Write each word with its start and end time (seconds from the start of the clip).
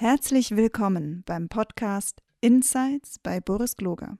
Herzlich 0.00 0.54
willkommen 0.54 1.24
beim 1.26 1.48
Podcast 1.48 2.22
Insights 2.40 3.18
bei 3.18 3.40
Boris 3.40 3.74
Gloger. 3.74 4.16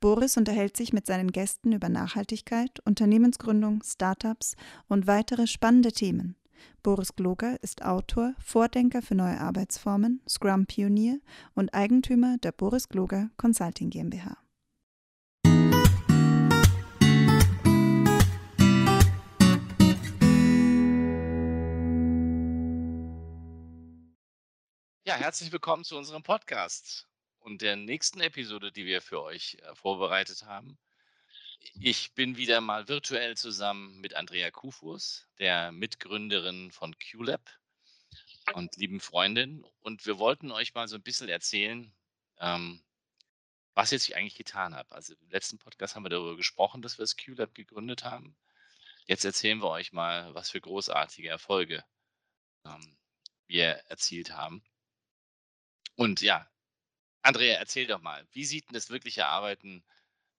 Boris 0.00 0.36
unterhält 0.36 0.76
sich 0.76 0.92
mit 0.92 1.06
seinen 1.06 1.30
Gästen 1.30 1.70
über 1.70 1.88
Nachhaltigkeit, 1.88 2.80
Unternehmensgründung, 2.84 3.80
Startups 3.84 4.56
und 4.88 5.06
weitere 5.06 5.46
spannende 5.46 5.92
Themen. 5.92 6.34
Boris 6.82 7.14
Gloger 7.14 7.62
ist 7.62 7.84
Autor, 7.84 8.34
Vordenker 8.40 9.02
für 9.02 9.14
neue 9.14 9.38
Arbeitsformen, 9.38 10.20
Scrum-Pionier 10.28 11.20
und 11.54 11.72
Eigentümer 11.74 12.36
der 12.38 12.50
Boris 12.50 12.88
Gloger 12.88 13.30
Consulting 13.36 13.90
GmbH. 13.90 14.36
Ja, 25.06 25.16
herzlich 25.16 25.52
willkommen 25.52 25.84
zu 25.84 25.98
unserem 25.98 26.22
Podcast 26.22 27.06
und 27.40 27.60
der 27.60 27.76
nächsten 27.76 28.22
Episode, 28.22 28.72
die 28.72 28.86
wir 28.86 29.02
für 29.02 29.22
euch 29.22 29.58
äh, 29.60 29.74
vorbereitet 29.74 30.46
haben. 30.46 30.78
Ich 31.78 32.14
bin 32.14 32.38
wieder 32.38 32.62
mal 32.62 32.88
virtuell 32.88 33.36
zusammen 33.36 34.00
mit 34.00 34.14
Andrea 34.14 34.50
Kufus, 34.50 35.28
der 35.38 35.72
Mitgründerin 35.72 36.72
von 36.72 36.98
QLab 36.98 37.42
und 38.54 38.78
lieben 38.78 38.98
Freundin. 38.98 39.66
Und 39.82 40.06
wir 40.06 40.18
wollten 40.18 40.50
euch 40.50 40.72
mal 40.72 40.88
so 40.88 40.96
ein 40.96 41.02
bisschen 41.02 41.28
erzählen, 41.28 41.92
ähm, 42.38 42.82
was 43.74 43.90
jetzt 43.90 44.08
ich 44.08 44.16
eigentlich 44.16 44.36
getan 44.36 44.74
habe. 44.74 44.90
Also 44.94 45.12
im 45.20 45.28
letzten 45.28 45.58
Podcast 45.58 45.96
haben 45.96 46.06
wir 46.06 46.08
darüber 46.08 46.34
gesprochen, 46.34 46.80
dass 46.80 46.96
wir 46.96 47.02
das 47.02 47.18
QLab 47.18 47.54
gegründet 47.54 48.04
haben. 48.04 48.34
Jetzt 49.04 49.26
erzählen 49.26 49.58
wir 49.58 49.68
euch 49.68 49.92
mal, 49.92 50.34
was 50.34 50.48
für 50.48 50.62
großartige 50.62 51.28
Erfolge 51.28 51.84
ähm, 52.64 52.96
wir 53.46 53.66
erzielt 53.90 54.30
haben. 54.30 54.64
Und 55.96 56.20
ja, 56.20 56.48
Andrea, 57.22 57.56
erzähl 57.58 57.86
doch 57.86 58.02
mal, 58.02 58.26
wie 58.32 58.44
sieht 58.44 58.68
denn 58.68 58.74
das 58.74 58.90
wirkliche 58.90 59.26
Arbeiten 59.26 59.82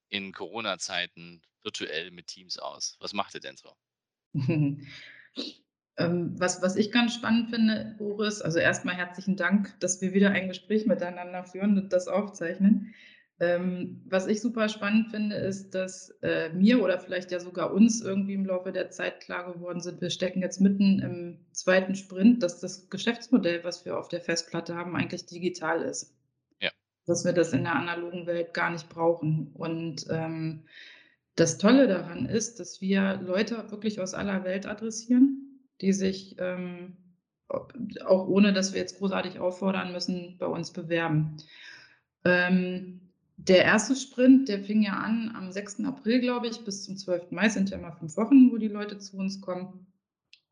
in 0.09 0.34
Corona-Zeiten 0.34 1.42
virtuell 1.64 2.12
mit 2.12 2.28
Teams 2.28 2.59
aus? 2.59 2.95
Was 3.00 3.14
macht 3.14 3.34
ihr 3.34 3.39
denn 3.42 3.58
so? 3.58 3.75
ähm, 5.97 6.39
was, 6.39 6.62
was 6.62 6.75
ich 6.75 6.92
ganz 6.92 7.16
spannend 7.16 7.50
finde, 7.50 7.95
Boris, 7.97 8.42
also 8.42 8.59
erstmal 8.59 8.95
herzlichen 8.95 9.36
Dank, 9.36 9.80
dass 9.80 10.02
wir 10.02 10.14
wieder 10.14 10.31
ein 10.31 10.47
Gespräch 10.47 10.86
miteinander 10.86 11.44
führen 11.44 11.78
und 11.78 11.92
das 11.92 12.08
aufzeichnen. 12.08 12.94
Ähm, 13.38 14.02
was 14.08 14.28
ich 14.28 14.39
super 14.39 14.69
spannend 14.69 15.09
finde, 15.09 15.36
ist, 15.36 15.72
dass 15.72 16.09
äh, 16.22 16.50
mir 16.53 16.81
oder 16.81 17.00
vielleicht 17.00 17.31
ja 17.31 17.39
sogar 17.41 17.73
uns 17.73 18.02
irgendwie 18.02 18.33
im 18.33 18.45
Laufe 18.45 18.72
der 18.72 18.91
Zeit 18.91 19.19
klar 19.19 19.52
geworden 19.52 19.81
sind, 19.81 20.00
wir 20.00 20.09
stecken 20.09 20.41
jetzt 20.41 20.61
mitten 20.61 21.00
im 21.00 21.45
zweiten 21.52 21.95
Sprint, 21.95 22.44
dass 22.44 22.61
das 22.61 22.89
Geschäftsmodell, 22.89 23.66
was 23.66 23.83
wir 23.83 24.00
auf 24.00 24.08
der 24.08 24.22
Festplatte 24.22 24.75
haben, 24.75 24.95
eigentlich 24.95 25.25
digital 25.25 25.81
ist. 25.81 26.16
Ja. 26.61 26.72
Dass 27.06 27.25
wir 27.25 27.33
das 27.33 27.52
in 27.52 27.63
der 27.63 27.75
analogen 27.75 28.25
Welt 28.25 28.53
gar 28.53 28.72
nicht 28.72 28.88
brauchen. 28.88 29.52
Und 29.53 30.06
ähm, 30.09 30.63
das 31.36 31.58
Tolle 31.58 31.88
daran 31.88 32.28
ist, 32.28 32.61
dass 32.61 32.80
wir 32.80 33.19
Leute 33.22 33.69
wirklich 33.69 34.00
aus 34.00 34.13
aller 34.13 34.45
Welt 34.45 34.66
adressieren, 34.66 35.59
die 35.81 35.91
sich 35.91 36.38
ähm, 36.39 36.95
auch 37.50 38.28
ohne, 38.28 38.53
dass 38.53 38.72
wir 38.72 38.80
jetzt 38.80 38.97
großartig 38.97 39.39
auffordern 39.39 39.91
müssen, 39.91 40.38
bei 40.38 40.45
uns 40.45 40.72
bewerben. 40.72 41.36
Ähm, 42.23 43.05
der 43.38 43.64
erste 43.64 43.95
Sprint, 43.95 44.47
der 44.47 44.64
fing 44.64 44.81
ja 44.81 44.94
an 44.94 45.33
am 45.36 45.52
6. 45.52 45.83
April, 45.86 46.22
glaube 46.22 46.47
ich, 46.47 46.64
bis 46.64 46.83
zum 46.83 46.95
12. 46.95 47.31
Mai, 47.31 47.50
sind 47.50 47.69
ja 47.69 47.78
immer 47.78 47.91
fünf 47.91 48.16
Wochen, 48.17 48.52
wo 48.52 48.58
die 48.58 48.69
Leute 48.69 48.97
zu 48.97 49.17
uns 49.17 49.41
kommen. 49.41 49.86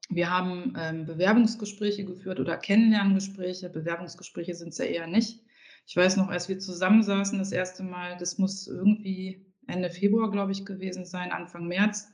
Wir 0.10 0.30
haben 0.30 0.74
ähm, 0.78 1.06
Bewerbungsgespräche 1.06 2.04
geführt 2.04 2.40
oder 2.40 2.58
Kennenlerngespräche. 2.58 3.70
Bewerbungsgespräche 3.70 4.54
sind 4.54 4.70
es 4.70 4.80
ja 4.80 4.86
eher 4.86 5.08
nicht. 5.08 5.40
Ich 5.88 5.96
weiß 5.96 6.18
noch, 6.18 6.28
als 6.28 6.50
wir 6.50 6.60
zusammensaßen 6.60 7.40
das 7.40 7.52
erste 7.52 7.84
Mal, 7.84 8.18
das 8.18 8.38
muss 8.38 8.68
irgendwie 8.68 9.46
Ende 9.66 9.90
Februar, 9.90 10.30
glaube 10.30 10.52
ich, 10.52 10.66
gewesen 10.66 11.06
sein, 11.06 11.32
Anfang 11.32 11.68
März. 11.68 12.10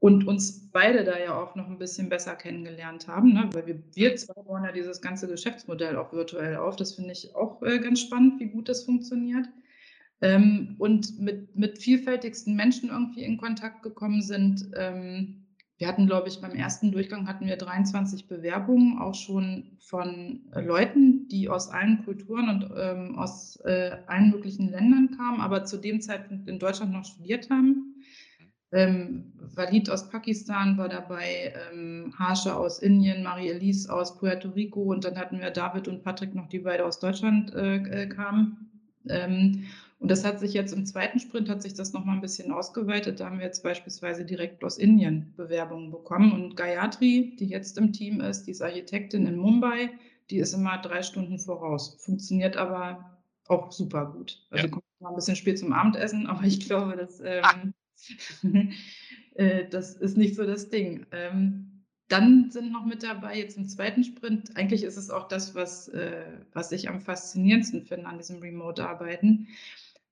Und 0.00 0.28
uns 0.28 0.70
beide 0.70 1.02
da 1.02 1.18
ja 1.18 1.36
auch 1.36 1.56
noch 1.56 1.66
ein 1.66 1.78
bisschen 1.78 2.08
besser 2.08 2.36
kennengelernt 2.36 3.08
haben, 3.08 3.32
ne? 3.32 3.50
weil 3.52 3.66
wir, 3.66 3.82
wir 3.94 4.14
zwei 4.14 4.40
bauen 4.42 4.62
ja 4.62 4.70
dieses 4.70 5.00
ganze 5.00 5.26
Geschäftsmodell 5.26 5.96
auch 5.96 6.12
virtuell 6.12 6.56
auf. 6.56 6.76
Das 6.76 6.94
finde 6.94 7.10
ich 7.10 7.34
auch 7.34 7.60
äh, 7.62 7.80
ganz 7.80 8.00
spannend, 8.00 8.38
wie 8.38 8.46
gut 8.46 8.68
das 8.68 8.84
funktioniert 8.84 9.48
ähm, 10.20 10.76
und 10.78 11.18
mit, 11.20 11.56
mit 11.56 11.78
vielfältigsten 11.78 12.56
Menschen 12.56 12.90
irgendwie 12.90 13.22
in 13.22 13.38
Kontakt 13.38 13.82
gekommen 13.82 14.22
sind. 14.22 14.70
Ähm, 14.76 15.44
wir 15.78 15.86
hatten, 15.86 16.06
glaube 16.06 16.28
ich, 16.28 16.40
beim 16.40 16.56
ersten 16.56 16.90
Durchgang 16.90 17.28
hatten 17.28 17.46
wir 17.46 17.56
23 17.56 18.26
Bewerbungen, 18.26 18.98
auch 18.98 19.14
schon 19.14 19.76
von 19.78 20.40
äh, 20.52 20.60
Leuten, 20.60 21.28
die 21.28 21.48
aus 21.48 21.70
allen 21.70 22.04
Kulturen 22.04 22.48
und 22.48 22.70
ähm, 22.76 23.16
aus 23.16 23.60
äh, 23.64 23.96
allen 24.08 24.30
möglichen 24.30 24.70
Ländern 24.70 25.16
kamen, 25.16 25.40
aber 25.40 25.64
zu 25.64 25.76
dem 25.76 26.00
Zeitpunkt 26.00 26.48
in 26.48 26.58
Deutschland 26.58 26.92
noch 26.92 27.04
studiert 27.04 27.48
haben. 27.48 27.94
Ähm, 28.70 29.32
Walid 29.54 29.88
aus 29.88 30.10
Pakistan 30.10 30.76
war 30.76 30.88
dabei, 30.88 31.54
ähm, 31.72 32.12
Harsha 32.18 32.54
aus 32.54 32.80
Indien, 32.80 33.22
Marie-Elise 33.22 33.90
aus 33.90 34.18
Puerto 34.18 34.50
Rico 34.50 34.82
und 34.82 35.04
dann 35.04 35.16
hatten 35.16 35.40
wir 35.40 35.50
David 35.50 35.88
und 35.88 36.02
Patrick 36.02 36.34
noch, 36.34 36.48
die 36.48 36.58
beide 36.58 36.84
aus 36.84 36.98
Deutschland 36.98 37.54
äh, 37.54 37.76
äh 37.76 38.08
kamen. 38.08 38.68
Ähm, 39.08 39.64
und 40.00 40.10
das 40.10 40.24
hat 40.24 40.38
sich 40.38 40.52
jetzt 40.52 40.72
im 40.72 40.86
zweiten 40.86 41.18
Sprint 41.18 41.48
hat 41.48 41.60
sich 41.60 41.74
das 41.74 41.92
nochmal 41.92 42.14
ein 42.14 42.20
bisschen 42.20 42.52
ausgeweitet. 42.52 43.18
Da 43.18 43.26
haben 43.26 43.38
wir 43.38 43.46
jetzt 43.46 43.64
beispielsweise 43.64 44.24
direkt 44.24 44.62
aus 44.62 44.78
Indien 44.78 45.34
Bewerbungen 45.36 45.90
bekommen. 45.90 46.32
Und 46.32 46.56
Gayatri, 46.56 47.34
die 47.38 47.46
jetzt 47.46 47.76
im 47.78 47.92
Team 47.92 48.20
ist, 48.20 48.44
die 48.44 48.52
ist 48.52 48.62
Architektin 48.62 49.26
in 49.26 49.36
Mumbai, 49.36 49.90
die 50.30 50.38
ist 50.38 50.52
immer 50.52 50.78
drei 50.78 51.02
Stunden 51.02 51.38
voraus. 51.40 51.96
Funktioniert 52.00 52.56
aber 52.56 53.18
auch 53.48 53.72
super 53.72 54.06
gut. 54.06 54.46
Also 54.50 54.66
ja. 54.66 54.70
kommt 54.70 54.84
mal 55.00 55.08
ein 55.08 55.16
bisschen 55.16 55.36
spät 55.36 55.58
zum 55.58 55.72
Abendessen, 55.72 56.28
aber 56.28 56.44
ich 56.44 56.60
glaube, 56.60 56.96
das, 56.96 57.20
ähm, 57.24 57.74
äh, 59.34 59.68
das 59.68 59.94
ist 59.94 60.16
nicht 60.16 60.36
so 60.36 60.44
das 60.44 60.68
Ding. 60.68 61.06
Ähm, 61.10 61.68
dann 62.08 62.50
sind 62.50 62.72
noch 62.72 62.86
mit 62.86 63.02
dabei 63.02 63.36
jetzt 63.36 63.58
im 63.58 63.68
zweiten 63.68 64.02
Sprint. 64.02 64.56
Eigentlich 64.56 64.82
ist 64.82 64.96
es 64.96 65.10
auch 65.10 65.28
das, 65.28 65.54
was, 65.54 65.88
äh, 65.88 66.24
was 66.52 66.72
ich 66.72 66.88
am 66.88 67.00
faszinierendsten 67.00 67.84
finde 67.84 68.06
an 68.06 68.16
diesem 68.16 68.38
Remote-Arbeiten. 68.38 69.48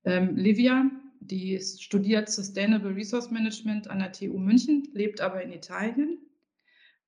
Ähm, 0.07 0.37
Livia, 0.37 0.91
die 1.21 1.61
studiert 1.61 2.31
Sustainable 2.31 2.95
Resource 2.95 3.31
Management 3.31 3.89
an 3.89 3.99
der 3.99 4.13
TU 4.13 4.39
München, 4.39 4.89
lebt 4.93 5.21
aber 5.21 5.43
in 5.43 5.53
Italien. 5.53 6.19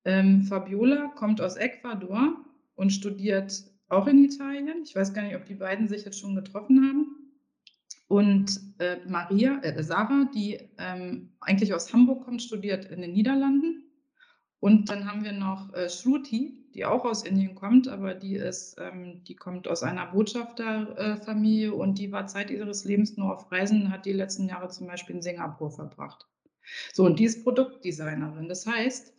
Ähm, 0.05 0.43
Fabiola 0.43 1.09
kommt 1.15 1.41
aus 1.41 1.57
Ecuador 1.57 2.45
und 2.75 2.91
studiert 2.91 3.65
auch 3.89 4.07
in 4.07 4.23
Italien. 4.25 4.83
Ich 4.85 4.95
weiß 4.95 5.15
gar 5.15 5.23
nicht, 5.23 5.37
ob 5.37 5.47
die 5.47 5.55
beiden 5.55 5.89
sich 5.89 6.05
jetzt 6.05 6.19
schon 6.19 6.35
getroffen 6.35 6.87
haben. 6.87 7.07
Und 8.09 8.61
äh, 8.79 8.97
Maria, 9.07 9.61
äh, 9.63 9.83
Sarah, 9.83 10.29
die 10.35 10.59
ähm, 10.79 11.31
eigentlich 11.41 11.73
aus 11.73 11.93
Hamburg 11.93 12.25
kommt, 12.25 12.43
studiert 12.43 12.87
in 12.87 13.01
den 13.01 13.13
Niederlanden 13.13 13.85
und 14.61 14.89
dann 14.89 15.11
haben 15.11 15.25
wir 15.25 15.33
noch 15.33 15.73
äh, 15.75 15.89
Shruti, 15.89 16.58
die 16.75 16.85
auch 16.85 17.05
aus 17.05 17.25
Indien 17.25 17.55
kommt, 17.55 17.89
aber 17.89 18.15
die 18.15 18.37
ist, 18.37 18.77
ähm, 18.79 19.23
die 19.25 19.35
kommt 19.35 19.69
aus 19.69 19.83
einer 19.83 20.07
Botschafterfamilie 20.07 21.69
äh, 21.69 21.71
und 21.71 21.99
die 21.99 22.13
war 22.13 22.27
Zeit 22.27 22.51
ihres 22.51 22.85
Lebens 22.85 23.17
nur 23.17 23.35
auf 23.35 23.51
Reisen, 23.51 23.91
hat 23.91 24.07
die 24.07 24.13
letzten 24.13 24.49
Jahre 24.49 24.69
zum 24.69 24.87
Beispiel 24.87 25.17
in 25.17 25.23
Singapur 25.23 25.71
verbracht. 25.71 26.27
So, 26.93 27.05
und 27.05 27.19
die 27.19 27.25
ist 27.25 27.45
Produktdesignerin. 27.45 28.49
Das 28.49 28.67
heißt, 28.67 29.15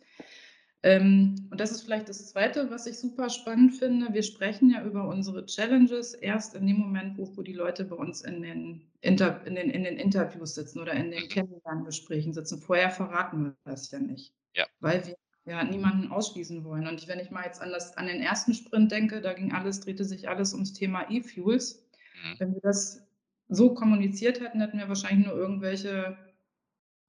ähm, 0.82 1.48
und 1.50 1.60
das 1.60 1.72
ist 1.72 1.82
vielleicht 1.82 2.08
das 2.08 2.30
Zweite, 2.30 2.70
was 2.70 2.86
ich 2.86 2.98
super 2.98 3.28
spannend 3.28 3.74
finde. 3.74 4.14
Wir 4.14 4.22
sprechen 4.22 4.70
ja 4.70 4.82
über 4.82 5.08
unsere 5.08 5.44
Challenges 5.44 6.14
erst 6.14 6.54
in 6.54 6.66
dem 6.66 6.78
Moment, 6.78 7.18
wo, 7.18 7.36
wo 7.36 7.42
die 7.42 7.52
Leute 7.52 7.84
bei 7.84 7.96
uns 7.96 8.22
in 8.22 8.40
den, 8.40 8.82
Inter, 9.02 9.44
in, 9.46 9.56
den, 9.56 9.68
in 9.68 9.84
den 9.84 9.98
Interviews 9.98 10.54
sitzen 10.54 10.80
oder 10.80 10.94
in 10.94 11.10
den 11.10 11.28
Kennenlerngesprächen 11.28 12.32
sitzen. 12.32 12.60
Vorher 12.60 12.90
verraten 12.90 13.44
wir 13.44 13.56
das 13.64 13.90
ja 13.90 13.98
nicht. 13.98 14.32
Ja. 14.54 14.66
Weil 14.80 15.06
wir 15.06 15.16
ja, 15.46 15.64
niemanden 15.64 16.10
ausschließen 16.10 16.64
wollen. 16.64 16.86
Und 16.86 17.06
wenn 17.08 17.18
ich 17.18 17.30
mal 17.30 17.44
jetzt 17.44 17.60
an, 17.60 17.70
das, 17.70 17.96
an 17.96 18.06
den 18.06 18.20
ersten 18.20 18.54
Sprint 18.54 18.92
denke, 18.92 19.20
da 19.20 19.32
ging 19.32 19.52
alles, 19.52 19.80
drehte 19.80 20.04
sich 20.04 20.28
alles 20.28 20.52
ums 20.52 20.72
Thema 20.72 21.10
E-Fuels. 21.10 21.86
Mhm. 22.22 22.34
Wenn 22.38 22.54
wir 22.54 22.60
das 22.60 23.02
so 23.48 23.74
kommuniziert 23.74 24.40
hätten, 24.40 24.60
hätten 24.60 24.78
wir 24.78 24.88
wahrscheinlich 24.88 25.26
nur 25.26 25.36
irgendwelche, 25.36 26.16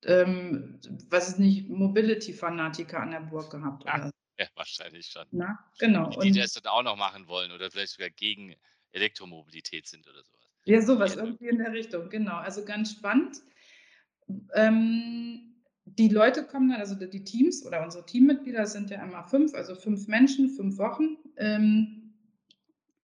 ähm, 0.05 0.79
was 1.09 1.29
ist 1.29 1.39
nicht, 1.39 1.69
Mobility-Fanatiker 1.69 2.99
an 2.99 3.11
der 3.11 3.19
Burg 3.19 3.51
gehabt. 3.51 3.85
Ja, 3.85 3.95
oder? 3.95 4.11
ja 4.39 4.47
wahrscheinlich 4.55 5.05
schon. 5.07 5.25
Na, 5.31 5.59
genau. 5.77 6.09
Die, 6.09 6.31
die 6.31 6.39
das 6.39 6.53
dann 6.53 6.71
auch 6.71 6.83
noch 6.83 6.95
machen 6.95 7.27
wollen 7.27 7.51
oder 7.51 7.69
vielleicht 7.69 7.93
sogar 7.93 8.09
gegen 8.09 8.55
Elektromobilität 8.91 9.87
sind 9.87 10.07
oder 10.07 10.23
sowas. 10.23 10.41
Ja, 10.65 10.81
sowas, 10.81 11.15
irgendwie 11.15 11.47
in 11.47 11.57
der 11.57 11.71
Richtung, 11.73 12.09
genau. 12.09 12.35
Also 12.35 12.63
ganz 12.63 12.91
spannend. 12.91 13.37
Ähm, 14.53 15.50
die 15.85 16.09
Leute 16.09 16.43
kommen 16.45 16.69
dann, 16.69 16.79
also 16.79 16.95
die 16.95 17.23
Teams 17.23 17.65
oder 17.65 17.83
unsere 17.83 18.05
Teammitglieder 18.05 18.65
sind 18.65 18.89
ja 18.89 19.03
immer 19.03 19.23
fünf, 19.23 19.53
also 19.53 19.75
fünf 19.75 20.07
Menschen, 20.07 20.49
fünf 20.49 20.77
Wochen. 20.77 21.17
Ähm, 21.37 22.13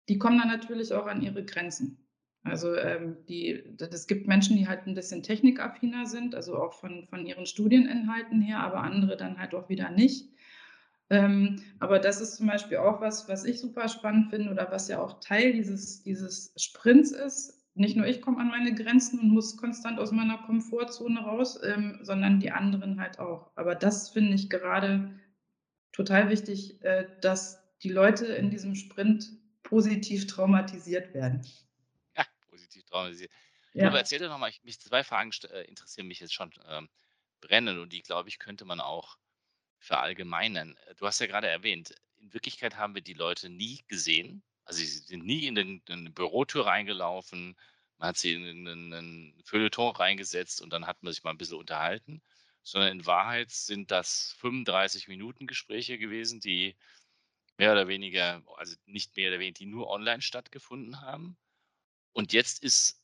die 0.09 0.18
kommen 0.18 0.39
dann 0.39 0.47
natürlich 0.47 0.94
auch 0.94 1.06
an 1.06 1.21
ihre 1.21 1.44
Grenzen. 1.45 1.97
Also 2.44 2.73
ähm, 2.75 3.18
die, 3.29 3.63
es 3.77 4.07
gibt 4.07 4.27
Menschen, 4.27 4.57
die 4.57 4.68
halt 4.68 4.88
ein 4.88 4.95
bisschen 4.95 5.21
technikaffiner 5.21 6.07
sind, 6.07 6.33
also 6.33 6.57
auch 6.57 6.73
von, 6.73 7.06
von 7.07 7.25
ihren 7.25 7.45
Studieninhalten 7.45 8.41
her, 8.41 8.62
aber 8.62 8.81
andere 8.81 9.15
dann 9.15 9.38
halt 9.38 9.53
auch 9.53 9.69
wieder 9.69 9.91
nicht. 9.91 10.29
Ähm, 11.12 11.62
aber 11.79 12.00
das 12.00 12.19
ist 12.19 12.38
zum 12.38 12.47
Beispiel 12.47 12.77
auch 12.77 13.00
was, 13.00 13.29
was 13.29 13.44
ich 13.44 13.59
super 13.59 13.89
spannend 13.89 14.31
finde 14.31 14.50
oder 14.50 14.71
was 14.71 14.88
ja 14.88 15.00
auch 15.00 15.19
Teil 15.19 15.53
dieses, 15.53 16.01
dieses 16.01 16.53
Sprints 16.57 17.12
ist. 17.12 17.60
Nicht 17.73 17.95
nur 17.95 18.06
ich 18.06 18.21
komme 18.21 18.39
an 18.39 18.50
meine 18.50 18.75
Grenzen 18.75 19.19
und 19.19 19.29
muss 19.29 19.56
konstant 19.57 20.00
aus 20.00 20.12
meiner 20.12 20.39
Komfortzone 20.39 21.21
raus, 21.21 21.59
ähm, 21.63 22.00
sondern 22.01 22.39
die 22.39 22.51
anderen 22.51 23.00
halt 23.00 23.19
auch. 23.19 23.51
Aber 23.56 23.75
das 23.75 24.09
finde 24.09 24.33
ich 24.33 24.50
gerade 24.50 25.18
total 25.94 26.29
wichtig, 26.29 26.83
äh, 26.83 27.07
dass 27.21 27.63
die 27.81 27.89
Leute 27.89 28.25
in 28.25 28.50
diesem 28.50 28.75
Sprint 28.75 29.31
positiv 29.63 30.27
traumatisiert 30.27 31.13
werden. 31.13 31.45
Ja, 32.18 32.25
positiv 32.50 32.83
traumatisiert. 32.85 33.31
Ja. 33.74 33.88
Aber 33.88 34.00
erzähl 34.00 34.19
doch 34.19 34.29
nochmal, 34.29 34.51
mich 34.63 34.79
zwei 34.81 35.03
Fragen 35.03 35.31
äh, 35.50 35.63
interessieren 35.63 36.07
mich 36.07 36.19
jetzt 36.19 36.33
schon 36.33 36.51
ähm, 36.67 36.89
brennend 37.39 37.79
und 37.79 37.94
die, 37.94 38.01
glaube 38.01 38.29
ich, 38.29 38.38
könnte 38.38 38.65
man 38.65 38.81
auch 38.81 39.17
verallgemeinern. 39.79 40.75
Äh, 40.88 40.95
du 40.95 41.06
hast 41.07 41.19
ja 41.19 41.27
gerade 41.27 41.47
erwähnt, 41.47 41.95
in 42.17 42.33
Wirklichkeit 42.33 42.77
haben 42.77 42.95
wir 42.95 43.01
die 43.01 43.13
Leute 43.13 43.50
nie 43.50 43.79
gesehen. 43.88 44.44
Also 44.63 44.79
sie 44.79 44.85
sind 44.85 45.25
nie 45.25 45.47
in, 45.47 45.57
eine 45.57 46.09
Bürotür 46.11 46.65
reingelaufen, 46.67 47.57
man 47.97 48.09
hat 48.09 48.17
sie 48.17 48.33
in 48.33 48.67
einen 48.67 49.41
Feuilleton 49.45 49.95
reingesetzt 49.95 50.61
und 50.61 50.71
dann 50.73 50.87
hat 50.87 51.03
man 51.03 51.13
sich 51.13 51.23
mal 51.23 51.31
ein 51.31 51.37
bisschen 51.37 51.57
unterhalten, 51.57 52.21
sondern 52.63 52.91
in 52.91 53.05
Wahrheit 53.05 53.51
sind 53.51 53.91
das 53.91 54.35
35 54.39 55.07
Minuten 55.07 55.47
Gespräche 55.47 55.97
gewesen, 55.97 56.39
die 56.39 56.75
mehr 57.57 57.73
oder 57.73 57.87
weniger, 57.87 58.43
also 58.57 58.75
nicht 58.85 59.15
mehr 59.15 59.29
oder 59.29 59.39
weniger, 59.39 59.59
die 59.59 59.65
nur 59.67 59.89
online 59.89 60.21
stattgefunden 60.21 61.01
haben. 61.01 61.37
Und 62.13 62.33
jetzt 62.33 62.63
ist 62.63 63.01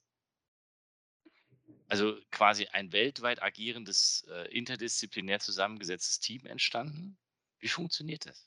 also 1.87 2.19
quasi 2.31 2.67
ein 2.67 2.91
weltweit 2.91 3.41
agierendes, 3.41 4.25
äh, 4.29 4.49
interdisziplinär 4.51 5.39
zusammengesetztes 5.39 6.19
Team 6.19 6.45
entstanden. 6.45 7.17
Wie 7.59 7.69
funktioniert 7.69 8.25
das? 8.25 8.46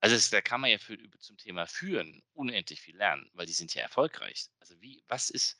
Also 0.00 0.14
das, 0.14 0.30
da 0.30 0.40
kann 0.40 0.60
man 0.60 0.70
ja 0.70 0.78
für, 0.78 0.96
zum 1.18 1.36
Thema 1.36 1.66
Führen 1.66 2.22
unendlich 2.32 2.80
viel 2.80 2.96
lernen, 2.96 3.28
weil 3.34 3.46
die 3.46 3.52
sind 3.52 3.74
ja 3.74 3.82
erfolgreich. 3.82 4.48
Also 4.60 4.80
wie, 4.80 5.02
was 5.08 5.30
ist, 5.30 5.58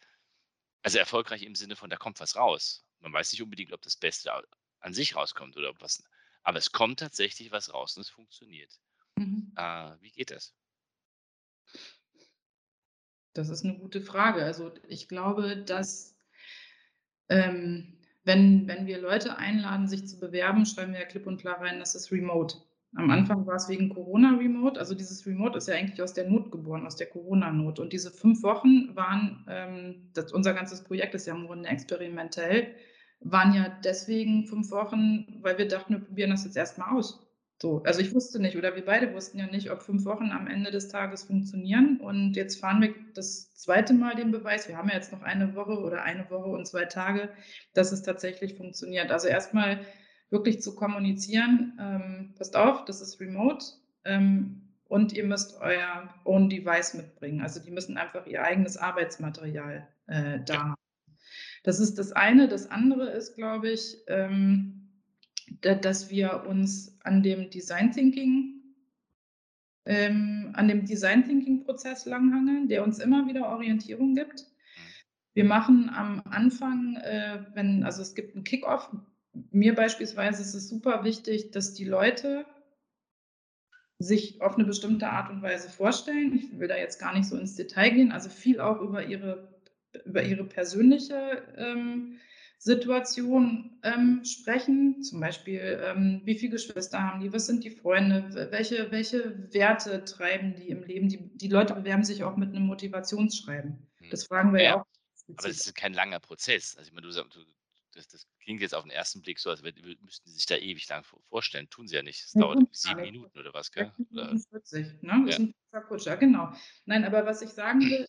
also 0.82 0.98
erfolgreich 0.98 1.42
im 1.42 1.54
Sinne 1.54 1.76
von, 1.76 1.90
da 1.90 1.96
kommt 1.96 2.20
was 2.20 2.36
raus. 2.36 2.84
Man 3.00 3.12
weiß 3.12 3.32
nicht 3.32 3.42
unbedingt, 3.42 3.72
ob 3.72 3.82
das 3.82 3.96
Beste 3.96 4.32
an 4.80 4.94
sich 4.94 5.16
rauskommt 5.16 5.56
oder 5.56 5.70
ob 5.70 5.80
was, 5.80 6.02
aber 6.42 6.58
es 6.58 6.72
kommt 6.72 7.00
tatsächlich 7.00 7.50
was 7.50 7.72
raus 7.72 7.96
und 7.96 8.02
es 8.02 8.10
funktioniert. 8.10 8.72
Mhm. 9.16 9.52
Äh, 9.56 9.96
wie 10.00 10.10
geht 10.10 10.30
das? 10.30 10.54
Das 13.34 13.48
ist 13.48 13.64
eine 13.64 13.78
gute 13.78 14.00
Frage. 14.00 14.44
Also 14.44 14.72
ich 14.88 15.08
glaube, 15.08 15.62
dass 15.64 16.16
ähm, 17.28 17.98
wenn, 18.24 18.66
wenn 18.66 18.86
wir 18.86 19.00
Leute 19.00 19.36
einladen, 19.36 19.88
sich 19.88 20.06
zu 20.06 20.18
bewerben, 20.18 20.66
schreiben 20.66 20.92
wir 20.92 21.00
ja 21.00 21.06
klipp 21.06 21.26
und 21.26 21.40
klar 21.40 21.60
rein, 21.60 21.78
das 21.78 21.94
ist 21.94 22.10
remote. 22.12 22.58
Am 22.94 23.04
mhm. 23.04 23.10
Anfang 23.10 23.46
war 23.46 23.56
es 23.56 23.68
wegen 23.68 23.90
Corona 23.90 24.36
remote. 24.36 24.80
Also 24.80 24.94
dieses 24.94 25.26
Remote 25.26 25.58
ist 25.58 25.68
ja 25.68 25.74
eigentlich 25.74 26.02
aus 26.02 26.14
der 26.14 26.28
Not 26.28 26.50
geboren, 26.50 26.86
aus 26.86 26.96
der 26.96 27.08
Corona-Not. 27.08 27.78
Und 27.78 27.92
diese 27.92 28.10
fünf 28.10 28.42
Wochen 28.42 28.94
waren, 28.96 29.44
ähm, 29.48 30.10
das, 30.14 30.32
unser 30.32 30.54
ganzes 30.54 30.82
Projekt 30.82 31.14
ist 31.14 31.26
ja 31.26 31.34
im 31.34 31.46
Grunde 31.46 31.68
experimentell, 31.68 32.74
waren 33.20 33.52
ja 33.52 33.68
deswegen 33.84 34.46
fünf 34.46 34.70
Wochen, 34.70 35.40
weil 35.42 35.58
wir 35.58 35.68
dachten, 35.68 35.94
wir 35.94 36.00
probieren 36.00 36.30
das 36.30 36.44
jetzt 36.44 36.56
erstmal 36.56 36.96
aus. 36.96 37.24
So, 37.60 37.82
also 37.82 38.00
ich 38.00 38.14
wusste 38.14 38.38
nicht 38.40 38.56
oder 38.56 38.76
wir 38.76 38.84
beide 38.84 39.12
wussten 39.12 39.38
ja 39.38 39.46
nicht, 39.46 39.72
ob 39.72 39.82
fünf 39.82 40.04
Wochen 40.04 40.30
am 40.30 40.46
Ende 40.46 40.70
des 40.70 40.88
Tages 40.88 41.24
funktionieren. 41.24 41.98
Und 42.00 42.36
jetzt 42.36 42.60
fahren 42.60 42.80
wir 42.80 42.94
das 43.14 43.52
zweite 43.54 43.94
Mal 43.94 44.14
den 44.14 44.30
Beweis. 44.30 44.68
Wir 44.68 44.76
haben 44.76 44.88
ja 44.88 44.94
jetzt 44.94 45.12
noch 45.12 45.22
eine 45.22 45.56
Woche 45.56 45.76
oder 45.80 46.02
eine 46.04 46.30
Woche 46.30 46.50
und 46.50 46.66
zwei 46.66 46.84
Tage, 46.84 47.28
dass 47.74 47.90
es 47.90 48.02
tatsächlich 48.02 48.54
funktioniert. 48.54 49.10
Also 49.10 49.26
erstmal 49.26 49.80
wirklich 50.30 50.60
zu 50.60 50.74
kommunizieren, 50.74 51.78
ähm, 51.80 52.34
passt 52.36 52.56
auf, 52.56 52.84
das 52.84 53.00
ist 53.00 53.20
remote 53.20 53.64
ähm, 54.04 54.62
und 54.88 55.12
ihr 55.12 55.24
müsst 55.24 55.60
euer 55.60 56.08
Own 56.24 56.48
Device 56.48 56.94
mitbringen. 56.94 57.40
Also 57.40 57.60
die 57.60 57.70
müssen 57.70 57.96
einfach 57.96 58.26
ihr 58.26 58.42
eigenes 58.42 58.76
Arbeitsmaterial 58.76 59.86
äh, 60.06 60.40
da 60.44 60.58
haben. 60.58 60.74
Das 61.62 61.80
ist 61.80 61.98
das 61.98 62.12
eine. 62.12 62.48
Das 62.48 62.70
andere 62.70 63.10
ist, 63.10 63.34
glaube 63.34 63.70
ich, 63.70 63.96
ähm, 64.06 64.88
dass 65.60 66.10
wir 66.10 66.44
uns 66.46 66.98
an 67.02 67.22
dem 67.22 67.50
Design 67.50 67.92
Thinking 67.92 68.58
ähm, 69.88 70.50
an 70.52 70.68
dem 70.68 70.84
Design 70.84 71.24
Thinking 71.24 71.64
Prozess 71.64 72.04
langhangeln, 72.04 72.68
der 72.68 72.84
uns 72.84 72.98
immer 72.98 73.26
wieder 73.26 73.48
Orientierung 73.48 74.14
gibt. 74.14 74.46
Wir 75.32 75.44
machen 75.44 75.90
am 75.94 76.22
Anfang, 76.28 76.96
äh, 76.96 77.40
wenn, 77.54 77.84
also 77.84 78.02
es 78.02 78.14
gibt 78.14 78.34
einen 78.34 78.44
Kickoff. 78.44 78.90
Mir 79.50 79.74
beispielsweise 79.74 80.42
ist 80.42 80.54
es 80.54 80.68
super 80.68 81.04
wichtig, 81.04 81.50
dass 81.50 81.74
die 81.74 81.84
Leute 81.84 82.46
sich 83.98 84.40
auf 84.40 84.54
eine 84.54 84.64
bestimmte 84.64 85.08
Art 85.08 85.30
und 85.30 85.42
Weise 85.42 85.68
vorstellen. 85.68 86.34
Ich 86.34 86.58
will 86.58 86.68
da 86.68 86.76
jetzt 86.76 87.00
gar 87.00 87.14
nicht 87.14 87.28
so 87.28 87.36
ins 87.36 87.56
Detail 87.56 87.90
gehen, 87.90 88.12
also 88.12 88.28
viel 88.28 88.60
auch 88.60 88.80
über 88.80 89.04
ihre, 89.04 89.60
über 90.04 90.22
ihre 90.22 90.44
persönliche 90.44 91.42
ähm, 91.56 92.18
Situation 92.58 93.78
ähm, 93.82 94.24
sprechen. 94.24 95.02
Zum 95.02 95.20
Beispiel, 95.20 95.80
ähm, 95.84 96.22
wie 96.24 96.36
viele 96.36 96.52
Geschwister 96.52 97.02
haben 97.02 97.20
die, 97.20 97.32
was 97.32 97.46
sind 97.46 97.64
die 97.64 97.70
Freunde, 97.70 98.48
welche, 98.50 98.90
welche 98.90 99.52
Werte 99.52 100.04
treiben 100.04 100.54
die 100.54 100.68
im 100.68 100.84
Leben. 100.84 101.08
Die, 101.08 101.36
die 101.36 101.48
Leute 101.48 101.74
bewerben 101.74 102.04
sich 102.04 102.24
auch 102.24 102.36
mit 102.36 102.50
einem 102.50 102.66
Motivationsschreiben. 102.66 103.78
Hm. 103.98 104.10
Das 104.10 104.26
fragen 104.26 104.52
wir 104.52 104.62
ja, 104.62 104.70
ja 104.70 104.80
auch. 104.80 104.86
Aber 105.36 105.48
es 105.48 105.66
ist 105.66 105.74
kein 105.74 105.92
langer 105.92 106.20
Prozess. 106.20 106.76
Also 106.76 106.88
ich 106.88 106.94
meine, 106.94 107.06
du, 107.06 107.12
du 107.12 107.44
das, 107.98 108.08
das, 108.08 108.26
klingt 108.42 108.60
jetzt 108.60 108.74
auf 108.74 108.84
den 108.84 108.90
ersten 108.90 109.20
Blick 109.20 109.38
so, 109.38 109.50
als 109.50 109.62
müssten 109.62 110.30
sie 110.30 110.36
sich 110.36 110.46
da 110.46 110.56
ewig 110.56 110.88
lang 110.88 111.04
vorstellen. 111.28 111.68
Tun 111.68 111.88
sie 111.88 111.96
ja 111.96 112.02
nicht. 112.02 112.24
Es 112.24 112.34
ja, 112.34 112.40
dauert 112.40 112.60
sieben 112.70 113.00
Minuten 113.00 113.38
oder 113.38 113.52
was, 113.52 113.70
gell? 113.72 113.92
40, 114.50 115.02
ne? 115.02 115.24
Das 115.26 115.38
ja. 115.38 115.44
ist 115.44 115.54
ein 115.72 115.82
Kutscher, 115.88 116.16
genau. 116.16 116.52
Nein, 116.86 117.04
aber 117.04 117.26
was 117.26 117.42
ich 117.42 117.50
sagen 117.50 117.80
will, 117.80 118.06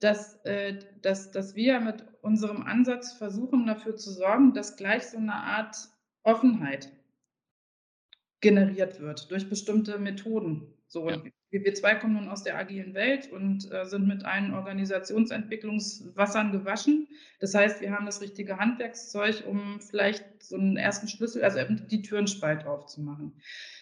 dass, 0.00 0.34
äh, 0.44 0.78
dass, 1.02 1.30
dass 1.30 1.54
wir 1.54 1.80
mit 1.80 2.04
unserem 2.22 2.62
Ansatz 2.62 3.12
versuchen, 3.12 3.66
dafür 3.66 3.96
zu 3.96 4.10
sorgen, 4.10 4.54
dass 4.54 4.76
gleich 4.76 5.06
so 5.06 5.18
eine 5.18 5.34
Art 5.34 5.76
Offenheit 6.22 6.90
generiert 8.40 9.00
wird 9.00 9.30
durch 9.30 9.48
bestimmte 9.48 9.98
Methoden. 9.98 10.74
So, 10.86 11.08
ja. 11.08 11.22
Wir, 11.62 11.74
zwei 11.74 11.94
kommen 11.94 12.14
nun 12.14 12.28
aus 12.28 12.42
der 12.42 12.56
agilen 12.56 12.94
Welt 12.94 13.30
und 13.30 13.70
äh, 13.70 13.84
sind 13.84 14.08
mit 14.08 14.24
allen 14.24 14.54
Organisationsentwicklungswassern 14.54 16.50
gewaschen. 16.50 17.06
Das 17.38 17.54
heißt, 17.54 17.80
wir 17.80 17.92
haben 17.92 18.06
das 18.06 18.20
richtige 18.20 18.58
Handwerkszeug, 18.58 19.44
um 19.46 19.80
vielleicht 19.80 20.24
so 20.42 20.56
einen 20.56 20.76
ersten 20.76 21.06
Schlüssel, 21.06 21.44
also 21.44 21.60
die 21.90 22.02
Türenspalt 22.02 22.66
aufzumachen. 22.66 23.32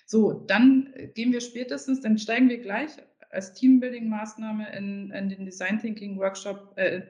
So, 0.05 0.33
dann 0.33 0.93
gehen 1.15 1.33
wir 1.33 1.41
spätestens, 1.41 2.01
dann 2.01 2.19
steigen 2.19 2.49
wir 2.49 2.59
gleich 2.59 2.91
als 3.33 3.55
Teambuilding-Maßnahme 3.55 4.77
in, 4.77 5.11
in, 5.11 5.29
den 5.31 5.47
Design 5.47 5.79
Thinking 5.79 6.19
Workshop 6.19 6.75
äh, 6.77 7.01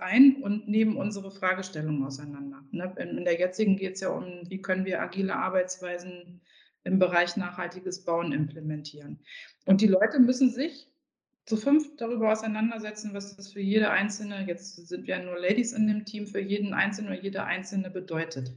ein 0.00 0.36
und 0.42 0.68
nehmen 0.68 0.96
unsere 0.96 1.30
Fragestellungen 1.30 2.04
auseinander. 2.04 2.62
Ne? 2.72 2.94
In, 2.98 3.18
in, 3.18 3.24
der 3.24 3.38
jetzigen 3.38 3.76
geht 3.76 3.94
es 3.94 4.02
ja 4.02 4.10
um, 4.10 4.42
wie 4.48 4.60
können 4.60 4.84
wir 4.84 5.00
agile 5.00 5.34
Arbeitsweisen 5.34 6.42
im 6.84 6.98
Bereich 6.98 7.36
nachhaltiges 7.36 8.04
Bauen 8.04 8.32
implementieren. 8.32 9.20
Und 9.66 9.80
die 9.80 9.86
Leute 9.86 10.18
müssen 10.18 10.50
sich 10.50 10.88
zu 11.44 11.56
fünf 11.56 11.96
darüber 11.96 12.32
auseinandersetzen, 12.32 13.14
was 13.14 13.36
das 13.36 13.52
für 13.52 13.60
jede 13.60 13.90
einzelne, 13.90 14.46
jetzt 14.46 14.86
sind 14.86 15.06
wir 15.06 15.18
ja 15.18 15.22
nur 15.22 15.38
Ladies 15.38 15.72
in 15.72 15.86
dem 15.86 16.04
Team, 16.04 16.26
für 16.26 16.40
jeden 16.40 16.72
Einzelnen 16.72 17.12
oder 17.12 17.20
jede 17.20 17.44
Einzelne 17.44 17.90
bedeutet. 17.90 18.52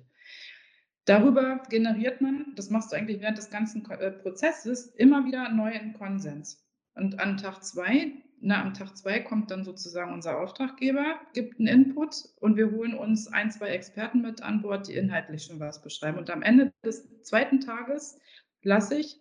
Darüber 1.06 1.62
generiert 1.70 2.22
man, 2.22 2.54
das 2.56 2.70
machst 2.70 2.92
du 2.92 2.96
eigentlich 2.96 3.22
während 3.22 3.38
des 3.38 3.50
ganzen 3.50 3.90
äh, 3.92 4.12
Prozesses, 4.12 4.88
immer 4.88 5.26
wieder 5.26 5.50
neuen 5.50 5.94
Konsens. 5.94 6.64
Und 6.96 7.20
an 7.20 7.38
Tag 7.38 7.64
zwei, 7.64 8.14
na, 8.46 8.62
am 8.62 8.76
Tag 8.76 8.96
zwei 8.96 9.20
kommt 9.22 9.50
dann 9.50 9.64
sozusagen 9.64 10.14
unser 10.14 10.40
Auftraggeber, 10.40 11.20
gibt 11.34 11.60
einen 11.60 11.68
Input 11.68 12.30
und 12.40 12.58
wir 12.58 12.70
holen 12.70 12.94
uns 12.94 13.28
ein, 13.28 13.50
zwei 13.50 13.70
Experten 13.70 14.22
mit 14.22 14.44
an 14.44 14.62
Bord, 14.62 14.88
die 14.88 14.94
inhaltlich 14.94 15.46
schon 15.46 15.60
was 15.60 15.82
beschreiben. 15.82 16.20
Und 16.20 16.30
am 16.30 16.44
Ende 16.44 16.72
des 16.86 17.24
zweiten 17.24 17.60
Tages 17.60 18.20
lasse 18.62 19.00
ich 19.00 19.20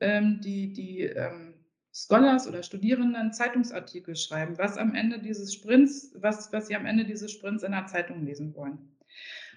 ähm, 0.00 0.40
die, 0.40 0.72
die 0.72 1.02
ähm, 1.02 1.52
Scholars 1.92 2.48
oder 2.48 2.62
Studierenden 2.62 3.34
Zeitungsartikel 3.34 4.16
schreiben, 4.16 4.56
was 4.56 4.78
am 4.78 4.94
Ende 4.94 5.18
dieses 5.18 5.52
Sprints, 5.52 6.14
was, 6.16 6.50
was 6.54 6.68
sie 6.68 6.74
am 6.74 6.86
Ende 6.86 7.04
dieses 7.04 7.30
Sprints 7.30 7.62
in 7.62 7.72
der 7.72 7.86
Zeitung 7.86 8.24
lesen 8.24 8.54
wollen. 8.54 8.96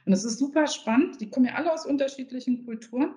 Und 0.05 0.12
es 0.12 0.25
ist 0.25 0.39
super 0.39 0.67
spannend. 0.67 1.22
Die 1.22 1.29
kommen 1.29 1.45
ja 1.45 1.53
alle 1.53 1.72
aus 1.72 1.86
unterschiedlichen 1.86 2.65
Kulturen, 2.65 3.15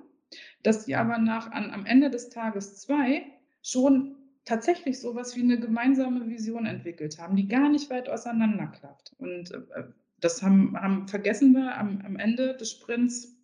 dass 0.63 0.85
die 0.85 0.95
aber 0.95 1.19
nach, 1.19 1.51
an, 1.51 1.73
am 1.73 1.87
Ende 1.87 2.09
des 2.09 2.29
Tages 2.29 2.77
zwei 2.77 3.27
schon 3.63 4.15
tatsächlich 4.49 4.99
so 4.99 5.15
was 5.15 5.37
wie 5.37 5.43
eine 5.43 5.61
gemeinsame 5.61 6.27
Vision 6.27 6.65
entwickelt 6.65 7.19
haben, 7.19 7.37
die 7.37 7.47
gar 7.47 7.69
nicht 7.69 7.91
weit 7.91 8.09
auseinanderklappt. 8.09 9.13
Und 9.19 9.53
äh, 9.53 9.85
das 10.21 10.43
haben, 10.43 10.75
haben 10.81 11.07
vergessen 11.07 11.53
wir 11.53 11.77
am, 11.77 12.01
am, 12.05 12.17
Ende 12.17 12.57
des 12.57 12.73
Sprints. 12.73 13.37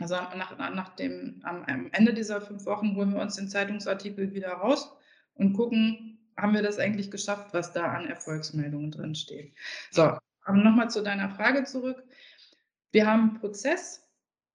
Also 0.00 0.14
nach, 0.14 0.58
nach 0.58 0.96
dem, 0.96 1.40
am, 1.44 1.64
am, 1.64 1.88
Ende 1.92 2.12
dieser 2.12 2.42
fünf 2.42 2.66
Wochen 2.66 2.94
holen 2.94 3.14
wir 3.14 3.22
uns 3.22 3.36
den 3.36 3.48
Zeitungsartikel 3.48 4.34
wieder 4.34 4.50
raus 4.50 4.94
und 5.34 5.54
gucken, 5.54 6.18
haben 6.36 6.52
wir 6.52 6.62
das 6.62 6.78
eigentlich 6.78 7.10
geschafft, 7.10 7.54
was 7.54 7.72
da 7.72 7.92
an 7.92 8.06
Erfolgsmeldungen 8.06 8.90
drin 8.90 9.14
steht. 9.14 9.54
So, 9.92 10.02
aber 10.02 10.56
nochmal 10.58 10.90
zu 10.90 11.02
deiner 11.02 11.30
Frage 11.30 11.64
zurück. 11.64 12.04
Wir 12.92 13.06
haben 13.06 13.30
einen 13.30 13.40
Prozess, 13.40 14.03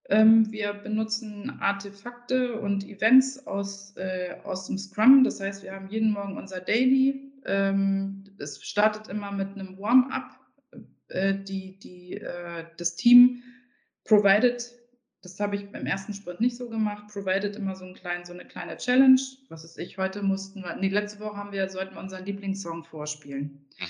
wir 0.10 0.74
benutzen 0.74 1.60
Artefakte 1.60 2.60
und 2.60 2.84
Events 2.88 3.46
aus, 3.46 3.96
äh, 3.96 4.36
aus 4.44 4.66
dem 4.66 4.78
Scrum. 4.78 5.24
Das 5.24 5.40
heißt, 5.40 5.62
wir 5.62 5.74
haben 5.74 5.88
jeden 5.90 6.12
Morgen 6.12 6.36
unser 6.36 6.62
Daily. 6.62 7.32
Ähm, 7.46 8.24
es 8.40 8.64
startet 8.64 9.08
immer 9.08 9.32
mit 9.32 9.50
einem 9.50 9.78
Warm-up. 9.78 10.40
Äh, 11.10 11.36
die, 11.36 11.78
die, 11.80 12.18
äh, 12.18 12.66
das 12.78 12.96
Team 12.96 13.44
provided, 14.04 14.72
das 15.22 15.40
habe 15.40 15.56
ich 15.56 15.72
beim 15.72 15.86
ersten 15.86 16.14
Sprint 16.14 16.42
nicht 16.42 16.58
so 16.58 16.70
gemacht, 16.70 17.08
provided 17.12 17.56
immer 17.56 17.76
so, 17.76 17.86
einen 17.86 17.96
kleinen, 17.96 18.26
so 18.26 18.34
eine 18.34 18.46
kleine 18.46 18.78
Challenge. 18.78 19.20
Was 19.50 19.64
ist 19.64 19.78
ich, 19.78 19.98
heute 19.98 20.22
mussten 20.22 20.62
wir, 20.64 20.76
nee, 20.76 20.90
letzte 20.90 21.20
Woche 21.20 21.38
haben 21.38 21.52
wir, 21.52 21.70
sollten 21.70 21.96
wir 21.96 22.02
unseren 22.02 22.26
Lieblingssong 22.26 22.84
vorspielen. 22.84 23.68
Mhm. 23.80 23.86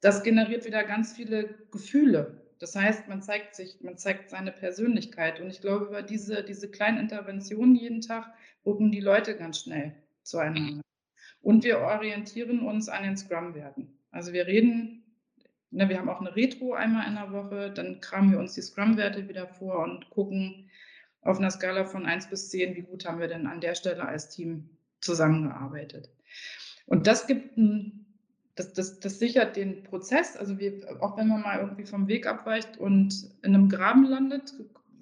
Das 0.00 0.22
generiert 0.22 0.66
wieder 0.66 0.84
ganz 0.84 1.14
viele 1.14 1.54
Gefühle 1.70 2.43
das 2.58 2.76
heißt, 2.76 3.08
man 3.08 3.22
zeigt 3.22 3.54
sich, 3.54 3.80
man 3.80 3.96
zeigt 3.96 4.30
seine 4.30 4.52
Persönlichkeit. 4.52 5.40
Und 5.40 5.48
ich 5.48 5.60
glaube, 5.60 5.86
über 5.86 6.02
diese, 6.02 6.42
diese 6.42 6.70
kleinen 6.70 6.98
Interventionen 6.98 7.74
jeden 7.74 8.00
Tag 8.00 8.32
rücken 8.64 8.92
die 8.92 9.00
Leute 9.00 9.36
ganz 9.36 9.60
schnell 9.60 9.94
zueinander. 10.22 10.82
Und 11.42 11.64
wir 11.64 11.80
orientieren 11.80 12.60
uns 12.60 12.88
an 12.88 13.02
den 13.02 13.16
Scrum-Werten. 13.16 13.98
Also 14.10 14.32
wir 14.32 14.46
reden, 14.46 15.04
ne, 15.70 15.88
wir 15.88 15.98
haben 15.98 16.08
auch 16.08 16.20
eine 16.20 16.34
Retro 16.34 16.72
einmal 16.72 17.06
in 17.06 17.14
der 17.14 17.32
Woche, 17.32 17.70
dann 17.70 18.00
kramen 18.00 18.32
wir 18.32 18.38
uns 18.38 18.54
die 18.54 18.62
Scrum-Werte 18.62 19.28
wieder 19.28 19.46
vor 19.46 19.82
und 19.82 20.08
gucken 20.10 20.70
auf 21.20 21.38
einer 21.38 21.50
Skala 21.50 21.84
von 21.84 22.06
1 22.06 22.28
bis 22.28 22.50
10, 22.50 22.76
wie 22.76 22.82
gut 22.82 23.04
haben 23.04 23.18
wir 23.18 23.28
denn 23.28 23.46
an 23.46 23.60
der 23.60 23.74
Stelle 23.74 24.06
als 24.06 24.28
Team 24.28 24.70
zusammengearbeitet. 25.00 26.10
Und 26.86 27.06
das 27.06 27.26
gibt 27.26 27.56
ein 27.56 28.03
das, 28.54 28.72
das, 28.72 29.00
das 29.00 29.18
sichert 29.18 29.56
den 29.56 29.82
Prozess. 29.82 30.36
Also 30.36 30.58
wir, 30.58 31.02
auch 31.02 31.16
wenn 31.16 31.28
man 31.28 31.42
mal 31.42 31.58
irgendwie 31.58 31.86
vom 31.86 32.08
Weg 32.08 32.26
abweicht 32.26 32.76
und 32.78 33.30
in 33.42 33.54
einem 33.54 33.68
Graben 33.68 34.04
landet, 34.04 34.54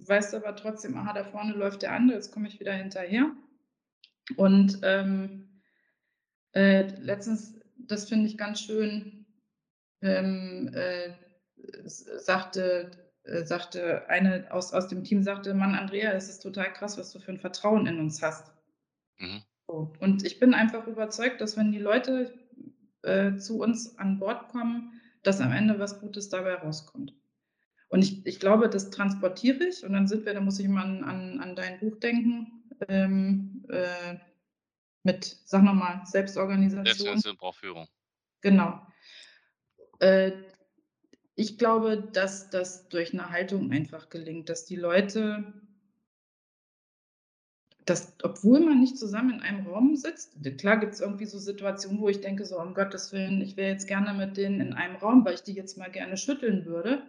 weißt 0.07 0.33
du 0.33 0.39
aber 0.39 0.57
trotzdem, 0.57 0.97
aha, 0.97 1.13
da 1.13 1.25
vorne 1.25 1.53
läuft 1.53 1.83
der 1.83 1.93
andere, 1.93 2.17
jetzt 2.17 2.33
komme 2.33 2.49
ich 2.49 2.61
wieder 2.61 2.73
hinterher. 2.73 3.31
Und 4.37 4.81
ähm, 4.83 5.61
äh, 6.55 6.83
letztens, 6.99 7.55
das 7.77 8.09
finde 8.09 8.27
ich 8.27 8.39
ganz 8.39 8.61
schön, 8.61 9.27
ähm, 10.01 10.71
äh, 10.75 11.13
sagte, 11.85 12.91
äh, 13.25 13.45
sagte 13.45 14.09
eine 14.09 14.51
aus, 14.51 14.73
aus 14.73 14.89
dem 14.89 15.05
Team, 15.05 15.23
sagte, 15.23 15.55
Mann, 15.55 15.75
Andrea, 15.75 16.13
es 16.13 16.29
ist 16.29 16.41
total 16.41 16.73
krass, 16.73 16.99
was 16.99 17.13
du 17.13 17.21
für 17.21 17.33
ein 17.33 17.41
Vertrauen 17.41 17.87
in 17.87 17.99
uns 17.99 18.23
hast. 18.23 18.53
Mhm. 19.19 19.43
So. 19.67 19.93
Und 20.01 20.25
ich 20.25 20.41
bin 20.41 20.55
einfach 20.55 20.87
überzeugt, 20.87 21.41
dass 21.41 21.57
wenn 21.57 21.73
die 21.73 21.79
Leute, 21.79 22.33
äh, 23.03 23.37
zu 23.37 23.61
uns 23.61 23.99
an 23.99 24.19
Bord 24.19 24.49
kommen, 24.49 25.01
dass 25.23 25.41
am 25.41 25.53
Ende 25.53 25.79
was 25.79 26.01
Gutes 26.01 26.29
dabei 26.29 26.55
rauskommt. 26.55 27.15
Und 27.89 28.03
ich, 28.03 28.27
ich 28.27 28.41
glaube, 28.41 28.69
das 28.69 28.91
transportiere 28.91 29.65
ich 29.65 29.85
und 29.85 29.93
dann 29.93 30.09
sind 30.09 30.25
wir, 30.25 30.35
da 30.35 30.41
muss 30.41 30.59
ich 30.59 30.69
mal 30.69 30.83
an, 30.83 31.05
an, 31.05 31.41
an 31.41 31.57
dein 31.57 31.79
Buch 31.79 31.99
denken, 31.99 32.65
ähm, 32.89 33.65
äh, 33.69 34.17
mit, 35.03 35.37
sag 35.45 35.63
nochmal, 35.63 36.01
Selbstorganisation. 36.07 36.87
Selbstorganisation 36.87 37.37
braucht 37.37 37.59
Führung. 37.59 37.87
Genau. 38.41 38.81
Äh, 39.99 40.33
ich 41.35 41.59
glaube, 41.59 42.09
dass 42.13 42.51
das 42.51 42.89
durch 42.89 43.13
eine 43.13 43.31
Haltung 43.31 43.71
einfach 43.73 44.09
gelingt, 44.09 44.49
dass 44.49 44.65
die 44.65 44.77
Leute 44.77 45.53
dass, 47.85 48.15
obwohl 48.23 48.61
man 48.61 48.81
nicht 48.81 48.97
zusammen 48.97 49.35
in 49.35 49.41
einem 49.41 49.67
Raum 49.67 49.97
sitzt, 49.97 50.37
klar 50.59 50.79
gibt 50.79 50.95
es 50.95 51.01
irgendwie 51.01 51.27
so 51.27 51.39
Situationen, 51.39 52.01
wo 52.01 52.09
ich 52.09 52.21
denke, 52.21 52.45
so 52.45 52.61
um 52.61 52.75
Gottes 52.75 53.13
Willen, 53.13 53.41
ich 53.41 53.57
wäre 53.57 53.73
jetzt 53.73 53.89
gerne 53.89 54.15
mit 54.15 54.37
denen 54.37 54.61
in 54.61 54.73
einem 54.73 54.97
Raum, 54.97 55.25
weil 55.25 55.35
ich 55.35 55.43
die 55.43 55.55
jetzt 55.55 55.77
mal 55.77 55.91
gerne 55.91 56.17
schütteln 56.17 56.65
würde. 56.65 57.03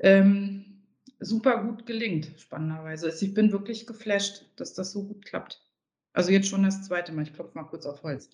Ähm, 0.00 0.84
super 1.18 1.62
gut 1.64 1.86
gelingt, 1.86 2.32
spannenderweise. 2.38 3.06
Also 3.06 3.26
ich 3.26 3.34
bin 3.34 3.50
wirklich 3.50 3.86
geflasht, 3.86 4.44
dass 4.56 4.74
das 4.74 4.92
so 4.92 5.04
gut 5.04 5.24
klappt. 5.24 5.60
Also 6.12 6.30
jetzt 6.30 6.48
schon 6.48 6.62
das 6.62 6.84
zweite 6.84 7.12
Mal, 7.12 7.22
ich 7.22 7.32
klopfe 7.32 7.58
mal 7.58 7.64
kurz 7.64 7.86
auf 7.86 8.02
Holz. 8.04 8.30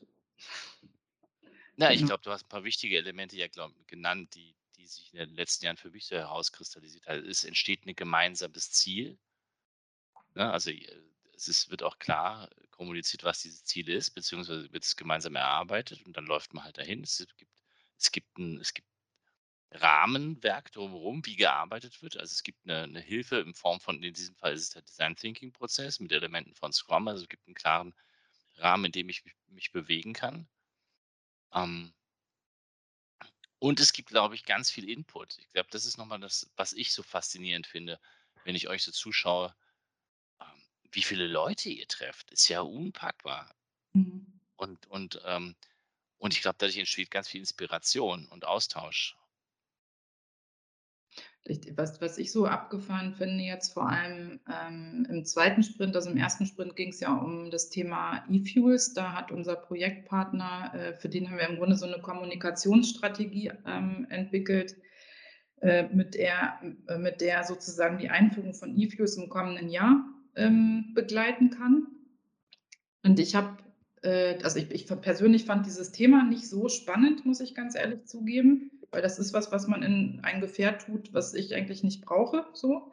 Na, 1.76 1.88
genau. 1.88 1.98
ich 1.98 2.06
glaube, 2.06 2.22
du 2.22 2.30
hast 2.30 2.44
ein 2.44 2.48
paar 2.48 2.64
wichtige 2.64 2.98
Elemente 2.98 3.36
ja 3.36 3.48
glaub, 3.48 3.72
genannt, 3.86 4.34
die, 4.34 4.54
die 4.76 4.86
sich 4.86 5.14
in 5.14 5.20
den 5.20 5.34
letzten 5.34 5.64
Jahren 5.64 5.78
für 5.78 5.90
mich 5.90 6.06
so 6.06 6.16
herauskristallisiert 6.16 7.06
haben. 7.06 7.24
Es 7.26 7.44
entsteht 7.44 7.86
ein 7.86 7.94
gemeinsames 7.94 8.70
Ziel 8.70 9.18
Ne? 10.34 10.50
Also 10.50 10.70
äh, 10.70 10.86
es 11.34 11.48
ist, 11.48 11.70
wird 11.70 11.82
auch 11.82 11.98
klar 11.98 12.50
kommuniziert, 12.70 13.24
was 13.24 13.42
dieses 13.42 13.64
Ziel 13.64 13.88
ist, 13.88 14.10
beziehungsweise 14.10 14.72
wird 14.72 14.84
es 14.84 14.96
gemeinsam 14.96 15.36
erarbeitet 15.36 16.04
und 16.04 16.16
dann 16.16 16.26
läuft 16.26 16.54
man 16.54 16.64
halt 16.64 16.78
dahin. 16.78 17.02
Es 17.02 17.26
gibt, 17.36 17.52
es 17.98 18.12
gibt, 18.12 18.38
ein, 18.38 18.60
es 18.60 18.74
gibt 18.74 18.88
Rahmenwerk 19.72 20.72
drumherum, 20.72 21.24
wie 21.26 21.36
gearbeitet 21.36 22.02
wird. 22.02 22.16
Also 22.16 22.32
es 22.32 22.42
gibt 22.42 22.58
eine, 22.64 22.82
eine, 22.82 23.00
Hilfe 23.00 23.40
in 23.40 23.54
Form 23.54 23.80
von, 23.80 24.02
in 24.02 24.12
diesem 24.12 24.34
Fall 24.34 24.52
ist 24.52 24.62
es 24.62 24.70
der 24.70 24.82
Design 24.82 25.16
Thinking 25.16 25.52
Prozess 25.52 26.00
mit 26.00 26.12
Elementen 26.12 26.54
von 26.54 26.72
Scrum. 26.72 27.08
Also 27.08 27.22
es 27.22 27.28
gibt 27.28 27.46
einen 27.46 27.54
klaren 27.54 27.94
Rahmen, 28.56 28.86
in 28.86 28.92
dem 28.92 29.08
ich 29.08 29.24
mich, 29.24 29.34
mich 29.48 29.72
bewegen 29.72 30.12
kann. 30.12 30.48
Ähm, 31.52 31.92
und 33.58 33.78
es 33.78 33.92
gibt, 33.92 34.08
glaube 34.08 34.34
ich, 34.34 34.44
ganz 34.44 34.70
viel 34.70 34.88
Input. 34.88 35.38
Ich 35.38 35.52
glaube, 35.52 35.68
das 35.70 35.84
ist 35.84 35.98
nochmal 35.98 36.18
das, 36.18 36.50
was 36.56 36.72
ich 36.72 36.92
so 36.92 37.02
faszinierend 37.02 37.66
finde, 37.66 38.00
wenn 38.44 38.54
ich 38.54 38.68
euch 38.68 38.82
so 38.82 38.90
zuschaue 38.90 39.54
wie 40.92 41.02
viele 41.02 41.26
Leute 41.26 41.68
ihr 41.68 41.86
trefft, 41.86 42.30
ist 42.30 42.48
ja 42.48 42.60
unpackbar. 42.60 43.54
Mhm. 43.92 44.26
Und, 44.56 44.86
und, 44.88 45.20
ähm, 45.24 45.54
und 46.18 46.34
ich 46.34 46.42
glaube, 46.42 46.56
dadurch 46.58 46.78
entsteht 46.78 47.10
ganz 47.10 47.28
viel 47.28 47.40
Inspiration 47.40 48.26
und 48.26 48.44
Austausch. 48.44 49.16
Was, 51.74 52.00
was 52.02 52.18
ich 52.18 52.30
so 52.30 52.44
abgefahren 52.46 53.14
finde, 53.14 53.42
jetzt 53.42 53.72
vor 53.72 53.88
allem 53.88 54.40
ähm, 54.46 55.06
im 55.08 55.24
zweiten 55.24 55.62
Sprint, 55.62 55.96
also 55.96 56.10
im 56.10 56.18
ersten 56.18 56.44
Sprint 56.44 56.76
ging 56.76 56.90
es 56.90 57.00
ja 57.00 57.14
um 57.14 57.50
das 57.50 57.70
Thema 57.70 58.24
E-Fuels. 58.30 58.92
Da 58.92 59.14
hat 59.14 59.32
unser 59.32 59.56
Projektpartner, 59.56 60.74
äh, 60.74 60.92
für 60.94 61.08
den 61.08 61.30
haben 61.30 61.38
wir 61.38 61.48
im 61.48 61.56
Grunde 61.56 61.76
so 61.76 61.86
eine 61.86 62.00
Kommunikationsstrategie 62.02 63.52
ähm, 63.66 64.06
entwickelt, 64.10 64.76
äh, 65.62 65.88
mit, 65.88 66.14
der, 66.14 66.60
äh, 66.88 66.98
mit 66.98 67.22
der 67.22 67.42
sozusagen 67.44 67.98
die 67.98 68.10
Einführung 68.10 68.52
von 68.52 68.78
E-Fuels 68.78 69.16
im 69.16 69.30
kommenden 69.30 69.70
Jahr 69.70 70.04
ähm, 70.36 70.92
begleiten 70.94 71.50
kann. 71.50 71.86
Und 73.02 73.18
ich 73.18 73.34
habe, 73.34 73.56
äh, 74.02 74.38
also 74.42 74.58
ich, 74.58 74.70
ich, 74.70 74.86
persönlich 74.86 75.44
fand 75.44 75.66
dieses 75.66 75.92
Thema 75.92 76.24
nicht 76.24 76.48
so 76.48 76.68
spannend, 76.68 77.24
muss 77.26 77.40
ich 77.40 77.54
ganz 77.54 77.74
ehrlich 77.74 78.04
zugeben, 78.04 78.70
weil 78.90 79.02
das 79.02 79.18
ist 79.18 79.32
was, 79.32 79.52
was 79.52 79.66
man 79.66 79.82
in 79.82 80.20
ein 80.22 80.40
Gefährt 80.40 80.82
tut, 80.82 81.12
was 81.12 81.34
ich 81.34 81.54
eigentlich 81.54 81.82
nicht 81.82 82.04
brauche. 82.04 82.46
So. 82.52 82.92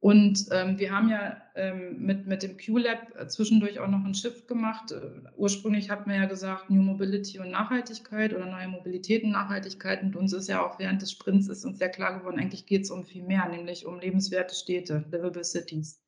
Und 0.00 0.46
ähm, 0.50 0.78
wir 0.78 0.92
haben 0.92 1.10
ja 1.10 1.36
ähm, 1.54 1.98
mit, 1.98 2.26
mit 2.26 2.42
dem 2.42 2.56
Q-Lab 2.56 3.30
zwischendurch 3.30 3.80
auch 3.80 3.86
noch 3.86 4.02
ein 4.02 4.14
Shift 4.14 4.48
gemacht. 4.48 4.92
Äh, 4.92 5.10
ursprünglich 5.36 5.90
hatten 5.90 6.08
wir 6.08 6.16
ja 6.16 6.24
gesagt, 6.24 6.70
New 6.70 6.80
Mobility 6.80 7.38
und 7.38 7.50
Nachhaltigkeit 7.50 8.32
oder 8.32 8.46
neue 8.46 8.68
Mobilität 8.68 9.24
und 9.24 9.32
Nachhaltigkeit. 9.32 10.02
Und 10.02 10.16
uns 10.16 10.32
ist 10.32 10.48
ja 10.48 10.64
auch 10.64 10.78
während 10.78 11.02
des 11.02 11.12
Sprints 11.12 11.48
ist 11.48 11.66
uns 11.66 11.78
sehr 11.78 11.90
klar 11.90 12.18
geworden, 12.18 12.40
eigentlich 12.40 12.64
geht 12.64 12.84
es 12.84 12.90
um 12.90 13.04
viel 13.04 13.24
mehr, 13.24 13.46
nämlich 13.50 13.84
um 13.84 14.00
lebenswerte 14.00 14.54
Städte, 14.54 15.04
livable 15.12 15.44
cities. 15.44 15.99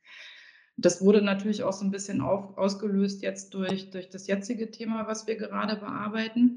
Das 0.82 1.00
wurde 1.00 1.22
natürlich 1.22 1.62
auch 1.62 1.72
so 1.72 1.84
ein 1.84 1.90
bisschen 1.90 2.20
auf, 2.20 2.56
ausgelöst 2.58 3.22
jetzt 3.22 3.54
durch, 3.54 3.90
durch 3.90 4.08
das 4.10 4.26
jetzige 4.26 4.70
Thema, 4.70 5.06
was 5.06 5.26
wir 5.26 5.36
gerade 5.36 5.76
bearbeiten. 5.76 6.56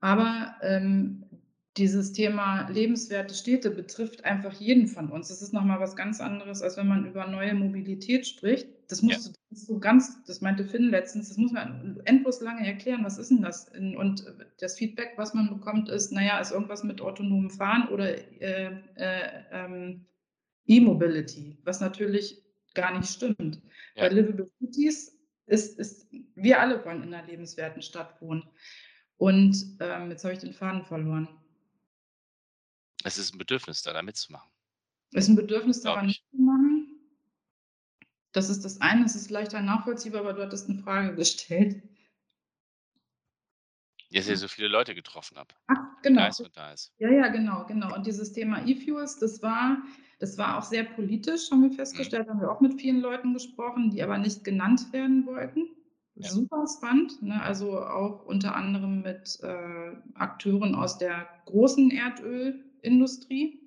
Aber 0.00 0.54
ähm, 0.62 1.24
dieses 1.76 2.12
Thema 2.12 2.68
lebenswerte 2.70 3.34
Städte 3.34 3.70
betrifft 3.70 4.24
einfach 4.24 4.52
jeden 4.54 4.88
von 4.88 5.10
uns. 5.10 5.28
Das 5.28 5.42
ist 5.42 5.52
nochmal 5.52 5.78
was 5.78 5.94
ganz 5.94 6.20
anderes, 6.20 6.62
als 6.62 6.76
wenn 6.76 6.88
man 6.88 7.06
über 7.06 7.26
neue 7.26 7.54
Mobilität 7.54 8.26
spricht. 8.26 8.68
Das 8.88 9.02
musst 9.02 9.26
ja. 9.26 9.32
du 9.50 9.56
so 9.56 9.78
ganz, 9.78 10.22
das 10.24 10.40
meinte 10.40 10.64
Finn 10.64 10.90
letztens, 10.90 11.28
das 11.28 11.36
muss 11.36 11.52
man 11.52 12.00
endlos 12.04 12.40
lange 12.40 12.66
erklären, 12.66 13.04
was 13.04 13.18
ist 13.18 13.30
denn 13.30 13.42
das? 13.42 13.70
Und 13.74 14.24
das 14.58 14.76
Feedback, 14.76 15.12
was 15.16 15.34
man 15.34 15.48
bekommt, 15.50 15.88
ist, 15.88 16.12
naja, 16.12 16.38
ist 16.38 16.52
irgendwas 16.52 16.82
mit 16.82 17.00
autonomem 17.00 17.50
Fahren 17.50 17.88
oder 17.88 18.16
äh, 18.40 18.70
äh, 18.94 19.42
ähm, 19.52 20.06
E-Mobility, 20.66 21.58
was 21.64 21.80
natürlich 21.80 22.42
gar 22.76 22.96
nicht 22.96 23.10
stimmt. 23.10 23.60
Ja. 23.96 24.02
Bei 24.02 24.08
Livable 24.10 24.48
Cities 24.58 25.18
ist, 25.46 25.78
ist, 25.78 26.06
wir 26.36 26.60
alle 26.60 26.84
wollen 26.84 27.02
in 27.02 27.12
einer 27.12 27.26
lebenswerten 27.26 27.82
Stadt 27.82 28.20
wohnen. 28.22 28.48
Und 29.16 29.76
ähm, 29.80 30.10
jetzt 30.10 30.22
habe 30.24 30.34
ich 30.34 30.40
den 30.40 30.52
Faden 30.52 30.84
verloren. 30.84 31.28
Es 33.02 33.18
ist 33.18 33.34
ein 33.34 33.38
Bedürfnis, 33.38 33.82
da, 33.82 33.92
da 33.92 34.02
mitzumachen. 34.02 34.50
Es 35.12 35.24
ist 35.24 35.30
ein 35.30 35.36
Bedürfnis, 35.36 35.80
daran 35.80 36.06
mitzumachen. 36.06 37.00
Das 38.32 38.50
ist 38.50 38.64
das 38.64 38.80
eine, 38.80 39.04
es 39.04 39.16
ist 39.16 39.30
leichter 39.30 39.62
nachvollziehbar, 39.62 40.20
aber 40.20 40.34
du 40.34 40.42
hattest 40.42 40.68
eine 40.68 40.78
Frage 40.78 41.14
gestellt. 41.14 41.82
Dass 44.16 44.28
ihr 44.28 44.36
so 44.36 44.48
viele 44.48 44.68
Leute 44.68 44.94
getroffen 44.94 45.36
habt. 45.38 45.54
Ach, 45.66 45.78
genau. 46.02 46.28
Da 46.54 46.72
ist. 46.72 46.92
Ja, 46.98 47.10
ja, 47.10 47.28
genau, 47.28 47.64
genau. 47.66 47.94
Und 47.94 48.06
dieses 48.06 48.32
Thema 48.32 48.66
E-Fuels, 48.66 49.18
das 49.18 49.42
war 49.42 49.78
das 50.18 50.38
war 50.38 50.56
auch 50.56 50.62
sehr 50.62 50.84
politisch, 50.84 51.50
haben 51.50 51.62
wir 51.62 51.72
festgestellt, 51.72 52.28
haben 52.28 52.40
wir 52.40 52.50
auch 52.50 52.60
mit 52.60 52.80
vielen 52.80 53.00
Leuten 53.00 53.34
gesprochen, 53.34 53.90
die 53.90 54.02
aber 54.02 54.16
nicht 54.16 54.44
genannt 54.44 54.92
werden 54.92 55.26
wollten. 55.26 55.68
Ja. 56.14 56.30
Super 56.30 56.64
spannend, 56.66 57.22
ne? 57.22 57.42
also 57.42 57.78
auch 57.78 58.24
unter 58.24 58.56
anderem 58.56 59.02
mit 59.02 59.38
äh, 59.42 59.92
Akteuren 60.14 60.74
aus 60.74 60.96
der 60.96 61.28
großen 61.44 61.90
Erdölindustrie. 61.90 63.60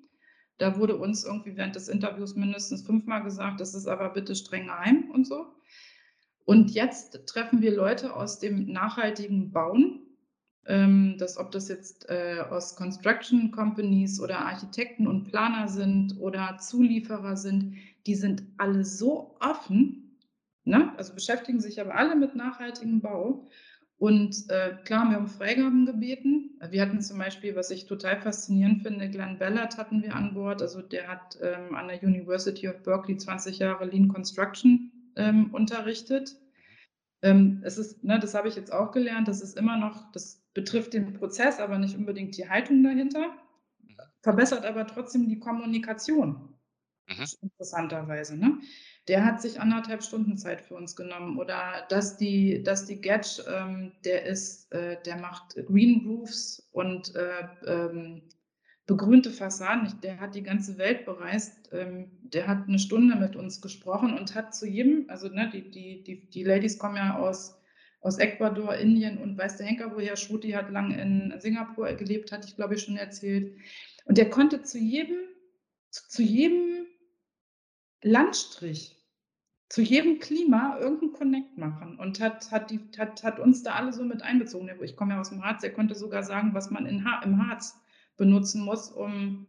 Da 0.58 0.76
wurde 0.76 0.96
uns 0.96 1.24
irgendwie 1.24 1.56
während 1.56 1.76
des 1.76 1.88
Interviews 1.88 2.34
mindestens 2.34 2.82
fünfmal 2.82 3.22
gesagt, 3.22 3.60
das 3.60 3.74
ist 3.74 3.86
aber 3.86 4.10
bitte 4.10 4.34
streng 4.34 4.66
geheim 4.66 5.10
und 5.12 5.28
so. 5.28 5.54
Und 6.44 6.72
jetzt 6.72 7.24
treffen 7.28 7.62
wir 7.62 7.74
Leute 7.74 8.16
aus 8.16 8.40
dem 8.40 8.66
nachhaltigen 8.66 9.52
Bauen, 9.52 10.00
dass 11.18 11.36
ob 11.36 11.50
das 11.50 11.68
jetzt 11.68 12.08
äh, 12.08 12.44
aus 12.48 12.76
Construction 12.76 13.50
Companies 13.50 14.20
oder 14.20 14.38
Architekten 14.38 15.06
und 15.06 15.24
Planer 15.24 15.68
sind 15.68 16.16
oder 16.20 16.58
Zulieferer 16.58 17.36
sind, 17.36 17.76
die 18.06 18.14
sind 18.14 18.42
alle 18.56 18.84
so 18.84 19.36
offen, 19.40 20.16
ne? 20.64 20.92
also 20.96 21.14
beschäftigen 21.14 21.60
sich 21.60 21.80
aber 21.80 21.94
alle 21.94 22.14
mit 22.14 22.36
nachhaltigem 22.36 23.00
Bau. 23.00 23.48
Und 23.98 24.48
äh, 24.48 24.76
klar, 24.84 25.10
wir 25.10 25.16
haben 25.16 25.26
Freigaben 25.26 25.84
gebeten. 25.84 26.58
Wir 26.70 26.80
hatten 26.80 27.02
zum 27.02 27.18
Beispiel, 27.18 27.54
was 27.54 27.70
ich 27.70 27.84
total 27.84 28.18
faszinierend 28.18 28.82
finde, 28.82 29.10
Glenn 29.10 29.38
Ballard 29.38 29.76
hatten 29.76 30.02
wir 30.02 30.14
an 30.14 30.32
Bord. 30.32 30.62
Also 30.62 30.80
der 30.80 31.06
hat 31.06 31.36
ähm, 31.42 31.74
an 31.74 31.88
der 31.88 32.02
University 32.02 32.66
of 32.68 32.82
Berkeley 32.82 33.18
20 33.18 33.58
Jahre 33.58 33.84
Lean 33.84 34.08
Construction 34.08 34.90
ähm, 35.16 35.52
unterrichtet. 35.52 36.36
Ähm, 37.22 37.60
es 37.64 37.78
ist, 37.78 38.02
ne, 38.02 38.18
das 38.18 38.34
habe 38.34 38.48
ich 38.48 38.56
jetzt 38.56 38.72
auch 38.72 38.92
gelernt, 38.92 39.28
das 39.28 39.42
ist 39.42 39.56
immer 39.56 39.76
noch, 39.76 40.10
das 40.12 40.42
betrifft 40.54 40.94
den 40.94 41.12
Prozess, 41.12 41.60
aber 41.60 41.78
nicht 41.78 41.96
unbedingt 41.96 42.36
die 42.36 42.48
Haltung 42.48 42.82
dahinter, 42.82 43.28
mhm. 43.82 43.96
verbessert 44.22 44.64
aber 44.64 44.86
trotzdem 44.86 45.28
die 45.28 45.38
Kommunikation. 45.38 46.54
Mhm. 47.08 47.26
Interessanterweise. 47.42 48.36
Ne? 48.36 48.58
Der 49.08 49.24
hat 49.24 49.42
sich 49.42 49.60
anderthalb 49.60 50.02
Stunden 50.02 50.36
Zeit 50.36 50.60
für 50.60 50.76
uns 50.76 50.94
genommen. 50.96 51.38
Oder 51.38 51.86
dass 51.88 52.16
die, 52.16 52.62
dass 52.62 52.86
die 52.86 53.00
Getch, 53.00 53.42
ähm, 53.48 53.92
der 54.04 54.24
ist, 54.26 54.72
äh, 54.72 54.96
der 55.04 55.16
macht 55.16 55.56
Green 55.66 56.06
Roofs 56.06 56.68
und 56.72 57.14
äh, 57.16 57.48
ähm, 57.66 58.22
begrünte 58.90 59.30
Fassaden. 59.30 60.00
Der 60.02 60.18
hat 60.18 60.34
die 60.34 60.42
ganze 60.42 60.76
Welt 60.76 61.04
bereist. 61.04 61.70
Ähm, 61.72 62.10
der 62.22 62.48
hat 62.48 62.66
eine 62.66 62.80
Stunde 62.80 63.14
mit 63.14 63.36
uns 63.36 63.60
gesprochen 63.62 64.18
und 64.18 64.34
hat 64.34 64.52
zu 64.52 64.66
jedem, 64.66 65.04
also 65.08 65.28
ne, 65.28 65.48
die, 65.52 65.70
die, 65.70 66.02
die, 66.02 66.28
die 66.28 66.42
Ladies 66.42 66.76
kommen 66.76 66.96
ja 66.96 67.16
aus, 67.16 67.56
aus 68.00 68.18
Ecuador, 68.18 68.74
Indien 68.74 69.18
und 69.18 69.38
weiß 69.38 69.58
der 69.58 69.66
Henker, 69.66 69.94
woher 69.94 70.16
Shruti 70.16 70.50
hat 70.50 70.72
lang 70.72 70.90
in 70.90 71.32
Singapur 71.38 71.92
gelebt, 71.92 72.32
hatte 72.32 72.48
ich 72.48 72.56
glaube 72.56 72.74
ich 72.74 72.82
schon 72.82 72.96
erzählt. 72.96 73.56
Und 74.06 74.18
der 74.18 74.28
konnte 74.28 74.62
zu 74.62 74.78
jedem, 74.78 75.18
zu, 75.90 76.08
zu 76.08 76.22
jedem 76.22 76.86
Landstrich, 78.02 78.96
zu 79.68 79.82
jedem 79.82 80.18
Klima 80.18 80.78
irgendeinen 80.80 81.12
Connect 81.12 81.58
machen 81.58 81.96
und 81.96 82.18
hat, 82.18 82.50
hat, 82.50 82.72
die, 82.72 82.80
hat, 82.98 83.22
hat 83.22 83.38
uns 83.38 83.62
da 83.62 83.74
alle 83.74 83.92
so 83.92 84.02
mit 84.02 84.22
einbezogen. 84.22 84.68
Ich 84.82 84.96
komme 84.96 85.14
ja 85.14 85.20
aus 85.20 85.30
dem 85.30 85.44
Harz, 85.44 85.60
der 85.60 85.72
konnte 85.72 85.94
sogar 85.94 86.24
sagen, 86.24 86.54
was 86.54 86.72
man 86.72 86.86
in 86.86 87.04
ha 87.04 87.22
im 87.22 87.46
Harz 87.46 87.80
benutzen 88.20 88.62
muss, 88.62 88.90
um 88.90 89.46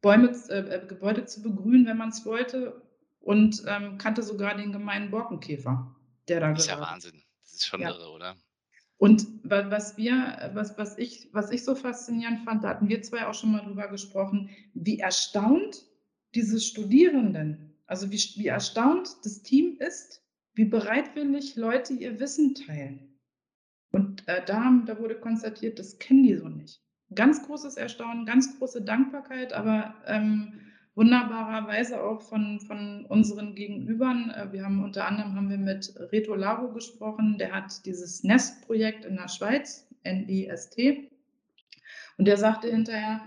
Bäume, 0.00 0.30
äh, 0.48 0.60
äh, 0.60 0.86
Gebäude 0.86 1.26
zu 1.26 1.42
begrünen, 1.42 1.86
wenn 1.86 1.98
man 1.98 2.10
es 2.10 2.24
wollte. 2.24 2.80
Und 3.20 3.62
ähm, 3.66 3.98
kannte 3.98 4.22
sogar 4.22 4.56
den 4.56 4.72
gemeinen 4.72 5.10
Borkenkäfer, 5.10 5.94
der 6.28 6.40
da 6.40 6.52
Das 6.52 6.60
ist 6.60 6.70
ja 6.70 6.80
Wahnsinn. 6.80 7.22
Das 7.42 7.52
ist 7.52 7.66
schon 7.66 7.80
ja. 7.80 7.90
irre, 7.90 8.10
oder? 8.10 8.36
Und 8.96 9.26
was 9.42 9.96
wir, 9.96 10.50
was, 10.54 10.78
was, 10.78 10.96
ich, 10.98 11.28
was 11.32 11.50
ich 11.50 11.64
so 11.64 11.74
faszinierend 11.74 12.44
fand, 12.44 12.62
da 12.62 12.68
hatten 12.68 12.88
wir 12.88 13.02
zwei 13.02 13.26
auch 13.26 13.34
schon 13.34 13.52
mal 13.52 13.62
drüber 13.62 13.88
gesprochen, 13.88 14.50
wie 14.74 15.00
erstaunt 15.00 15.84
diese 16.34 16.60
Studierenden, 16.60 17.74
also 17.86 18.10
wie, 18.10 18.18
wie 18.36 18.46
erstaunt 18.46 19.16
das 19.24 19.42
Team 19.42 19.76
ist, 19.80 20.24
wie 20.54 20.64
bereitwillig 20.64 21.56
Leute 21.56 21.94
ihr 21.94 22.20
Wissen 22.20 22.54
teilen. 22.54 23.18
Und 23.90 24.26
äh, 24.28 24.44
da, 24.44 24.80
da 24.86 24.98
wurde 24.98 25.18
konstatiert, 25.18 25.80
das 25.80 25.98
kennen 25.98 26.22
die 26.22 26.36
so 26.36 26.48
nicht 26.48 26.82
ganz 27.14 27.46
großes 27.46 27.76
Erstaunen, 27.76 28.26
ganz 28.26 28.58
große 28.58 28.82
Dankbarkeit, 28.82 29.52
aber 29.52 29.94
ähm, 30.06 30.60
wunderbarerweise 30.94 32.02
auch 32.02 32.20
von, 32.22 32.60
von 32.60 33.06
unseren 33.06 33.54
Gegenübern. 33.54 34.30
Äh, 34.30 34.52
wir 34.52 34.64
haben 34.64 34.82
unter 34.84 35.06
anderem 35.06 35.34
haben 35.34 35.50
wir 35.50 35.58
mit 35.58 35.94
Reto 36.12 36.34
Laro 36.34 36.72
gesprochen, 36.72 37.38
der 37.38 37.52
hat 37.52 37.84
dieses 37.86 38.22
Nest-Projekt 38.24 39.04
in 39.04 39.16
der 39.16 39.28
Schweiz, 39.28 39.88
N-E-S-T. 40.02 41.10
Und 42.18 42.26
der 42.26 42.36
sagte 42.36 42.68
hinterher, 42.70 43.20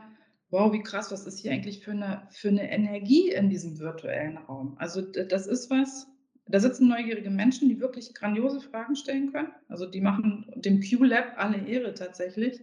wow, 0.52 0.72
wie 0.72 0.84
krass, 0.84 1.12
was 1.12 1.26
ist 1.26 1.40
hier 1.40 1.52
eigentlich 1.52 1.84
für 1.84 1.92
eine, 1.92 2.28
für 2.30 2.50
eine 2.50 2.72
Energie 2.72 3.32
in 3.32 3.50
diesem 3.50 3.80
virtuellen 3.80 4.38
Raum? 4.38 4.76
Also 4.78 5.02
das 5.02 5.48
ist 5.48 5.70
was, 5.70 6.08
da 6.48 6.60
sitzen 6.60 6.88
neugierige 6.88 7.32
Menschen, 7.32 7.70
die 7.70 7.80
wirklich 7.80 8.14
grandiose 8.14 8.62
Fragen 8.62 8.96
stellen 8.96 9.32
können. 9.32 9.52
Also 9.68 9.88
die 9.88 10.02
machen 10.02 10.46
dem 10.56 10.80
Q-Lab 10.82 11.34
alle 11.38 11.58
Ehre 11.58 11.94
tatsächlich. 11.94 12.62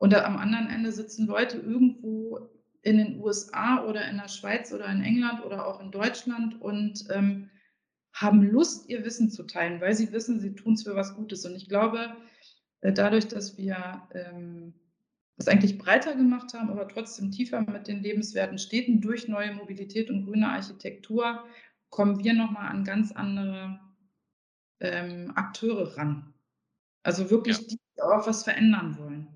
Und 0.00 0.14
am 0.14 0.38
anderen 0.38 0.68
Ende 0.70 0.92
sitzen 0.92 1.26
Leute 1.26 1.58
irgendwo 1.58 2.48
in 2.80 2.96
den 2.96 3.20
USA 3.20 3.84
oder 3.84 4.08
in 4.08 4.16
der 4.16 4.28
Schweiz 4.28 4.72
oder 4.72 4.86
in 4.86 5.02
England 5.02 5.44
oder 5.44 5.66
auch 5.66 5.78
in 5.78 5.90
Deutschland 5.90 6.58
und 6.62 7.04
ähm, 7.10 7.50
haben 8.14 8.42
Lust, 8.42 8.88
ihr 8.88 9.04
Wissen 9.04 9.30
zu 9.30 9.42
teilen, 9.42 9.82
weil 9.82 9.94
sie 9.94 10.10
wissen, 10.10 10.40
sie 10.40 10.54
tun 10.54 10.72
es 10.72 10.84
für 10.84 10.96
was 10.96 11.14
Gutes. 11.14 11.44
Und 11.44 11.54
ich 11.54 11.68
glaube, 11.68 12.16
äh, 12.80 12.94
dadurch, 12.94 13.28
dass 13.28 13.58
wir 13.58 14.08
ähm, 14.14 14.72
das 15.36 15.48
eigentlich 15.48 15.76
breiter 15.76 16.16
gemacht 16.16 16.54
haben, 16.54 16.70
aber 16.70 16.88
trotzdem 16.88 17.30
tiefer 17.30 17.60
mit 17.60 17.86
den 17.86 18.02
lebenswerten 18.02 18.56
Städten 18.56 19.02
durch 19.02 19.28
neue 19.28 19.52
Mobilität 19.52 20.08
und 20.08 20.24
grüne 20.24 20.48
Architektur, 20.48 21.44
kommen 21.90 22.24
wir 22.24 22.32
nochmal 22.32 22.70
an 22.70 22.84
ganz 22.84 23.12
andere 23.12 23.78
ähm, 24.80 25.30
Akteure 25.34 25.94
ran. 25.98 26.32
Also 27.02 27.28
wirklich, 27.28 27.58
ja. 27.58 27.64
die 27.68 28.02
auch 28.02 28.26
was 28.26 28.44
verändern 28.44 28.96
wollen. 28.98 29.28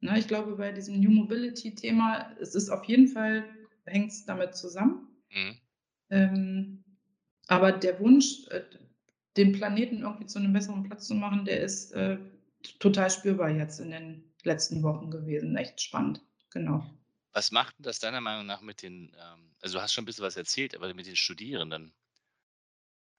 Ne, 0.00 0.18
ich 0.18 0.28
glaube, 0.28 0.56
bei 0.56 0.72
diesem 0.72 1.00
New 1.00 1.10
Mobility-Thema, 1.10 2.36
es 2.40 2.54
ist 2.54 2.70
auf 2.70 2.84
jeden 2.84 3.08
Fall, 3.08 3.44
hängt 3.84 4.12
es 4.12 4.24
damit 4.24 4.54
zusammen. 4.56 5.08
Mhm. 5.30 5.56
Ähm, 6.10 6.84
aber 7.48 7.72
der 7.72 7.98
Wunsch, 7.98 8.46
äh, 8.48 8.62
den 9.36 9.52
Planeten 9.52 10.02
irgendwie 10.02 10.26
zu 10.26 10.38
einem 10.38 10.52
besseren 10.52 10.84
Platz 10.84 11.06
zu 11.06 11.14
machen, 11.14 11.44
der 11.44 11.60
ist 11.60 11.92
äh, 11.92 12.18
total 12.78 13.10
spürbar 13.10 13.50
jetzt 13.50 13.80
in 13.80 13.90
den 13.90 14.24
letzten 14.44 14.82
Wochen 14.82 15.10
gewesen. 15.10 15.56
Echt 15.56 15.80
spannend, 15.80 16.22
genau. 16.50 16.88
Was 17.32 17.50
macht 17.50 17.74
das 17.78 17.98
deiner 17.98 18.20
Meinung 18.20 18.46
nach 18.46 18.60
mit 18.60 18.82
den, 18.82 19.14
ähm, 19.16 19.54
also 19.60 19.78
du 19.78 19.82
hast 19.82 19.92
schon 19.92 20.02
ein 20.02 20.06
bisschen 20.06 20.24
was 20.24 20.36
erzählt, 20.36 20.74
aber 20.74 20.92
mit 20.94 21.06
den 21.06 21.16
Studierenden? 21.16 21.92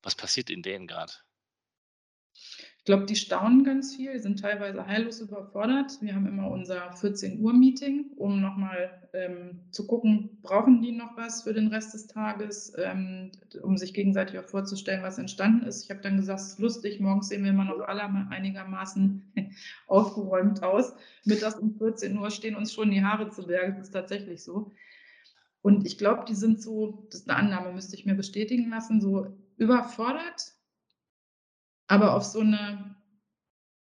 Was 0.01 0.15
passiert 0.15 0.49
in 0.49 0.61
denen 0.61 0.87
gerade? 0.87 1.13
Ich 2.89 2.91
glaube, 2.91 3.05
die 3.05 3.15
staunen 3.15 3.63
ganz 3.63 3.95
viel, 3.95 4.17
sind 4.19 4.39
teilweise 4.39 4.87
heillos 4.87 5.21
überfordert. 5.21 6.01
Wir 6.01 6.15
haben 6.15 6.25
immer 6.25 6.49
unser 6.49 6.91
14 6.93 7.39
Uhr 7.39 7.53
Meeting, 7.53 8.13
um 8.15 8.41
nochmal 8.41 9.07
ähm, 9.13 9.59
zu 9.69 9.85
gucken, 9.85 10.39
brauchen 10.41 10.81
die 10.81 10.91
noch 10.91 11.15
was 11.15 11.43
für 11.43 11.53
den 11.53 11.67
Rest 11.67 11.93
des 11.93 12.07
Tages, 12.07 12.73
ähm, 12.83 13.31
um 13.61 13.77
sich 13.77 13.93
gegenseitig 13.93 14.39
auch 14.39 14.45
vorzustellen, 14.45 15.03
was 15.03 15.19
entstanden 15.19 15.67
ist. 15.67 15.83
Ich 15.83 15.91
habe 15.91 16.01
dann 16.01 16.17
gesagt, 16.17 16.39
es 16.39 16.47
ist 16.53 16.59
lustig, 16.59 16.99
morgens 16.99 17.27
sehen 17.27 17.43
wir 17.43 17.51
immer 17.51 17.65
noch 17.65 17.79
alle 17.81 18.05
einigermaßen 18.05 19.33
aufgeräumt 19.87 20.63
aus. 20.63 20.95
Mittags 21.25 21.59
um 21.59 21.77
14 21.77 22.17
Uhr 22.17 22.31
stehen 22.31 22.55
uns 22.55 22.73
schon 22.73 22.89
die 22.89 23.03
Haare 23.03 23.29
zu 23.29 23.45
Berge, 23.45 23.73
das 23.73 23.89
ist 23.89 23.93
tatsächlich 23.93 24.43
so. 24.43 24.71
Und 25.61 25.85
ich 25.85 25.99
glaube, 25.99 26.25
die 26.27 26.33
sind 26.33 26.59
so, 26.59 27.05
das 27.11 27.19
ist 27.19 27.29
eine 27.29 27.37
Annahme, 27.37 27.71
müsste 27.71 27.95
ich 27.95 28.07
mir 28.07 28.15
bestätigen 28.15 28.71
lassen, 28.71 28.99
so 28.99 29.27
überfordert 29.57 30.55
aber 31.89 32.15
auf 32.15 32.23
so 32.23 32.39
eine 32.39 32.95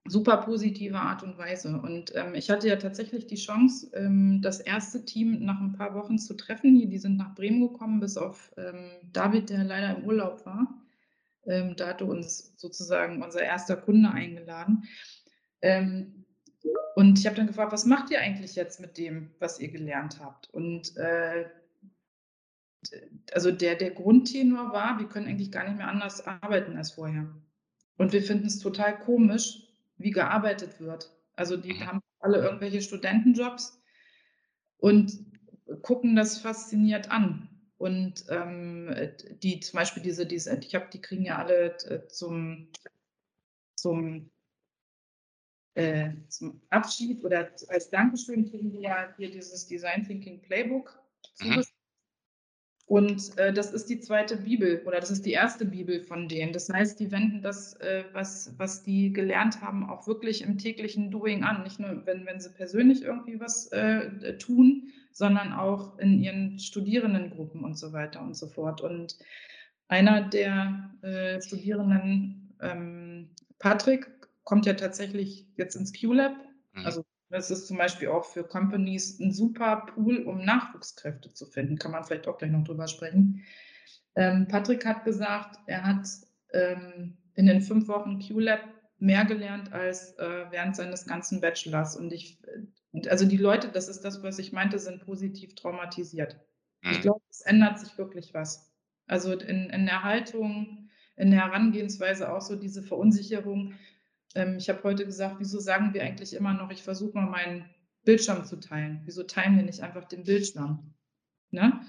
super 0.08 0.38
positive 0.38 0.98
Art 0.98 1.24
und 1.24 1.38
Weise. 1.38 1.80
Und 1.80 2.16
ähm, 2.16 2.34
ich 2.34 2.50
hatte 2.50 2.68
ja 2.68 2.78
tatsächlich 2.78 3.28
die 3.28 3.36
Chance, 3.36 3.92
ähm, 3.94 4.42
das 4.42 4.60
erste 4.62 5.06
Team 5.06 5.44
nach 5.46 5.60
ein 5.60 5.74
paar 5.74 5.94
Wochen 5.94 6.18
zu 6.18 6.34
treffen. 6.34 6.90
Die, 6.90 6.98
sind 6.98 7.18
nach 7.18 7.36
Bremen 7.36 7.62
gekommen, 7.62 8.00
bis 8.00 8.18
auf 8.18 8.52
ähm, 8.58 8.92
David, 9.12 9.50
der 9.50 9.66
leider 9.66 9.98
im 9.98 10.06
Urlaub 10.06 10.46
war. 10.46 10.74
Ähm, 11.46 11.76
da 11.76 11.90
hatte 11.90 12.06
uns 12.06 12.54
sozusagen 12.58 13.22
unser 13.22 13.42
erster 13.42 13.76
Kunde 13.76 14.10
eingeladen. 14.10 14.84
Ähm, 15.62 16.26
und 16.96 17.20
ich 17.20 17.26
habe 17.26 17.36
dann 17.36 17.48
gefragt, 17.48 17.74
was 17.74 17.86
macht 17.86 18.10
ihr 18.10 18.22
eigentlich 18.22 18.56
jetzt 18.56 18.80
mit 18.80 18.98
dem, 18.98 19.32
was 19.40 19.60
ihr 19.60 19.70
gelernt 19.70 20.20
habt? 20.20 20.50
Und 20.54 20.96
äh, 20.98 21.46
also 23.34 23.52
der, 23.52 23.76
der 23.76 23.92
Grundtenor 23.92 24.72
war, 24.72 24.98
wir 24.98 25.08
können 25.08 25.28
eigentlich 25.28 25.52
gar 25.52 25.66
nicht 25.66 25.78
mehr 25.78 25.88
anders 25.88 26.26
arbeiten 26.26 26.78
als 26.78 26.92
vorher. 26.92 27.28
Und 27.98 28.14
wir 28.14 28.24
finden 28.24 28.48
es 28.48 28.60
total 28.60 29.00
komisch, 29.00 29.68
wie 29.98 30.12
gearbeitet 30.12 30.80
wird. 30.80 31.12
Also 31.34 31.58
die 31.58 31.74
mhm. 31.74 31.86
haben 31.86 32.02
alle 32.20 32.38
irgendwelche 32.38 32.82
Studentenjobs 32.82 33.80
und 34.78 35.26
gucken 35.82 36.16
das 36.16 36.40
fasziniert 36.40 37.12
an. 37.12 37.48
Und 37.78 38.26
ähm, 38.30 38.94
die 39.42 39.60
zum 39.60 39.78
Beispiel 39.78 40.04
diese, 40.04 40.28
diese 40.28 40.56
ich 40.56 40.76
habe, 40.76 40.90
die 40.94 41.02
kriegen 41.02 41.26
ja 41.26 41.38
alle 41.38 41.76
äh, 41.86 42.08
zum, 42.08 42.68
zum, 43.76 44.30
äh, 45.74 46.12
zum 46.28 46.62
Abschied 46.70 47.24
oder 47.24 47.52
als 47.70 47.90
Dankeschön 47.90 48.48
kriegen 48.48 48.72
die 48.72 48.82
ja 48.82 49.12
hier 49.18 49.32
dieses 49.32 49.66
Design 49.66 50.06
Thinking 50.06 50.42
Playbook. 50.44 51.02
Mhm. 51.40 51.64
Und 52.92 53.38
äh, 53.38 53.54
das 53.54 53.72
ist 53.72 53.90
die 53.90 54.02
zweite 54.02 54.36
Bibel 54.36 54.82
oder 54.86 55.00
das 55.00 55.12
ist 55.12 55.26
die 55.26 55.32
erste 55.32 55.64
Bibel 55.64 56.02
von 56.02 56.28
denen. 56.28 56.52
Das 56.52 56.68
heißt, 56.68 57.00
die 57.00 57.10
wenden 57.10 57.42
das, 57.42 57.76
äh, 57.76 58.04
was, 58.12 58.54
was 58.58 58.84
die 58.84 59.14
gelernt 59.14 59.62
haben, 59.62 59.90
auch 59.90 60.08
wirklich 60.08 60.42
im 60.42 60.58
täglichen 60.58 61.10
Doing 61.10 61.46
an. 61.46 61.64
Nicht 61.64 61.80
nur, 61.80 62.06
wenn, 62.06 62.26
wenn 62.26 62.42
sie 62.42 62.50
persönlich 62.50 63.04
irgendwie 63.04 63.40
was 63.40 63.68
äh, 63.68 64.38
tun, 64.40 64.92
sondern 65.14 65.54
auch 65.54 66.00
in 66.00 66.22
ihren 66.22 66.60
Studierendengruppen 66.60 67.64
und 67.64 67.78
so 67.78 67.94
weiter 67.94 68.22
und 68.22 68.36
so 68.36 68.48
fort. 68.48 68.82
Und 68.82 69.18
einer 69.88 70.28
der 70.28 70.92
äh, 71.02 71.42
Studierenden, 71.42 72.54
ähm, 72.62 73.30
Patrick, 73.58 74.12
kommt 74.44 74.66
ja 74.66 74.74
tatsächlich 74.74 75.48
jetzt 75.56 75.78
ins 75.78 75.94
Q-Lab. 75.98 76.36
Mhm. 76.74 76.86
Also 76.86 77.06
das 77.32 77.50
ist 77.50 77.68
zum 77.68 77.78
Beispiel 77.78 78.10
auch 78.10 78.26
für 78.26 78.44
Companies 78.44 79.20
ein 79.20 79.32
super 79.32 79.86
Pool, 79.94 80.24
um 80.24 80.44
Nachwuchskräfte 80.44 81.34
zu 81.34 81.46
finden. 81.46 81.78
Kann 81.78 81.92
man 81.92 82.04
vielleicht 82.04 82.28
auch 82.28 82.38
gleich 82.38 82.52
noch 82.52 82.64
drüber 82.64 82.88
sprechen. 82.88 83.44
Ähm, 84.16 84.48
Patrick 84.48 84.86
hat 84.86 85.06
gesagt, 85.06 85.60
er 85.68 85.84
hat 85.84 86.08
ähm, 86.54 87.18
in 87.36 87.46
den 87.46 87.62
fünf 87.62 87.88
Wochen 87.88 88.20
Q-Lab 88.20 88.62
mehr 89.00 89.26
gelernt 89.26 89.74
als 89.74 90.18
äh, 90.20 90.46
während 90.52 90.76
seines 90.76 91.06
ganzen 91.06 91.42
Bachelors. 91.42 91.96
Und 91.96 92.14
ich, 92.14 92.40
also 93.08 93.26
die 93.26 93.38
Leute, 93.38 93.70
das 93.70 93.88
ist 93.88 94.02
das, 94.02 94.22
was 94.22 94.38
ich 94.38 94.52
meinte, 94.52 94.78
sind 94.78 95.06
positiv 95.06 95.56
traumatisiert. 95.56 96.40
Mhm. 96.82 96.92
Ich 96.92 97.02
glaube, 97.02 97.22
es 97.30 97.42
ändert 97.42 97.80
sich 97.80 97.98
wirklich 97.98 98.34
was. 98.34 98.72
Also 99.08 99.34
in, 99.34 99.70
in 99.70 99.86
der 99.86 100.04
Haltung, 100.04 100.90
in 101.16 101.32
der 101.32 101.46
Herangehensweise 101.46 102.32
auch 102.32 102.42
so 102.42 102.56
diese 102.56 102.84
Verunsicherung. 102.84 103.74
Ähm, 104.36 104.58
ich 104.58 104.70
habe 104.70 104.84
heute 104.84 105.06
gesagt, 105.06 105.36
wieso 105.40 105.60
sagen 105.60 105.94
wir 105.94 106.04
eigentlich 106.04 106.34
immer 106.34 106.54
noch, 106.54 106.72
ich 106.72 106.84
versuche 106.84 107.18
mal 107.18 107.30
meinen 107.30 107.66
Bildschirm 108.04 108.46
zu 108.46 108.60
teilen? 108.60 109.02
Wieso 109.06 109.24
teilen 109.24 109.58
wir 109.58 109.64
nicht 109.64 109.82
einfach 109.82 110.06
den 110.06 110.24
Bildschirm? 110.24 110.94
Ne? 111.52 111.82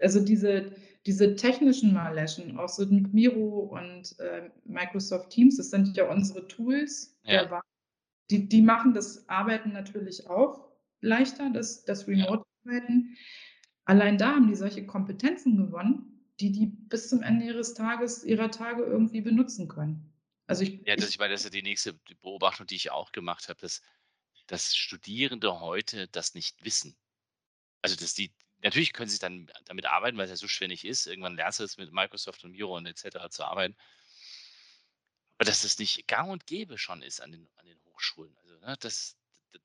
Also 0.00 0.24
diese, 0.24 0.72
diese 1.06 1.36
technischen 1.36 1.92
Malläschen, 1.92 2.58
auch 2.58 2.68
so 2.68 2.86
mit 2.86 3.12
Miro 3.12 3.60
und 3.60 4.18
äh, 4.20 4.50
Microsoft 4.64 5.30
Teams, 5.30 5.56
das 5.56 5.70
sind 5.70 5.96
ja 5.96 6.08
unsere 6.10 6.46
Tools, 6.48 7.18
ja. 7.24 7.62
die, 8.30 8.48
die 8.48 8.62
machen 8.62 8.94
das 8.94 9.28
Arbeiten 9.28 9.72
natürlich 9.72 10.28
auch 10.28 10.68
leichter, 11.00 11.50
das, 11.50 11.84
das 11.84 12.06
Remote-Arbeiten. 12.08 13.16
Allein 13.84 14.18
da 14.18 14.34
haben 14.34 14.48
die 14.48 14.56
solche 14.56 14.84
Kompetenzen 14.84 15.56
gewonnen, 15.56 16.16
die 16.40 16.52
die 16.52 16.66
bis 16.66 17.08
zum 17.08 17.22
Ende 17.22 17.46
ihres 17.46 17.74
Tages, 17.74 18.24
ihrer 18.24 18.50
Tage 18.50 18.82
irgendwie 18.82 19.20
benutzen 19.20 19.68
können. 19.68 20.12
Also 20.46 20.62
ich, 20.62 20.80
ja, 20.86 20.94
das, 20.96 21.08
ich 21.08 21.18
meine, 21.18 21.32
das 21.32 21.40
ist 21.40 21.46
ja 21.46 21.50
die 21.50 21.62
nächste 21.62 21.94
Beobachtung, 22.22 22.66
die 22.66 22.76
ich 22.76 22.90
auch 22.90 23.12
gemacht 23.12 23.48
habe, 23.48 23.60
dass, 23.60 23.82
dass 24.46 24.76
Studierende 24.76 25.60
heute 25.60 26.08
das 26.08 26.34
nicht 26.34 26.64
wissen. 26.64 26.96
Also, 27.82 27.96
dass 27.96 28.14
die, 28.14 28.32
natürlich 28.62 28.92
können 28.92 29.10
sie 29.10 29.18
dann 29.18 29.50
damit 29.64 29.86
arbeiten, 29.86 30.16
weil 30.16 30.24
es 30.24 30.30
ja 30.30 30.36
so 30.36 30.48
schwer 30.48 30.68
nicht 30.68 30.84
ist. 30.84 31.06
Irgendwann 31.06 31.36
lernst 31.36 31.60
du 31.60 31.64
es 31.64 31.76
mit 31.76 31.92
Microsoft 31.92 32.44
und 32.44 32.52
Miro 32.52 32.76
und 32.76 32.86
etc. 32.86 33.28
zu 33.30 33.44
arbeiten. 33.44 33.76
Aber 35.38 35.44
dass 35.44 35.64
es 35.64 35.78
nicht 35.78 36.06
gang 36.06 36.30
und 36.30 36.46
gäbe 36.46 36.78
schon 36.78 37.02
ist 37.02 37.20
an 37.20 37.32
den, 37.32 37.48
an 37.56 37.66
den 37.66 37.80
Hochschulen. 37.84 38.36
Also, 38.38 38.58
ne, 38.58 38.76
das, 38.80 39.16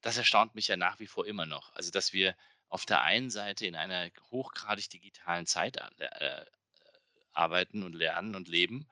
das 0.02 0.18
erstaunt 0.18 0.56
mich 0.56 0.68
ja 0.68 0.78
nach 0.78 1.00
wie 1.00 1.08
vor 1.08 1.28
immer 1.28 1.46
noch. 1.46 1.74
Also, 1.76 1.92
dass 1.92 2.12
wir 2.12 2.36
auf 2.70 2.86
der 2.86 3.02
einen 3.02 3.30
Seite 3.30 3.68
in 3.68 3.76
einer 3.76 4.10
hochgradig 4.32 4.90
digitalen 4.90 5.46
Zeit 5.46 5.78
äh, 5.78 6.06
äh 6.06 6.46
arbeiten 7.34 7.84
und 7.84 7.94
lernen 7.94 8.36
und 8.36 8.50
leben 8.50 8.90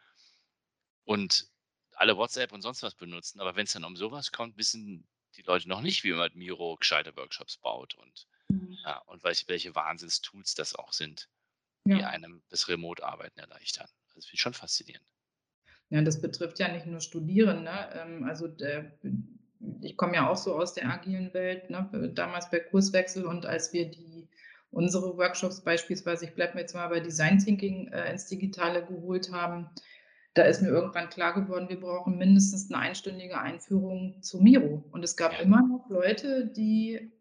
und 1.04 1.52
alle 2.00 2.16
WhatsApp 2.16 2.54
und 2.54 2.62
sonst 2.62 2.82
was 2.82 2.96
benutzen, 2.96 3.42
aber 3.42 3.56
wenn 3.56 3.66
es 3.66 3.74
dann 3.74 3.84
um 3.84 3.96
sowas 3.96 4.32
kommt, 4.32 4.58
wissen 4.58 5.06
die 5.36 5.42
Leute 5.42 5.68
noch 5.68 5.82
nicht, 5.82 6.04
wie 6.04 6.12
man 6.12 6.22
mit 6.22 6.36
Miro 6.36 6.78
gescheite 6.78 7.16
Workshops 7.16 7.58
baut 7.58 7.96
und, 7.96 8.28
mhm. 8.48 8.78
ja, 8.86 9.00
und 9.00 9.24
welche, 9.24 9.48
welche 9.48 9.76
Wahnsinnstools 9.76 10.56
das 10.56 10.76
auch 10.76 10.94
sind, 10.94 11.30
die 11.86 11.92
ja. 11.92 12.08
einem 12.08 12.42
das 12.50 12.70
Remote-Arbeiten 12.70 13.40
erleichtern. 13.40 13.88
Das 14.16 14.26
finde 14.26 14.36
ich 14.36 14.42
schon 14.42 14.54
faszinierend. 14.54 15.06
Ja, 15.90 16.02
das 16.02 16.22
betrifft 16.22 16.60
ja 16.60 16.72
nicht 16.72 16.86
nur 16.86 17.02
Studierende. 17.02 17.72
Ähm, 17.94 18.24
also 18.24 18.48
der, 18.48 18.98
ich 19.82 19.98
komme 19.98 20.16
ja 20.16 20.30
auch 20.30 20.38
so 20.38 20.56
aus 20.56 20.74
der 20.74 20.90
agilen 20.90 21.34
Welt, 21.34 21.70
ne, 21.70 22.12
damals 22.14 22.50
bei 22.50 22.60
Kurswechsel 22.60 23.26
und 23.26 23.46
als 23.46 23.74
wir 23.74 23.90
die 23.90 24.30
unsere 24.72 25.18
Workshops 25.18 25.62
beispielsweise, 25.62 26.26
ich 26.26 26.36
bleibe 26.36 26.54
mir 26.54 26.62
jetzt 26.62 26.76
mal 26.76 26.88
bei 26.88 27.00
Design 27.00 27.40
Thinking 27.40 27.88
äh, 27.88 28.12
ins 28.12 28.28
Digitale 28.28 28.86
geholt 28.86 29.32
haben, 29.32 29.70
da 30.40 30.46
ist 30.46 30.62
mir 30.62 30.70
irgendwann 30.70 31.10
klar 31.10 31.34
geworden, 31.34 31.68
wir 31.68 31.82
brauchen 31.82 32.18
mindestens 32.18 32.72
eine 32.72 32.82
einstündige 32.82 33.42
Einführung 33.42 34.24
zu 34.24 34.40
Miro. 34.40 34.86
Und 34.92 35.04
es 35.04 35.18
gab 35.18 35.34
ja. 35.34 35.40
immer 35.40 35.62
noch 35.62 35.90
Leute, 35.90 36.48
die 36.48 37.12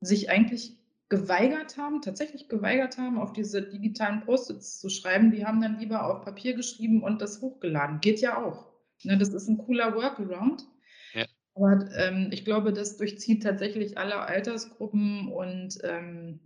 sich 0.00 0.30
eigentlich 0.30 0.76
geweigert 1.08 1.78
haben, 1.78 2.02
tatsächlich 2.02 2.48
geweigert 2.48 2.98
haben, 2.98 3.18
auf 3.18 3.32
diese 3.32 3.62
digitalen 3.62 4.22
Post-its 4.22 4.80
zu 4.80 4.88
schreiben. 4.88 5.30
Die 5.30 5.46
haben 5.46 5.60
dann 5.60 5.78
lieber 5.78 6.06
auf 6.06 6.24
Papier 6.24 6.54
geschrieben 6.54 7.04
und 7.04 7.22
das 7.22 7.40
hochgeladen. 7.40 8.00
Geht 8.00 8.20
ja 8.20 8.42
auch. 8.44 8.72
Ne, 9.04 9.16
das 9.16 9.28
ist 9.28 9.46
ein 9.46 9.58
cooler 9.58 9.94
Workaround. 9.94 10.66
Ja. 11.12 11.26
Aber 11.54 11.88
ähm, 11.96 12.30
ich 12.32 12.44
glaube, 12.44 12.72
das 12.72 12.96
durchzieht 12.96 13.44
tatsächlich 13.44 13.96
alle 13.96 14.16
Altersgruppen 14.16 15.28
und 15.28 15.78
ähm, 15.84 16.40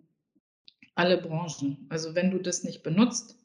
alle 0.94 1.16
Branchen. 1.16 1.86
Also 1.88 2.14
wenn 2.14 2.30
du 2.30 2.38
das 2.38 2.62
nicht 2.62 2.82
benutzt, 2.82 3.37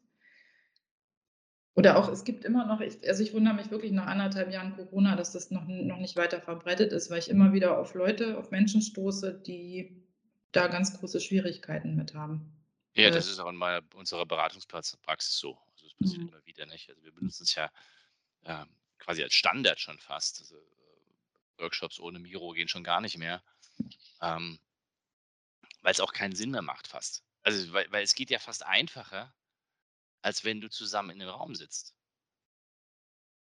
oder 1.76 1.98
auch, 1.98 2.08
es 2.10 2.24
gibt 2.24 2.46
immer 2.46 2.66
noch, 2.66 2.82
ich, 2.82 3.08
also 3.08 3.24
ich 3.24 3.34
wundere 3.34 3.56
mich 3.56 3.72
wirklich 3.72 3.92
nach 3.92 4.06
anderthalb 4.06 4.52
Jahren 4.52 4.76
Corona, 4.76 5.16
dass 5.16 5.32
das 5.32 5.50
noch, 5.50 5.66
noch 5.66 5.98
nicht 5.98 6.16
weiter 6.16 6.40
verbreitet 6.40 6.92
ist, 6.92 7.10
weil 7.10 7.20
ich 7.20 7.30
immer 7.30 7.54
wieder 7.54 7.80
auf 7.80 7.96
Leute, 7.96 8.38
auf 8.38 8.52
Menschen 8.52 8.82
stoße, 8.82 9.34
die 9.34 10.04
da 10.52 10.68
ganz 10.68 10.98
große 11.00 11.20
Schwierigkeiten 11.20 11.96
mit 11.96 12.14
haben. 12.14 12.54
Ja, 12.96 13.10
das 13.10 13.28
ist 13.28 13.40
auch 13.40 13.50
in 13.50 13.56
meiner, 13.56 13.82
unserer 13.96 14.26
Beratungspraxis 14.26 15.40
so. 15.40 15.58
Also 15.72 15.88
das 15.88 15.96
passiert 15.96 16.22
mhm. 16.22 16.28
immer 16.30 16.46
wieder 16.46 16.68
nicht. 16.68 16.90
Also 16.90 17.02
wir 17.02 17.12
benutzen 17.12 17.44
es 17.44 17.56
ja 17.56 17.72
äh, 18.44 18.66
quasi 19.00 19.24
als 19.24 19.34
Standard 19.34 19.80
schon 19.80 19.98
fast. 19.98 20.42
Also, 20.42 20.58
äh, 20.58 21.62
Workshops 21.62 22.00
ohne 22.00 22.20
Miro 22.20 22.52
gehen 22.52 22.68
schon 22.68 22.84
gar 22.84 23.02
nicht 23.02 23.18
mehr. 23.18 23.42
Ähm, 24.22 24.60
weil 25.82 25.92
es 25.92 26.00
auch 26.00 26.14
keinen 26.14 26.36
Sinn 26.36 26.52
mehr 26.52 26.62
macht 26.62 26.88
fast. 26.88 27.24
Also 27.42 27.74
weil, 27.74 27.92
weil 27.92 28.04
es 28.04 28.14
geht 28.14 28.30
ja 28.30 28.38
fast 28.38 28.64
einfacher, 28.64 29.34
als 30.24 30.44
wenn 30.44 30.62
du 30.62 30.70
zusammen 30.70 31.12
in 31.12 31.20
dem 31.20 31.30
Raum 31.30 31.54
sitzt. 31.54 31.94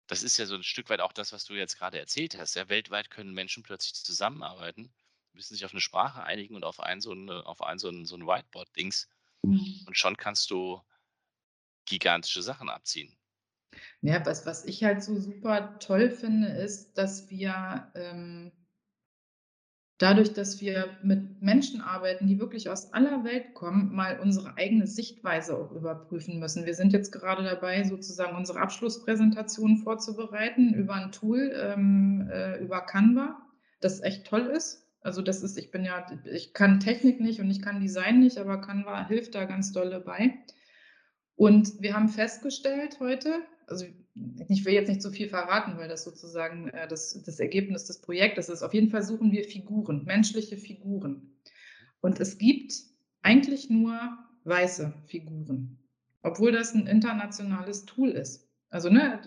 Das 0.07 0.23
ist 0.23 0.37
ja 0.37 0.45
so 0.45 0.55
ein 0.55 0.63
Stück 0.63 0.89
weit 0.89 0.99
auch 0.99 1.13
das, 1.13 1.31
was 1.31 1.45
du 1.45 1.53
jetzt 1.53 1.77
gerade 1.77 1.97
erzählt 1.97 2.37
hast. 2.37 2.55
Ja, 2.55 2.67
weltweit 2.67 3.09
können 3.09 3.33
Menschen 3.33 3.63
plötzlich 3.63 3.93
zusammenarbeiten, 3.93 4.93
müssen 5.31 5.53
sich 5.53 5.63
auf 5.63 5.71
eine 5.71 5.81
Sprache 5.81 6.23
einigen 6.23 6.55
und 6.55 6.65
auf 6.65 6.79
ein 6.81 6.99
so 6.99 7.13
ein, 7.13 7.29
auf 7.29 7.61
ein, 7.61 7.79
so 7.79 7.89
ein, 7.89 8.05
so 8.05 8.15
ein 8.15 8.27
Whiteboard-Dings. 8.27 9.07
Mhm. 9.43 9.83
Und 9.87 9.97
schon 9.97 10.17
kannst 10.17 10.51
du 10.51 10.81
gigantische 11.85 12.41
Sachen 12.41 12.69
abziehen. 12.69 13.15
Ja, 14.01 14.25
was, 14.25 14.45
was 14.45 14.65
ich 14.65 14.83
halt 14.83 15.03
so 15.03 15.19
super 15.19 15.79
toll 15.79 16.11
finde, 16.11 16.49
ist, 16.49 16.97
dass 16.97 17.29
wir 17.29 17.91
ähm, 17.95 18.51
dadurch, 19.97 20.33
dass 20.33 20.59
wir 20.59 20.97
mit 21.03 21.41
Menschen 21.41 21.81
arbeiten, 21.81 22.27
die 22.27 22.39
wirklich 22.39 22.69
aus 22.69 22.93
aller 22.93 23.23
Welt 23.23 23.53
kommen, 23.53 23.93
mal 23.93 24.19
unsere 24.19 24.57
eigene 24.57 24.87
Sichtweise 24.87 25.57
auch 25.57 25.71
überprüfen 25.71 26.39
müssen. 26.39 26.65
Wir 26.65 26.73
sind 26.73 26.93
jetzt 26.93 27.11
gerade 27.11 27.43
dabei, 27.43 27.83
sozusagen 27.83 28.35
unsere 28.35 28.59
Abschlusspräsentation 28.59 29.77
vorzubereiten 29.77 30.73
über 30.73 30.95
ein 30.95 31.11
Tool, 31.11 31.53
ähm, 31.55 32.29
äh, 32.31 32.59
über 32.63 32.81
Canva, 32.81 33.37
das 33.81 34.01
echt 34.01 34.25
toll 34.25 34.47
ist. 34.47 34.87
Also 35.01 35.21
das 35.21 35.43
ist, 35.43 35.57
ich 35.57 35.69
bin 35.69 35.83
ja, 35.83 36.05
ich 36.31 36.53
kann 36.53 36.79
Technik 36.79 37.19
nicht 37.19 37.39
und 37.39 37.51
ich 37.51 37.61
kann 37.61 37.81
Design 37.81 38.19
nicht, 38.19 38.37
aber 38.37 38.61
Canva 38.61 39.07
hilft 39.07 39.35
da 39.35 39.45
ganz 39.45 39.73
doll 39.73 39.89
dabei. 39.89 40.33
Und 41.35 41.81
wir 41.81 41.93
haben 41.93 42.09
festgestellt 42.09 42.99
heute, 42.99 43.41
also 43.67 43.85
ich 44.47 44.63
will 44.65 44.73
jetzt 44.73 44.89
nicht 44.89 45.01
zu 45.01 45.11
viel 45.11 45.27
verraten, 45.27 45.77
weil 45.77 45.89
das 45.89 46.03
sozusagen 46.03 46.69
äh, 46.69 46.87
das, 46.87 47.21
das 47.23 47.39
Ergebnis 47.39 47.85
des 47.85 47.99
Projektes 47.99 48.49
ist. 48.49 48.61
Auf 48.61 48.73
jeden 48.73 48.89
Fall 48.89 49.03
suchen 49.03 49.31
wir 49.31 49.43
Figuren, 49.43 50.03
menschliche 50.05 50.57
Figuren. 50.57 51.33
Und 52.01 52.19
es 52.19 52.37
gibt 52.37 52.73
eigentlich 53.21 53.69
nur 53.69 53.97
weiße 54.43 54.93
Figuren, 55.07 55.79
obwohl 56.21 56.51
das 56.51 56.73
ein 56.73 56.87
internationales 56.87 57.85
Tool 57.85 58.09
ist. 58.09 58.47
Also 58.69 58.89
ne, 58.89 59.21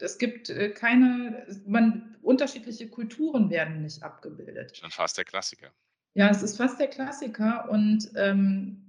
es 0.00 0.18
gibt 0.18 0.50
äh, 0.50 0.70
keine, 0.70 1.46
man, 1.66 2.16
unterschiedliche 2.22 2.88
Kulturen 2.88 3.50
werden 3.50 3.82
nicht 3.82 4.02
abgebildet. 4.02 4.76
Schon 4.76 4.90
fast 4.90 5.16
der 5.16 5.24
Klassiker. 5.24 5.72
Ja, 6.14 6.28
es 6.28 6.42
ist 6.42 6.56
fast 6.56 6.80
der 6.80 6.88
Klassiker 6.88 7.70
und 7.70 8.10
ähm, 8.16 8.87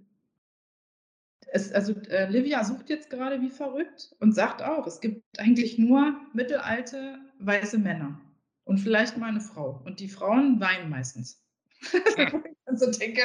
es, 1.51 1.71
also 1.71 1.93
äh, 2.09 2.29
Livia 2.29 2.63
sucht 2.63 2.89
jetzt 2.89 3.09
gerade 3.09 3.41
wie 3.41 3.49
verrückt 3.49 4.15
und 4.19 4.33
sagt 4.33 4.61
auch, 4.61 4.85
es 4.87 5.01
gibt 5.01 5.23
eigentlich 5.39 5.77
nur 5.77 6.19
mittelalte 6.33 7.19
weiße 7.39 7.77
Männer 7.77 8.19
und 8.65 8.77
vielleicht 8.79 9.17
mal 9.17 9.29
eine 9.29 9.41
Frau. 9.41 9.81
Und 9.85 9.99
die 9.99 10.09
Frauen 10.09 10.59
weinen 10.59 10.89
meistens. 10.89 11.41
Ja. 12.17 12.27
ich 12.73 12.79
so 12.79 12.91
denke, 12.91 13.21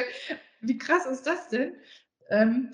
wie 0.61 0.77
krass 0.77 1.05
ist 1.05 1.27
das 1.27 1.49
denn? 1.49 1.75
Ähm, 2.29 2.73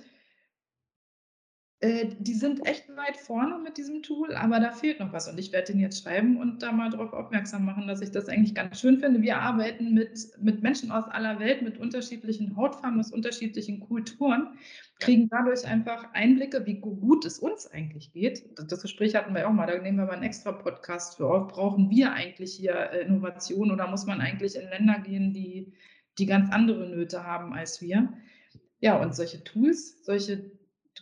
äh, 1.82 2.10
die 2.20 2.36
sind 2.36 2.68
echt 2.68 2.96
weit 2.96 3.18
vorne 3.18 3.58
mit 3.58 3.76
diesem 3.76 4.04
Tool, 4.04 4.36
aber 4.36 4.60
da 4.60 4.72
fehlt 4.72 5.00
noch 5.00 5.14
was. 5.14 5.28
Und 5.28 5.40
ich 5.40 5.52
werde 5.52 5.72
den 5.72 5.82
jetzt 5.82 6.04
schreiben 6.04 6.38
und 6.38 6.62
da 6.62 6.72
mal 6.72 6.92
darauf 6.92 7.12
aufmerksam 7.12 7.66
machen, 7.66 7.88
dass 7.88 8.02
ich 8.02 8.12
das 8.12 8.30
eigentlich 8.30 8.54
ganz 8.54 8.80
schön 8.80 9.00
finde. 9.00 9.24
Wir 9.24 9.40
arbeiten 9.40 9.96
mit, 9.96 10.30
mit 10.40 10.62
Menschen 10.62 10.92
aus 10.92 11.06
aller 11.06 11.40
Welt, 11.40 11.64
mit 11.64 11.80
unterschiedlichen 11.80 12.56
Hautfarben, 12.56 13.00
aus 13.00 13.12
unterschiedlichen 13.12 13.80
Kulturen, 13.80 14.60
kriegen 15.00 15.28
dadurch 15.30 15.66
einfach 15.66 16.14
Einblicke, 16.14 16.68
wie 16.68 16.80
gut 16.80 17.26
es 17.26 17.40
uns 17.40 17.66
eigentlich 17.66 18.14
geht. 18.14 18.44
Das 18.70 18.84
Gespräch 18.84 19.16
hatten 19.16 19.34
wir 19.34 19.48
auch 19.48 19.54
mal, 19.54 19.66
da 19.66 19.80
nehmen 19.80 19.98
wir 19.98 20.06
mal 20.06 20.14
einen 20.14 20.24
extra 20.24 20.52
Podcast 20.52 21.18
für 21.18 21.28
auf. 21.28 21.48
Brauchen 21.48 21.90
wir 21.90 22.14
eigentlich 22.14 22.54
hier 22.54 22.76
äh, 22.76 23.02
Innovation 23.08 23.72
oder 23.72 23.88
muss 23.88 24.06
man 24.06 24.22
eigentlich 24.22 24.56
in 24.56 24.70
Länder 24.70 25.00
gehen, 25.00 25.34
die, 25.34 25.74
die 26.20 26.28
ganz 26.28 26.52
andere 26.52 26.88
Nöte 26.88 27.26
haben 27.26 27.54
als 27.54 27.82
wir? 27.82 28.14
Ja, 28.82 29.02
und 29.02 29.16
solche 29.16 29.44
Tools, 29.44 30.06
solche 30.06 30.61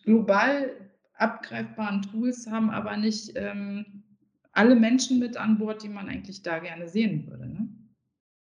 global 0.09 0.75
abgreifbaren 1.13 2.01
Tools 2.01 2.47
haben 2.47 2.71
aber 2.71 2.97
nicht 2.97 3.33
ähm, 3.35 4.03
alle 4.53 4.75
Menschen 4.75 5.19
mit 5.19 5.37
an 5.37 5.59
Bord, 5.59 5.83
die 5.83 5.89
man 5.89 6.09
eigentlich 6.09 6.41
da 6.41 6.57
gerne 6.57 6.89
sehen 6.89 7.27
würde. 7.27 7.47
Ne? 7.47 7.69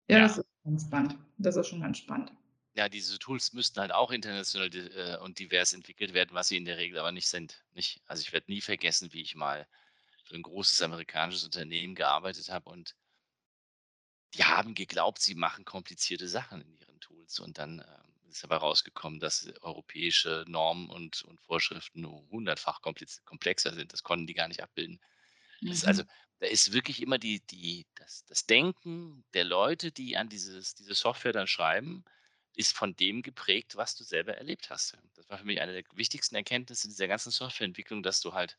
Ja, 0.09 0.17
ja, 0.17 0.23
das 0.23 0.39
ist 0.39 0.45
ganz 0.63 0.81
spannend. 0.81 1.17
Das 1.37 1.55
ist 1.55 1.67
schon 1.67 1.81
ganz 1.81 1.99
spannend. 1.99 2.31
Ja, 2.73 2.89
diese 2.89 3.19
Tools 3.19 3.53
müssten 3.53 3.79
halt 3.79 3.91
auch 3.91 4.09
international 4.09 4.69
äh, 4.73 5.17
und 5.17 5.37
divers 5.37 5.73
entwickelt 5.73 6.15
werden, 6.15 6.31
was 6.33 6.47
sie 6.47 6.57
in 6.57 6.65
der 6.65 6.77
Regel 6.77 6.97
aber 6.97 7.11
nicht 7.11 7.27
sind. 7.27 7.63
Nicht? 7.73 8.01
Also 8.07 8.21
ich 8.21 8.33
werde 8.33 8.51
nie 8.51 8.61
vergessen, 8.61 9.13
wie 9.13 9.21
ich 9.21 9.35
mal 9.35 9.67
für 10.23 10.33
ein 10.33 10.41
großes 10.41 10.81
amerikanisches 10.81 11.43
Unternehmen 11.43 11.93
gearbeitet 11.93 12.49
habe 12.49 12.71
und 12.71 12.95
die 14.33 14.45
haben 14.45 14.73
geglaubt, 14.73 15.21
sie 15.21 15.35
machen 15.35 15.63
komplizierte 15.63 16.27
Sachen 16.27 16.61
in 16.61 16.73
ihren 16.79 16.99
Tools 17.01 17.39
und 17.39 17.59
dann 17.59 17.79
ähm, 17.79 18.10
ist 18.31 18.43
aber 18.43 18.57
rausgekommen, 18.57 19.19
dass 19.19 19.47
europäische 19.61 20.45
Normen 20.47 20.89
und, 20.89 21.23
und 21.23 21.39
Vorschriften 21.41 22.01
nur 22.01 22.27
hundertfach 22.29 22.81
komplexer 22.81 23.73
sind. 23.73 23.93
Das 23.93 24.03
konnten 24.03 24.27
die 24.27 24.33
gar 24.33 24.47
nicht 24.47 24.61
abbilden. 24.61 24.99
Das 25.61 25.85
also, 25.85 26.03
da 26.39 26.47
ist 26.47 26.73
wirklich 26.73 27.01
immer 27.01 27.19
die, 27.19 27.39
die, 27.47 27.85
das, 27.95 28.25
das 28.25 28.45
Denken 28.47 29.23
der 29.33 29.43
Leute, 29.43 29.91
die 29.91 30.17
an 30.17 30.27
dieses, 30.27 30.73
diese 30.73 30.95
Software 30.95 31.33
dann 31.33 31.47
schreiben, 31.47 32.03
ist 32.55 32.75
von 32.75 32.95
dem 32.95 33.21
geprägt, 33.21 33.75
was 33.75 33.95
du 33.95 34.03
selber 34.03 34.35
erlebt 34.35 34.69
hast. 34.69 34.97
Das 35.15 35.29
war 35.29 35.37
für 35.37 35.45
mich 35.45 35.61
eine 35.61 35.73
der 35.73 35.83
wichtigsten 35.93 36.35
Erkenntnisse 36.35 36.87
dieser 36.87 37.07
ganzen 37.07 37.31
Softwareentwicklung, 37.31 38.03
dass 38.03 38.21
du 38.21 38.33
halt, 38.33 38.57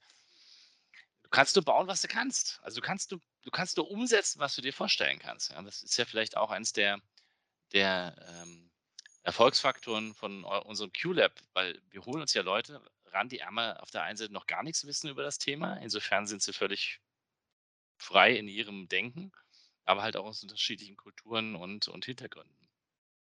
du 1.22 1.28
kannst 1.30 1.56
nur 1.56 1.64
bauen, 1.64 1.88
was 1.88 2.00
du 2.02 2.08
kannst. 2.08 2.60
Also 2.62 2.80
du 2.80 2.86
kannst 2.86 3.12
du, 3.12 3.18
du 3.42 3.50
kannst 3.50 3.76
nur 3.76 3.90
umsetzen, 3.90 4.40
was 4.40 4.54
du 4.54 4.62
dir 4.62 4.72
vorstellen 4.72 5.18
kannst. 5.18 5.50
Ja, 5.50 5.60
das 5.62 5.82
ist 5.82 5.96
ja 5.96 6.04
vielleicht 6.04 6.36
auch 6.36 6.50
eins 6.50 6.72
der, 6.72 7.00
der 7.72 8.14
ähm, 8.28 8.71
Erfolgsfaktoren 9.22 10.14
von 10.14 10.44
unserem 10.44 10.92
Q-Lab, 10.92 11.32
weil 11.52 11.80
wir 11.90 12.04
holen 12.04 12.22
uns 12.22 12.34
ja 12.34 12.42
Leute 12.42 12.80
ran, 13.06 13.28
die 13.28 13.42
einmal 13.42 13.76
auf 13.78 13.90
der 13.90 14.02
einen 14.02 14.16
Seite 14.16 14.32
noch 14.32 14.46
gar 14.46 14.62
nichts 14.62 14.86
wissen 14.86 15.10
über 15.10 15.22
das 15.22 15.38
Thema. 15.38 15.76
Insofern 15.76 16.26
sind 16.26 16.42
sie 16.42 16.52
völlig 16.52 17.00
frei 17.96 18.36
in 18.36 18.48
ihrem 18.48 18.88
Denken, 18.88 19.32
aber 19.84 20.02
halt 20.02 20.16
auch 20.16 20.24
aus 20.24 20.42
unterschiedlichen 20.42 20.96
Kulturen 20.96 21.54
und, 21.54 21.88
und 21.88 22.04
Hintergründen. 22.04 22.62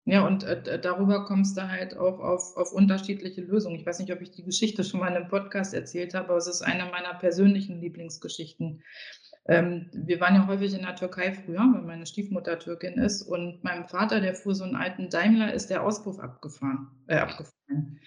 Ja, 0.05 0.27
und 0.27 0.43
äh, 0.43 0.79
darüber 0.81 1.23
kommst 1.23 1.55
du 1.55 1.69
halt 1.69 1.95
auch 1.95 2.19
auf, 2.19 2.57
auf 2.57 2.73
unterschiedliche 2.73 3.41
Lösungen. 3.41 3.79
Ich 3.79 3.85
weiß 3.85 3.99
nicht, 3.99 4.11
ob 4.11 4.19
ich 4.19 4.31
die 4.31 4.43
Geschichte 4.43 4.83
schon 4.83 4.99
mal 4.99 5.07
in 5.07 5.15
einem 5.15 5.29
Podcast 5.29 5.73
erzählt 5.73 6.13
habe, 6.13 6.29
aber 6.29 6.37
es 6.37 6.47
ist 6.47 6.61
eine 6.61 6.85
meiner 6.87 7.13
persönlichen 7.13 7.79
Lieblingsgeschichten. 7.79 8.83
Ähm, 9.45 9.89
wir 9.93 10.21
waren 10.21 10.35
ja 10.35 10.47
häufig 10.47 10.73
in 10.73 10.83
der 10.83 10.95
Türkei 10.95 11.33
früher, 11.33 11.69
weil 11.73 11.81
meine 11.81 12.05
Stiefmutter 12.05 12.59
Türkin 12.59 12.93
ist 12.93 13.23
und 13.23 13.61
meinem 13.63 13.85
Vater, 13.85 14.21
der 14.21 14.35
fuhr 14.35 14.55
so 14.55 14.63
einen 14.63 14.77
alten 14.77 15.09
Daimler, 15.09 15.53
ist 15.53 15.69
der 15.69 15.83
Auspuff 15.83 16.17
abgefahren, 16.19 16.87
äh, 17.07 17.17
abgefallen. 17.17 17.99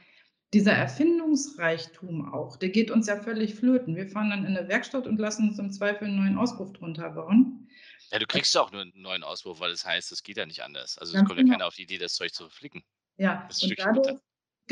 dieser 0.52 0.72
Erfindungsreichtum 0.72 2.32
auch, 2.32 2.56
der 2.56 2.68
geht 2.68 2.90
uns 2.90 3.06
ja 3.06 3.16
völlig 3.16 3.54
flöten. 3.54 3.96
Wir 3.96 4.06
fahren 4.06 4.30
dann 4.30 4.44
in 4.44 4.56
eine 4.56 4.68
Werkstatt 4.68 5.06
und 5.06 5.18
lassen 5.18 5.48
uns 5.48 5.58
im 5.58 5.72
Zweifel 5.72 6.06
einen 6.06 6.16
neuen 6.16 6.38
Auspuff 6.38 6.72
drunter 6.74 7.10
bauen. 7.10 7.68
Ja, 8.10 8.18
du 8.18 8.26
kriegst 8.26 8.54
ja 8.54 8.60
auch 8.60 8.70
nur 8.70 8.82
einen 8.82 8.92
neuen 8.94 9.24
Auspuff, 9.24 9.60
weil 9.60 9.70
das 9.70 9.86
heißt, 9.86 10.12
es 10.12 10.22
geht 10.22 10.36
ja 10.36 10.44
nicht 10.44 10.62
anders. 10.62 10.98
Also 10.98 11.16
es 11.16 11.24
kommt 11.24 11.38
ja 11.38 11.44
genau. 11.44 11.54
keiner 11.54 11.66
auf 11.66 11.74
die 11.74 11.84
Idee, 11.84 11.96
das 11.96 12.14
Zeug 12.14 12.34
zu 12.34 12.50
flicken. 12.50 12.84
Ja, 13.16 13.48
und 13.62 13.78
dadurch, 13.78 14.18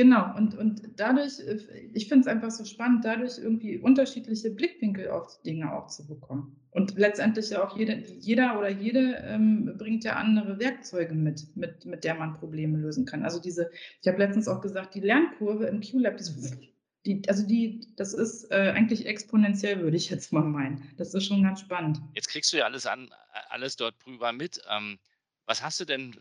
Genau, 0.00 0.34
und, 0.34 0.56
und 0.56 0.80
dadurch, 0.96 1.40
äh, 1.40 1.58
ich 1.92 2.08
finde 2.08 2.22
es 2.22 2.26
einfach 2.26 2.50
so 2.50 2.64
spannend, 2.64 3.04
dadurch 3.04 3.36
irgendwie 3.36 3.76
unterschiedliche 3.76 4.48
Blickwinkel 4.48 5.10
auf 5.10 5.28
die 5.28 5.50
Dinge 5.50 5.74
auch 5.74 5.88
zu 5.88 6.06
bekommen. 6.06 6.56
Und 6.70 6.96
letztendlich 6.96 7.50
ja 7.50 7.62
auch 7.62 7.76
jede, 7.76 8.02
jeder 8.18 8.58
oder 8.58 8.70
jede 8.70 9.16
ähm, 9.26 9.74
bringt 9.76 10.04
ja 10.04 10.16
andere 10.16 10.58
Werkzeuge 10.58 11.14
mit, 11.14 11.54
mit, 11.54 11.84
mit 11.84 12.02
der 12.04 12.14
man 12.14 12.32
Probleme 12.32 12.78
lösen 12.78 13.04
kann. 13.04 13.24
Also 13.24 13.42
diese, 13.42 13.70
ich 14.00 14.08
habe 14.08 14.16
letztens 14.16 14.48
auch 14.48 14.62
gesagt, 14.62 14.94
die 14.94 15.00
Lernkurve 15.00 15.66
im 15.66 15.82
QLab, 15.82 16.16
die, 16.16 16.24
so, 16.24 16.50
die 17.04 17.20
also 17.28 17.46
die, 17.46 17.86
das 17.96 18.14
ist 18.14 18.50
äh, 18.50 18.72
eigentlich 18.74 19.04
exponentiell, 19.04 19.82
würde 19.82 19.98
ich 19.98 20.08
jetzt 20.08 20.32
mal 20.32 20.44
meinen. 20.44 20.82
Das 20.96 21.12
ist 21.12 21.26
schon 21.26 21.42
ganz 21.42 21.60
spannend. 21.60 22.00
Jetzt 22.14 22.30
kriegst 22.30 22.50
du 22.54 22.56
ja 22.56 22.64
alles 22.64 22.86
an, 22.86 23.10
alles 23.50 23.76
dort 23.76 23.96
drüber 24.02 24.32
mit. 24.32 24.62
Ähm, 24.74 24.98
was 25.44 25.62
hast 25.62 25.78
du 25.78 25.84
denn 25.84 26.16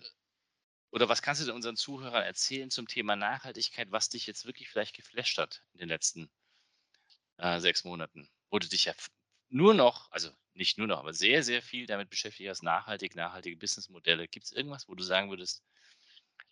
oder 0.92 1.10
was 1.10 1.22
kannst 1.22 1.42
du 1.42 1.46
denn 1.46 1.56
unseren 1.56 1.76
Zuhörern 1.76 2.24
erzählen 2.24 2.72
zum 2.72 2.88
Thema 2.88 3.16
Nachhaltigkeit, 3.16 3.92
was 3.92 4.10
dich 4.10 4.26
jetzt 4.26 4.46
wirklich 4.46 4.70
vielleicht 4.70 4.96
geflasht 4.96 5.38
hat 5.38 5.64
in 5.74 5.80
den 5.80 5.90
letzten 5.90 6.30
äh, 7.38 7.60
sechs 7.60 7.84
Monaten? 7.84 8.30
Wo 8.50 8.60
du 8.60 8.68
dich 8.68 8.86
ja 8.86 8.94
nur 9.50 9.74
noch, 9.74 10.12
also 10.12 10.30
nicht 10.54 10.78
nur 10.78 10.88
noch, 10.88 11.00
aber 11.00 11.14
sehr, 11.14 11.44
sehr 11.44 11.62
viel 11.62 11.86
damit 11.86 12.10
beschäftigt 12.10 12.50
hast, 12.50 12.64
nachhaltig, 12.64 13.16
nachhaltige 13.16 13.58
Businessmodelle. 13.58 14.28
Gibt 14.28 14.46
es 14.46 14.52
irgendwas, 14.52 14.88
wo 14.88 14.96
du 14.96 15.04
sagen 15.04 15.30
würdest, 15.30 15.64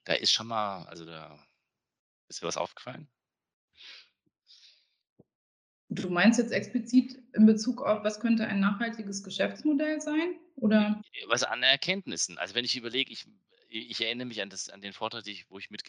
da 0.03 0.13
ist 0.13 0.31
schon 0.31 0.47
mal, 0.47 0.85
also 0.85 1.05
da 1.05 1.45
ist 2.27 2.41
dir 2.41 2.47
was 2.47 2.57
aufgefallen? 2.57 3.09
Du 5.89 6.09
meinst 6.09 6.37
jetzt 6.37 6.51
explizit 6.51 7.17
in 7.33 7.45
Bezug 7.45 7.81
auf, 7.81 8.03
was 8.03 8.19
könnte 8.19 8.45
ein 8.45 8.59
nachhaltiges 8.59 9.23
Geschäftsmodell 9.23 10.01
sein? 10.01 10.37
Oder? 10.55 11.01
Was 11.27 11.43
an 11.43 11.63
Erkenntnissen. 11.63 12.37
Also 12.37 12.55
wenn 12.55 12.65
ich 12.65 12.75
überlege, 12.75 13.11
ich 13.11 13.25
ich 13.69 14.01
erinnere 14.01 14.27
mich 14.27 14.41
an, 14.41 14.49
das, 14.49 14.69
an 14.69 14.81
den 14.81 14.93
Vortrag, 14.93 15.25
ich, 15.27 15.49
wo 15.49 15.59
ich 15.59 15.69
mit 15.69 15.83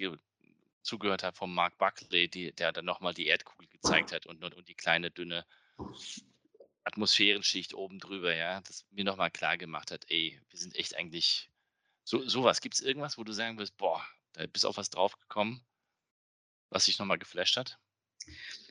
zugehört 0.83 1.23
habe 1.23 1.37
von 1.37 1.53
Mark 1.53 1.77
Buckley, 1.79 2.29
die, 2.29 2.53
der 2.53 2.73
dann 2.73 2.85
nochmal 2.85 3.15
die 3.15 3.27
Erdkugel 3.27 3.69
gezeigt 3.69 4.13
hat 4.13 4.27
und, 4.27 4.43
und, 4.43 4.55
und, 4.55 4.69
die 4.69 4.75
kleine, 4.75 5.11
dünne 5.11 5.45
Atmosphärenschicht 6.85 7.75
oben 7.75 7.99
drüber, 7.99 8.35
ja, 8.35 8.61
das 8.63 8.87
mir 8.91 9.05
nochmal 9.05 9.31
klar 9.31 9.59
gemacht 9.59 9.91
hat, 9.91 10.07
ey, 10.09 10.41
wir 10.49 10.59
sind 10.59 10.75
echt 10.77 10.97
eigentlich 10.97 11.51
so 12.05 12.27
sowas. 12.27 12.63
Gibt 12.63 12.75
es 12.75 12.81
irgendwas, 12.81 13.19
wo 13.19 13.25
du 13.25 13.33
sagen 13.33 13.59
wirst, 13.59 13.77
boah, 13.77 14.03
da 14.33 14.47
bist 14.47 14.65
auf 14.65 14.79
was 14.79 14.89
draufgekommen, 14.89 15.61
was 16.71 16.87
dich 16.87 16.99
nochmal 16.99 17.19
geflasht 17.19 17.57
hat? 17.59 17.79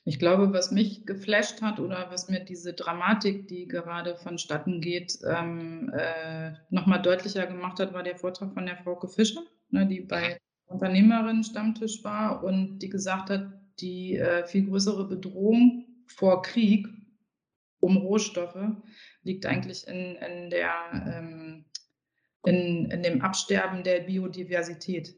Ich 0.08 0.20
glaube, 0.20 0.54
was 0.54 0.72
mich 0.72 1.06
geflasht 1.06 1.62
hat 1.62 1.82
oder 1.82 2.10
was 2.10 2.30
mir 2.30 2.40
diese 2.40 2.74
Dramatik, 2.74 3.50
die 3.50 3.68
gerade 3.68 4.16
vonstatten 4.16 4.80
geht, 4.80 5.20
ähm, 5.28 5.92
äh, 5.94 6.54
nochmal 6.70 7.02
deutlicher 7.02 7.46
gemacht 7.46 7.82
hat, 7.82 7.92
war 7.92 8.04
der 8.04 8.16
Vortrag 8.16 8.54
von 8.54 8.66
der 8.66 8.78
Frauke 8.78 9.10
Fischer, 9.10 9.42
ne, 9.70 9.86
die 9.86 10.00
bei 10.00 10.40
Unternehmerinnen 10.68 11.44
Stammtisch 11.44 12.06
war 12.06 12.42
und 12.42 12.80
die 12.80 12.88
gesagt 12.88 13.30
hat, 13.30 13.52
die 13.82 14.16
äh, 14.16 14.46
viel 14.46 14.68
größere 14.68 15.10
Bedrohung 15.10 15.86
vor 16.08 16.42
Krieg 16.42 16.88
um 17.82 17.98
Rohstoffe 17.98 18.78
liegt 19.24 19.46
eigentlich 19.46 19.86
in, 19.90 20.16
in, 20.16 20.50
der, 20.50 20.72
ähm, 20.94 21.66
in, 22.46 22.90
in 22.92 23.04
dem 23.04 23.22
Absterben 23.22 23.84
der 23.84 24.00
Biodiversität. 24.00 25.18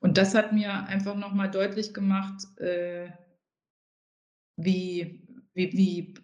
Und 0.00 0.18
das 0.18 0.34
hat 0.34 0.52
mir 0.52 0.84
einfach 0.84 1.14
nochmal 1.14 1.50
deutlich 1.50 1.94
gemacht, 1.94 2.42
äh, 2.58 3.08
wie, 4.64 5.22
wie, 5.54 5.72
wie 5.72 6.14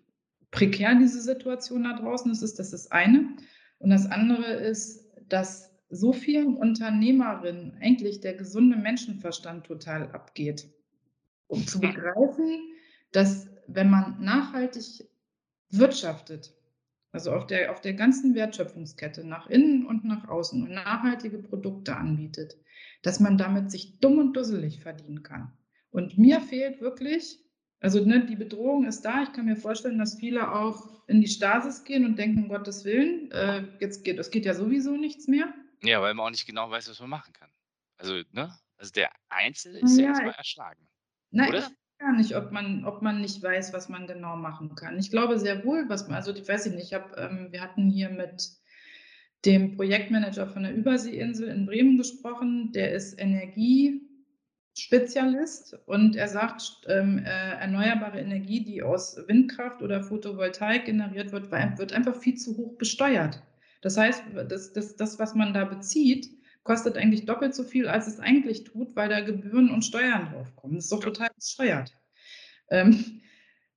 prekär 0.51 0.95
diese 0.95 1.21
Situation 1.21 1.85
da 1.85 1.99
draußen 1.99 2.31
ist, 2.31 2.43
ist 2.43 2.59
das 2.59 2.71
das 2.71 2.91
eine. 2.91 3.37
Und 3.79 3.91
das 3.91 4.07
andere 4.07 4.53
ist, 4.55 5.05
dass 5.29 5.71
so 5.89 6.13
vielen 6.13 6.57
Unternehmerinnen 6.57 7.77
eigentlich 7.81 8.21
der 8.21 8.35
gesunde 8.35 8.77
Menschenverstand 8.77 9.67
total 9.67 10.11
abgeht. 10.13 10.69
Um 11.49 11.67
zu 11.67 11.79
begreifen, 11.79 12.73
dass 13.13 13.49
wenn 13.69 13.91
man 13.91 14.21
nachhaltig 14.23 15.09
wirtschaftet, 15.71 16.53
also 17.13 17.33
auf 17.33 17.47
der, 17.47 17.71
auf 17.71 17.81
der 17.81 17.95
ganzen 17.95 18.35
Wertschöpfungskette, 18.35 19.25
nach 19.25 19.49
innen 19.49 19.87
und 19.87 20.05
nach 20.05 20.29
außen 20.29 20.63
und 20.63 20.71
nachhaltige 20.71 21.39
Produkte 21.39 21.97
anbietet, 21.97 22.57
dass 23.03 23.21
man 23.21 23.39
damit 23.39 23.71
sich 23.71 24.01
dumm 24.01 24.19
und 24.19 24.37
dusselig 24.37 24.81
verdienen 24.81 25.23
kann. 25.23 25.53
Und 25.91 26.19
mir 26.19 26.41
fehlt 26.41 26.81
wirklich 26.81 27.46
Also 27.81 28.05
ne, 28.05 28.25
die 28.27 28.37
Bedrohung 28.37 28.87
ist 28.87 29.03
da. 29.03 29.23
Ich 29.23 29.33
kann 29.33 29.47
mir 29.47 29.57
vorstellen, 29.57 29.99
dass 29.99 30.19
viele 30.19 30.53
auch 30.53 31.07
in 31.07 31.21
die 31.21 31.29
Stasis 31.29 31.85
gehen 31.85 32.05
und 32.05 32.19
denken, 32.19 32.45
um 32.45 32.49
Gottes 32.49 32.85
Willen, 32.85 33.31
äh, 33.33 33.65
jetzt 33.81 34.05
geht, 34.05 34.19
es 34.19 34.31
geht 34.31 34.45
ja 34.45 34.55
sowieso 34.55 34.97
nichts 34.97 35.29
mehr. 35.29 35.53
Ja, 35.83 36.01
weil 36.01 36.15
man 36.15 36.27
auch 36.27 36.31
nicht 36.31 36.47
genau 36.47 36.71
weiß, 36.71 36.89
was 36.89 37.01
man 37.01 37.11
machen 37.11 37.33
kann. 37.33 37.51
Also, 37.99 38.23
ne? 38.33 38.53
Also 38.79 38.93
der 38.93 39.11
Einzelne 39.29 39.79
ist 39.81 39.97
ja, 39.97 40.05
ja 40.05 40.09
erstmal 40.11 40.35
erschlagen. 40.35 40.89
Nein, 41.31 41.51
oder? 41.51 41.71
gar 41.99 42.13
nicht, 42.13 42.37
ob 42.37 42.53
man, 42.53 42.85
ob 42.85 43.03
man 43.03 43.21
nicht 43.21 43.43
weiß, 43.43 43.73
was 43.73 43.89
man 43.89 44.07
genau 44.07 44.37
machen 44.37 44.75
kann. 44.75 44.99
Ich 44.99 45.11
glaube 45.11 45.39
sehr 45.39 45.65
wohl, 45.65 45.89
was 45.89 46.07
man, 46.07 46.17
also 46.17 46.35
ich 46.35 46.47
weiß 46.47 46.67
ich 46.67 46.75
nicht, 46.75 46.87
ich 46.87 46.95
hab, 46.95 47.17
ähm, 47.17 47.49
wir 47.51 47.61
hatten 47.61 47.91
hier 47.91 48.11
mit 48.11 48.51
dem 49.45 49.77
Projektmanager 49.77 50.47
von 50.47 50.65
der 50.65 50.75
Überseeinsel 50.75 51.49
in 51.49 51.67
Bremen 51.67 51.97
gesprochen, 51.97 52.73
der 52.73 52.93
ist 52.93 53.19
Energiespezialist 54.77 55.75
und 55.87 56.17
er 56.17 56.29
sagt, 56.29 56.83
ähm, 56.87 57.19
äh, 57.19 57.31
erneuerbare 57.31 58.21
Energie, 58.21 58.63
die 58.63 58.83
aus 58.83 59.17
Windkraft 59.27 59.81
oder 59.83 60.03
Photovoltaik 60.03 60.85
generiert 60.85 61.33
wird, 61.33 61.51
wird 61.51 61.93
einfach 61.93 62.15
viel 62.15 62.37
zu 62.37 62.57
hoch 62.57 62.77
besteuert. 62.77 63.43
Das 63.81 63.97
heißt, 63.97 64.23
das, 64.49 64.73
das, 64.73 64.97
das 64.97 65.19
was 65.19 65.35
man 65.35 65.55
da 65.55 65.65
bezieht, 65.65 66.29
kostet 66.63 66.97
eigentlich 66.97 67.25
doppelt 67.25 67.55
so 67.55 67.65
viel, 67.65 67.89
als 67.89 68.07
es 68.07 68.21
eigentlich 68.21 68.65
tut, 68.65 68.95
weil 68.97 69.09
da 69.09 69.21
Gebühren 69.21 69.71
und 69.71 69.83
Steuern 69.83 70.31
draufkommen. 70.31 70.77
Das 70.77 70.87
ist 70.87 70.93
doch 70.93 71.01
total 71.01 71.31
bescheuert. 71.35 71.93
Ähm, 72.71 73.23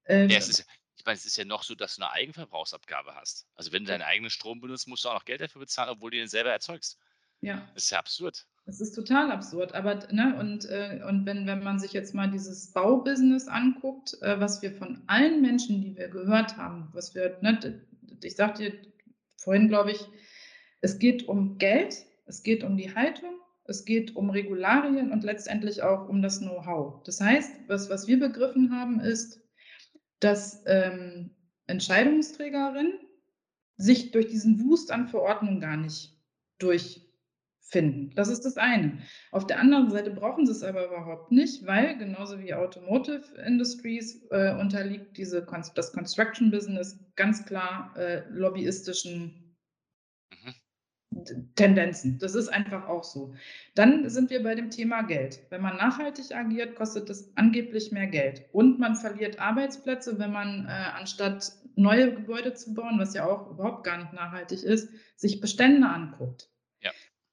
äh, 0.06 0.26
ja, 0.28 0.40
ist, 0.40 0.66
ich 0.98 1.06
meine, 1.06 1.16
es 1.16 1.26
ist 1.26 1.38
ja 1.38 1.46
noch 1.46 1.64
so, 1.64 1.76
dass 1.76 1.96
du 1.96 2.02
eine 2.02 2.12
Eigenverbrauchsabgabe 2.12 3.16
hast. 3.16 3.48
Also 3.56 3.72
wenn 3.72 3.86
du 3.86 3.92
deinen 3.92 4.02
eigenen 4.02 4.32
Strom 4.32 4.60
benutzt, 4.60 4.88
musst 4.88 5.06
du 5.06 5.10
auch 5.10 5.14
noch 5.14 5.26
Geld 5.26 5.40
dafür 5.40 5.62
bezahlen, 5.62 5.92
obwohl 5.92 6.12
du 6.12 6.18
den 6.18 6.28
selber 6.28 6.52
erzeugst. 6.52 7.00
Ja. 7.42 7.70
Das 7.74 7.86
ist 7.86 7.92
ja 7.92 8.00
absurd. 8.00 8.48
Das 8.70 8.82
ist 8.82 8.94
total 8.94 9.32
absurd. 9.32 9.74
Aber, 9.74 9.98
ne, 10.12 10.38
und, 10.40 10.70
äh, 10.70 11.02
und 11.10 11.26
wenn, 11.26 11.48
wenn 11.48 11.64
man 11.64 11.80
sich 11.80 11.92
jetzt 11.92 12.14
mal 12.14 12.30
dieses 12.30 12.72
Baubusiness 12.72 13.48
anguckt, 13.48 14.16
äh, 14.22 14.40
was 14.40 14.62
wir 14.62 14.72
von 14.72 15.02
allen 15.08 15.42
Menschen, 15.42 15.82
die 15.82 15.98
wir 15.98 16.08
gehört 16.08 16.56
haben, 16.56 16.88
was 16.94 17.16
wir, 17.16 17.36
ne, 17.42 17.82
ich 18.24 18.36
sagte 18.36 18.74
vorhin, 19.38 19.70
glaube 19.70 19.94
ich, 19.94 20.06
es 20.82 21.00
geht 21.00 21.28
um 21.28 21.58
Geld, 21.58 22.06
es 22.28 22.44
geht 22.44 22.64
um 22.64 22.78
die 22.78 22.94
Haltung, 22.94 23.34
es 23.64 23.86
geht 23.86 24.16
um 24.16 24.30
Regularien 24.30 25.12
und 25.12 25.24
letztendlich 25.24 25.82
auch 25.82 26.08
um 26.08 26.22
das 26.22 26.38
Know-how. 26.38 27.02
Das 27.06 27.20
heißt, 27.20 27.52
was, 27.66 27.90
was 27.90 28.08
wir 28.08 28.20
begriffen 28.20 28.72
haben, 28.72 29.00
ist, 29.00 29.42
dass 30.20 30.62
ähm, 30.68 31.32
Entscheidungsträgerinnen 31.66 33.00
sich 33.78 34.12
durch 34.12 34.28
diesen 34.28 34.64
Wust 34.64 34.92
an 34.92 35.08
Verordnungen 35.08 35.60
gar 35.60 35.78
nicht 35.78 36.16
durchfinden. 37.70 38.12
Das 38.16 38.30
ist 38.30 38.46
das 38.46 38.58
eine. 38.58 39.00
Auf 39.32 39.48
der 39.48 39.60
anderen 39.60 39.90
Seite 39.90 40.12
brauchen 40.12 40.46
sie 40.46 40.52
es 40.52 40.64
aber 40.64 40.86
überhaupt 40.86 41.32
nicht, 41.32 41.66
weil 41.66 41.98
genauso 41.98 42.40
wie 42.40 42.54
Automotive 42.54 43.24
Industries 43.46 44.24
äh, 44.32 44.54
unterliegt 44.60 45.18
diese, 45.18 45.46
das 45.76 45.94
Construction 45.94 46.52
Business 46.52 47.00
ganz 47.16 47.46
klar 47.46 47.94
äh, 47.98 48.24
lobbyistischen 48.30 49.46
Tendenzen. 51.56 52.18
Das 52.20 52.36
ist 52.36 52.50
einfach 52.50 52.88
auch 52.88 53.04
so. 53.04 53.34
Dann 53.76 54.10
sind 54.10 54.30
wir 54.30 54.42
bei 54.44 54.56
dem 54.56 54.70
Thema 54.70 55.02
Geld. 55.02 55.42
Wenn 55.50 55.62
man 55.62 55.76
nachhaltig 55.76 56.34
agiert, 56.34 56.76
kostet 56.76 57.10
das 57.10 57.36
angeblich 57.36 57.92
mehr 57.92 58.08
Geld. 58.08 58.46
Und 58.54 58.80
man 58.80 58.96
verliert 58.96 59.40
Arbeitsplätze, 59.40 60.20
wenn 60.20 60.32
man 60.32 60.66
äh, 60.66 60.70
anstatt 60.70 61.52
neue 61.76 62.14
Gebäude 62.14 62.54
zu 62.54 62.74
bauen, 62.74 63.00
was 63.00 63.16
ja 63.16 63.26
auch 63.26 63.50
überhaupt 63.52 63.84
gar 63.84 63.98
nicht 63.98 64.14
nachhaltig 64.14 64.64
ist, 64.64 64.90
sich 65.18 65.42
Bestände 65.42 65.88
anguckt. 65.88 66.50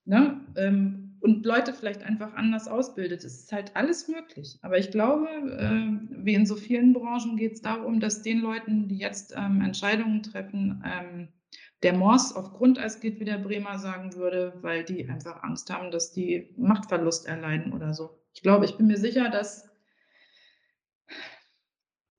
Ne? 0.07 0.41
Ähm, 0.57 1.07
und 1.21 1.45
Leute 1.45 1.73
vielleicht 1.73 2.03
einfach 2.03 2.35
anders 2.35 2.69
ausbildet. 2.69 3.25
Es 3.25 3.41
ist 3.41 3.53
halt 3.53 3.75
alles 3.75 4.07
möglich. 4.07 4.59
Aber 4.63 4.79
ich 4.79 4.91
glaube, 4.91 5.27
äh, 5.29 6.25
wie 6.25 6.35
in 6.35 6.47
so 6.47 6.55
vielen 6.55 6.93
Branchen 6.93 7.37
geht 7.37 7.55
es 7.55 7.63
darum, 7.63 7.99
dass 8.01 8.23
den 8.23 8.41
Leuten, 8.41 8.89
die 8.89 8.99
jetzt 8.99 9.35
ähm, 9.37 9.61
Entscheidungen 9.61 10.23
treffen, 10.23 10.85
ähm, 10.87 11.29
der 11.83 11.97
Mors 11.97 12.35
auf 12.35 12.53
Grundeis 12.53 13.01
geht, 13.01 13.19
wie 13.21 13.25
der 13.25 13.39
Bremer 13.39 13.79
sagen 13.79 14.15
würde, 14.15 14.55
weil 14.61 14.85
die 14.85 15.09
einfach 15.09 15.43
Angst 15.43 15.71
haben, 15.71 15.91
dass 15.91 16.13
die 16.13 16.55
Machtverlust 16.57 17.27
erleiden 17.27 17.73
oder 17.73 17.93
so. 17.93 18.19
Ich 18.33 18.43
glaube, 18.43 18.65
ich 18.65 18.77
bin 18.77 18.87
mir 18.87 18.99
sicher, 18.99 19.29
dass. 19.29 19.69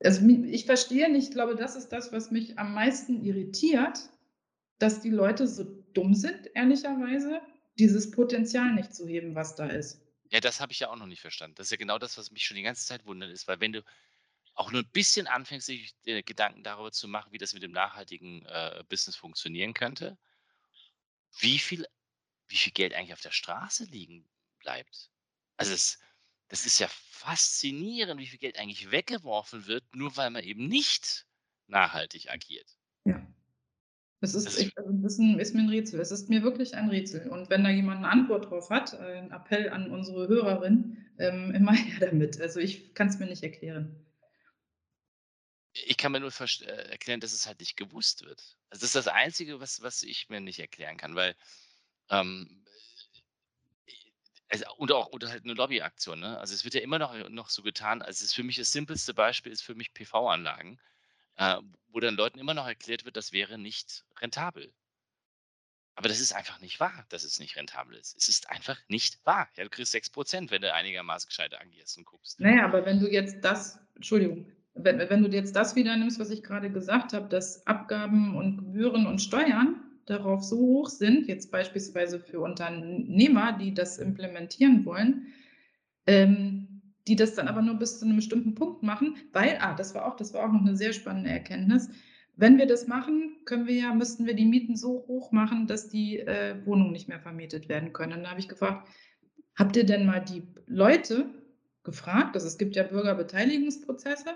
Also 0.04 0.28
ich 0.28 0.66
verstehe 0.66 1.12
nicht, 1.12 1.30
ich 1.30 1.34
glaube, 1.34 1.56
das 1.56 1.76
ist 1.76 1.90
das, 1.90 2.12
was 2.12 2.30
mich 2.30 2.60
am 2.60 2.74
meisten 2.74 3.24
irritiert, 3.24 4.10
dass 4.80 5.02
die 5.02 5.10
Leute 5.10 5.48
so 5.48 5.64
dumm 5.94 6.14
sind, 6.14 6.52
ehrlicherweise, 6.54 7.42
dieses 7.80 8.12
Potenzial 8.12 8.74
nicht 8.74 8.94
zu 8.94 9.08
heben, 9.08 9.36
was 9.36 9.56
da 9.56 9.68
ist. 9.68 10.02
Ja, 10.30 10.40
das 10.40 10.60
habe 10.60 10.74
ich 10.74 10.80
ja 10.80 10.90
auch 10.90 10.96
noch 10.96 11.06
nicht 11.06 11.22
verstanden. 11.22 11.56
Das 11.56 11.68
ist 11.68 11.72
ja 11.72 11.78
genau 11.78 11.98
das, 11.98 12.18
was 12.18 12.32
mich 12.32 12.46
schon 12.46 12.58
die 12.58 12.64
ganze 12.64 12.86
Zeit 12.86 13.06
wundert 13.06 13.32
ist, 13.32 13.48
weil 13.48 13.60
wenn 13.60 13.72
du 13.72 13.84
auch 14.56 14.72
nur 14.72 14.82
ein 14.82 14.90
bisschen 14.92 15.28
anfängst, 15.28 15.68
sich 15.68 15.96
äh, 16.06 16.24
Gedanken 16.24 16.64
darüber 16.64 16.92
zu 16.92 17.08
machen, 17.08 17.32
wie 17.32 17.38
das 17.38 17.54
mit 17.54 17.64
dem 17.64 17.72
nachhaltigen 17.72 18.46
äh, 18.46 18.84
Business 18.90 19.16
funktionieren 19.16 19.74
könnte, 19.74 20.18
wie 21.40 21.60
viel, 21.60 21.86
wie 22.48 22.58
viel 22.58 22.74
Geld 22.74 22.94
eigentlich 22.94 23.14
auf 23.14 23.22
der 23.22 23.32
Straße 23.32 23.86
liegen 23.86 24.28
bleibt. 24.60 25.12
Also 25.58 25.72
das, 25.72 26.00
das 26.48 26.66
ist 26.66 26.80
ja 26.80 26.88
faszinierend, 26.88 28.20
wie 28.20 28.28
viel 28.28 28.40
Geld 28.40 28.58
eigentlich 28.58 28.92
weggeworfen 28.92 29.68
wird, 29.68 29.96
nur 29.96 30.18
weil 30.18 30.32
man 30.32 30.44
eben 30.44 30.68
nicht 30.68 31.28
nachhaltig 31.68 32.32
agiert. 32.32 32.77
Das 34.20 34.34
ist, 34.34 34.60
ich, 34.60 34.76
also 34.78 34.90
das 34.94 35.20
ist, 35.20 35.54
mir 35.54 35.62
ein 35.62 35.70
Rätsel. 35.70 36.00
Es 36.00 36.12
ist 36.12 36.30
mir 36.30 36.42
wirklich 36.42 36.76
ein 36.76 36.90
Rätsel. 36.90 37.30
Und 37.30 37.50
wenn 37.52 37.64
da 37.64 37.70
jemand 37.70 38.00
eine 38.00 38.10
Antwort 38.10 38.50
drauf 38.50 38.70
hat, 38.72 38.94
äh, 38.94 39.20
ein 39.20 39.32
Appell 39.32 39.70
an 39.70 39.92
unsere 39.92 40.28
Hörerin, 40.28 41.06
ähm, 41.20 41.52
immer 41.56 41.74
her 41.74 42.10
damit. 42.10 42.42
Also 42.42 42.60
ich 42.60 42.94
kann 42.94 43.08
es 43.08 43.20
mir 43.20 43.28
nicht 43.28 43.44
erklären 43.44 44.04
ich 45.86 45.98
kann 45.98 46.12
mir 46.12 46.20
nur 46.20 46.32
äh, 46.40 46.90
erklären, 46.90 47.20
dass 47.20 47.34
es 47.34 47.46
halt 47.46 47.60
nicht 47.60 47.78
gewusst 47.78 48.26
wird. 48.26 48.58
Also 48.70 48.82
das 48.82 48.84
ist 48.84 48.96
das 48.96 49.08
Einzige, 49.08 49.60
was, 49.60 49.82
was 49.82 50.04
ich 50.04 50.30
mir 50.30 50.42
nicht 50.42 50.60
erklären 50.60 50.98
kann, 50.98 51.16
weil 51.16 51.36
ähm, 52.10 52.64
also, 54.50 54.66
und 54.78 54.92
auch 54.94 55.08
oder 55.08 55.30
halt 55.30 55.44
eine 55.44 55.54
Lobbyaktion. 55.54 56.20
Ne? 56.20 56.40
Also 56.40 56.54
es 56.54 56.64
wird 56.64 56.74
ja 56.74 56.82
immer 56.82 57.00
noch, 57.00 57.30
noch 57.30 57.50
so 57.50 57.62
getan. 57.62 58.02
Also 58.02 58.18
es 58.18 58.22
ist 58.22 58.36
für 58.36 58.44
mich 58.44 58.56
das 58.56 58.72
simpelste 58.72 59.14
Beispiel 59.14 59.52
ist 59.52 59.62
für 59.62 59.76
mich 59.76 59.94
PV-Anlagen, 59.94 60.80
äh, 61.38 61.58
wo 61.90 62.00
dann 62.00 62.16
Leuten 62.16 62.40
immer 62.40 62.54
noch 62.54 62.68
erklärt 62.68 63.06
wird, 63.06 63.18
das 63.18 63.32
wäre 63.32 63.58
nicht 63.58 64.06
rentabel. 64.20 64.74
Aber 65.96 66.10
das 66.10 66.20
ist 66.20 66.34
einfach 66.34 66.62
nicht 66.62 66.80
wahr, 66.80 67.06
dass 67.10 67.24
es 67.24 67.40
nicht 67.40 67.56
rentabel 67.56 67.96
ist. 67.96 68.16
Es 68.16 68.28
ist 68.28 68.52
einfach 68.52 68.78
nicht 68.88 69.26
wahr. 69.26 69.50
Ja, 69.56 69.64
du 69.64 69.70
kriegst 69.72 69.96
6%, 69.96 70.52
wenn 70.52 70.62
du 70.62 70.72
einigermaßen 70.72 71.28
gescheit 71.28 71.60
agierst 71.60 71.98
und 71.98 72.06
guckst. 72.06 72.40
Naja, 72.40 72.66
aber 72.66 72.86
wenn 72.86 73.00
du 73.00 73.12
jetzt 73.12 73.44
das, 73.44 73.80
Entschuldigung, 73.96 74.46
wenn, 74.76 75.00
wenn 75.00 75.24
du 75.24 75.30
jetzt 75.30 75.56
das 75.56 75.76
wieder 75.76 75.96
nimmst, 75.98 76.20
was 76.20 76.30
ich 76.30 76.44
gerade 76.44 76.72
gesagt 76.72 77.14
habe, 77.14 77.28
dass 77.30 77.66
Abgaben 77.66 78.36
und 78.36 78.58
Gebühren 78.58 79.08
und 79.08 79.24
Steuern 79.24 79.82
darauf 80.06 80.44
so 80.44 80.58
hoch 80.58 80.90
sind, 80.90 81.28
jetzt 81.28 81.52
beispielsweise 81.52 82.20
für 82.20 82.42
Unternehmer, 82.42 83.54
die 83.54 83.74
das 83.74 83.98
implementieren 83.98 84.86
wollen, 84.86 85.34
ähm, 86.06 86.67
die 87.08 87.16
das 87.16 87.36
dann 87.36 87.48
aber 87.48 87.62
nur 87.62 87.76
bis 87.76 88.00
zu 88.00 88.06
einem 88.06 88.18
bestimmten 88.18 88.56
Punkt 88.56 88.84
machen, 88.84 89.16
weil, 89.34 89.58
ah, 89.62 89.74
das 89.74 89.96
war 89.96 90.06
auch, 90.06 90.16
das 90.16 90.34
war 90.34 90.48
auch 90.48 90.52
noch 90.52 90.62
eine 90.62 90.76
sehr 90.76 90.94
spannende 90.94 91.30
Erkenntnis. 91.30 91.90
Wenn 92.36 92.58
wir 92.58 92.68
das 92.68 92.88
machen, 92.88 93.38
können 93.46 93.66
wir 93.66 93.76
ja, 93.76 93.94
müssten 93.94 94.26
wir 94.26 94.36
die 94.36 94.46
Mieten 94.46 94.76
so 94.76 95.06
hoch 95.08 95.32
machen, 95.32 95.66
dass 95.68 95.90
die 95.90 96.20
äh, 96.20 96.64
Wohnungen 96.66 96.92
nicht 96.92 97.08
mehr 97.08 97.20
vermietet 97.20 97.68
werden 97.70 97.94
können. 97.94 98.14
Und 98.14 98.24
da 98.24 98.30
habe 98.30 98.40
ich 98.40 98.48
gefragt, 98.48 98.88
habt 99.56 99.76
ihr 99.76 99.86
denn 99.86 100.06
mal 100.06 100.20
die 100.20 100.44
Leute 100.68 101.26
gefragt, 101.84 102.36
also 102.36 102.46
es 102.46 102.58
gibt 102.58 102.76
ja 102.76 102.84
Bürgerbeteiligungsprozesse, 102.84 104.36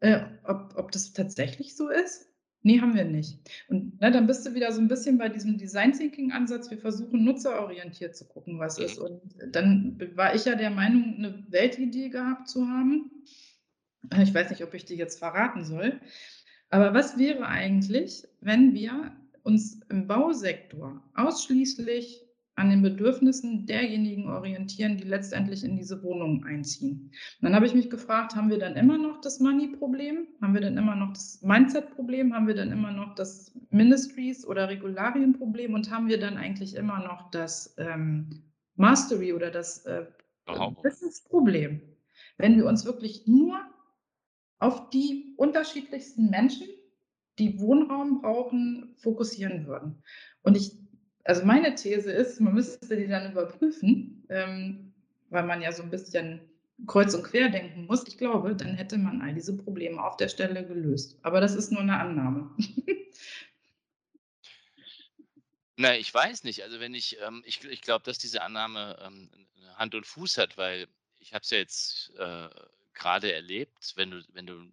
äh, 0.00 0.20
ob, 0.44 0.74
ob 0.76 0.92
das 0.92 1.12
tatsächlich 1.12 1.74
so 1.74 1.88
ist? 1.88 2.33
Nee, 2.66 2.80
haben 2.80 2.94
wir 2.94 3.04
nicht. 3.04 3.38
Und 3.68 4.00
ne, 4.00 4.10
dann 4.10 4.26
bist 4.26 4.46
du 4.46 4.54
wieder 4.54 4.72
so 4.72 4.80
ein 4.80 4.88
bisschen 4.88 5.18
bei 5.18 5.28
diesem 5.28 5.58
Design 5.58 5.92
Thinking 5.92 6.32
Ansatz. 6.32 6.70
Wir 6.70 6.78
versuchen 6.78 7.22
nutzerorientiert 7.22 8.16
zu 8.16 8.26
gucken, 8.26 8.58
was 8.58 8.78
ist. 8.78 8.98
Und 8.98 9.20
dann 9.50 10.00
war 10.14 10.34
ich 10.34 10.46
ja 10.46 10.54
der 10.54 10.70
Meinung, 10.70 11.14
eine 11.18 11.44
Weltidee 11.50 12.08
gehabt 12.08 12.48
zu 12.48 12.66
haben. 12.66 13.10
Ich 14.22 14.32
weiß 14.32 14.48
nicht, 14.48 14.64
ob 14.64 14.72
ich 14.72 14.86
die 14.86 14.96
jetzt 14.96 15.18
verraten 15.18 15.66
soll. 15.66 16.00
Aber 16.70 16.94
was 16.94 17.18
wäre 17.18 17.46
eigentlich, 17.46 18.26
wenn 18.40 18.72
wir 18.72 19.14
uns 19.42 19.80
im 19.90 20.06
Bausektor 20.06 21.02
ausschließlich 21.14 22.23
an 22.56 22.70
den 22.70 22.82
Bedürfnissen 22.82 23.66
derjenigen 23.66 24.28
orientieren, 24.28 24.96
die 24.96 25.04
letztendlich 25.04 25.64
in 25.64 25.76
diese 25.76 26.02
Wohnungen 26.02 26.44
einziehen. 26.44 27.10
Und 27.40 27.42
dann 27.42 27.54
habe 27.54 27.66
ich 27.66 27.74
mich 27.74 27.90
gefragt, 27.90 28.36
haben 28.36 28.50
wir 28.50 28.58
dann 28.58 28.76
immer 28.76 28.96
noch 28.96 29.20
das 29.20 29.40
Money-Problem? 29.40 30.28
Haben 30.40 30.54
wir 30.54 30.60
dann 30.60 30.76
immer 30.76 30.94
noch 30.94 31.12
das 31.12 31.42
Mindset-Problem? 31.42 32.32
Haben 32.32 32.46
wir 32.46 32.54
dann 32.54 32.70
immer 32.70 32.92
noch 32.92 33.14
das 33.16 33.58
Ministries- 33.70 34.46
oder 34.46 34.68
Regularien-Problem? 34.68 35.74
Und 35.74 35.90
haben 35.90 36.08
wir 36.08 36.20
dann 36.20 36.36
eigentlich 36.36 36.76
immer 36.76 37.00
noch 37.00 37.30
das 37.30 37.74
ähm, 37.78 38.44
Mastery 38.76 39.32
oder 39.32 39.50
das 39.50 39.84
äh, 39.86 40.06
Business-Problem? 40.82 41.80
Wenn 42.38 42.56
wir 42.56 42.66
uns 42.66 42.84
wirklich 42.84 43.26
nur 43.26 43.60
auf 44.60 44.90
die 44.90 45.34
unterschiedlichsten 45.36 46.30
Menschen, 46.30 46.68
die 47.38 47.60
Wohnraum 47.60 48.20
brauchen, 48.20 48.94
fokussieren 48.98 49.66
würden. 49.66 50.02
Und 50.42 50.56
ich 50.56 50.83
also 51.24 51.44
meine 51.44 51.74
These 51.74 52.12
ist, 52.12 52.40
man 52.40 52.54
müsste 52.54 52.96
die 52.96 53.08
dann 53.08 53.32
überprüfen, 53.32 54.24
ähm, 54.28 54.92
weil 55.30 55.44
man 55.44 55.62
ja 55.62 55.72
so 55.72 55.82
ein 55.82 55.90
bisschen 55.90 56.40
kreuz 56.86 57.14
und 57.14 57.24
quer 57.24 57.48
denken 57.48 57.86
muss, 57.86 58.06
ich 58.06 58.18
glaube, 58.18 58.54
dann 58.54 58.74
hätte 58.74 58.98
man 58.98 59.22
all 59.22 59.32
diese 59.34 59.56
Probleme 59.56 60.02
auf 60.02 60.16
der 60.16 60.28
Stelle 60.28 60.66
gelöst. 60.66 61.18
Aber 61.22 61.40
das 61.40 61.54
ist 61.54 61.72
nur 61.72 61.80
eine 61.80 61.98
Annahme. 61.98 62.50
Na, 65.76 65.96
ich 65.96 66.12
weiß 66.12 66.44
nicht. 66.44 66.62
Also 66.62 66.78
wenn 66.78 66.94
ich, 66.94 67.18
ähm, 67.20 67.42
ich, 67.46 67.64
ich 67.64 67.80
glaube, 67.80 68.04
dass 68.04 68.18
diese 68.18 68.42
Annahme 68.42 68.96
ähm, 69.02 69.30
Hand 69.76 69.94
und 69.94 70.06
Fuß 70.06 70.38
hat, 70.38 70.56
weil 70.56 70.86
ich 71.20 71.32
habe 71.32 71.42
es 71.42 71.50
ja 71.50 71.58
jetzt 71.58 72.12
äh, 72.18 72.48
gerade 72.92 73.32
erlebt, 73.32 73.94
wenn 73.96 74.10
du, 74.10 74.22
wenn 74.32 74.46
du, 74.46 74.70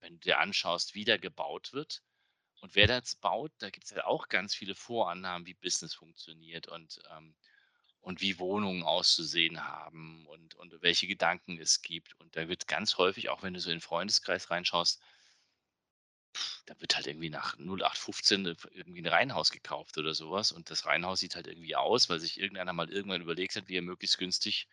wenn 0.00 0.14
du 0.14 0.20
dir 0.20 0.38
anschaust, 0.40 0.94
wie 0.94 1.04
da 1.04 1.16
gebaut 1.16 1.72
wird 1.72 2.02
und 2.62 2.74
wer 2.74 2.86
das 2.86 3.16
baut, 3.16 3.52
da 3.58 3.70
gibt 3.70 3.84
es 3.84 3.90
ja 3.90 4.06
auch 4.06 4.28
ganz 4.28 4.54
viele 4.54 4.74
Vorannahmen, 4.74 5.46
wie 5.46 5.54
Business 5.54 5.94
funktioniert 5.94 6.68
und 6.68 7.00
ähm, 7.10 7.34
und 8.02 8.20
wie 8.20 8.38
Wohnungen 8.38 8.82
auszusehen 8.82 9.64
haben 9.64 10.26
und, 10.26 10.56
und 10.56 10.82
welche 10.82 11.06
Gedanken 11.06 11.58
es 11.58 11.82
gibt. 11.82 12.18
Und 12.20 12.36
da 12.36 12.48
wird 12.48 12.66
ganz 12.66 12.98
häufig, 12.98 13.30
auch 13.30 13.42
wenn 13.44 13.54
du 13.54 13.60
so 13.60 13.70
in 13.70 13.76
den 13.76 13.80
Freundeskreis 13.80 14.50
reinschaust, 14.50 15.00
da 16.66 16.80
wird 16.80 16.96
halt 16.96 17.06
irgendwie 17.06 17.30
nach 17.30 17.56
0815 17.58 18.56
irgendwie 18.72 19.02
ein 19.02 19.06
Reihenhaus 19.06 19.50
gekauft 19.50 19.98
oder 19.98 20.14
sowas. 20.14 20.50
Und 20.50 20.70
das 20.70 20.84
Reihenhaus 20.84 21.20
sieht 21.20 21.36
halt 21.36 21.46
irgendwie 21.46 21.76
aus, 21.76 22.08
weil 22.08 22.18
sich 22.18 22.40
irgendeiner 22.40 22.72
mal 22.72 22.90
irgendwann 22.90 23.22
überlegt 23.22 23.54
hat, 23.54 23.68
wie 23.68 23.76
er 23.76 23.82
möglichst 23.82 24.18
günstig 24.18 24.66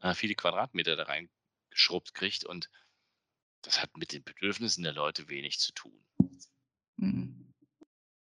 äh, 0.00 0.14
viele 0.14 0.36
Quadratmeter 0.36 0.94
da 0.94 1.04
reingeschrubbt 1.04 2.14
kriegt. 2.14 2.44
Und 2.44 2.70
das 3.62 3.82
hat 3.82 3.96
mit 3.96 4.12
den 4.12 4.22
Bedürfnissen 4.22 4.84
der 4.84 4.92
Leute 4.92 5.28
wenig 5.28 5.58
zu 5.58 5.72
tun. 5.72 6.06
Mhm. 7.00 7.52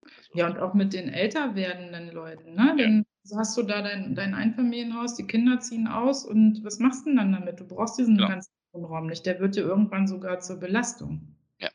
Also, 0.03 0.31
ja, 0.35 0.47
und 0.47 0.59
auch 0.59 0.75
mit 0.75 0.93
den 0.93 1.09
älter 1.09 1.55
werdenden 1.55 2.11
Leuten. 2.11 2.55
Ne? 2.55 2.75
Ja. 2.79 3.03
Also 3.25 3.39
hast 3.39 3.57
du 3.57 3.63
da 3.63 3.83
dein, 3.83 4.15
dein 4.15 4.35
Einfamilienhaus, 4.35 5.17
die 5.17 5.27
Kinder 5.27 5.59
ziehen 5.59 5.89
aus 5.89 6.25
und 6.25 6.63
was 6.63 6.79
machst 6.79 7.05
du 7.05 7.11
denn 7.11 7.17
dann 7.17 7.33
damit? 7.33 7.59
Du 7.59 7.67
brauchst 7.67 7.99
diesen 7.99 8.19
ja. 8.19 8.29
ganzen 8.29 8.53
Wohnraum 8.73 9.07
nicht. 9.07 9.27
Der 9.27 9.41
wird 9.41 9.57
dir 9.57 9.63
irgendwann 9.63 10.07
sogar 10.07 10.39
zur 10.41 10.57
Belastung. 10.61 11.37
Ja. 11.59 11.71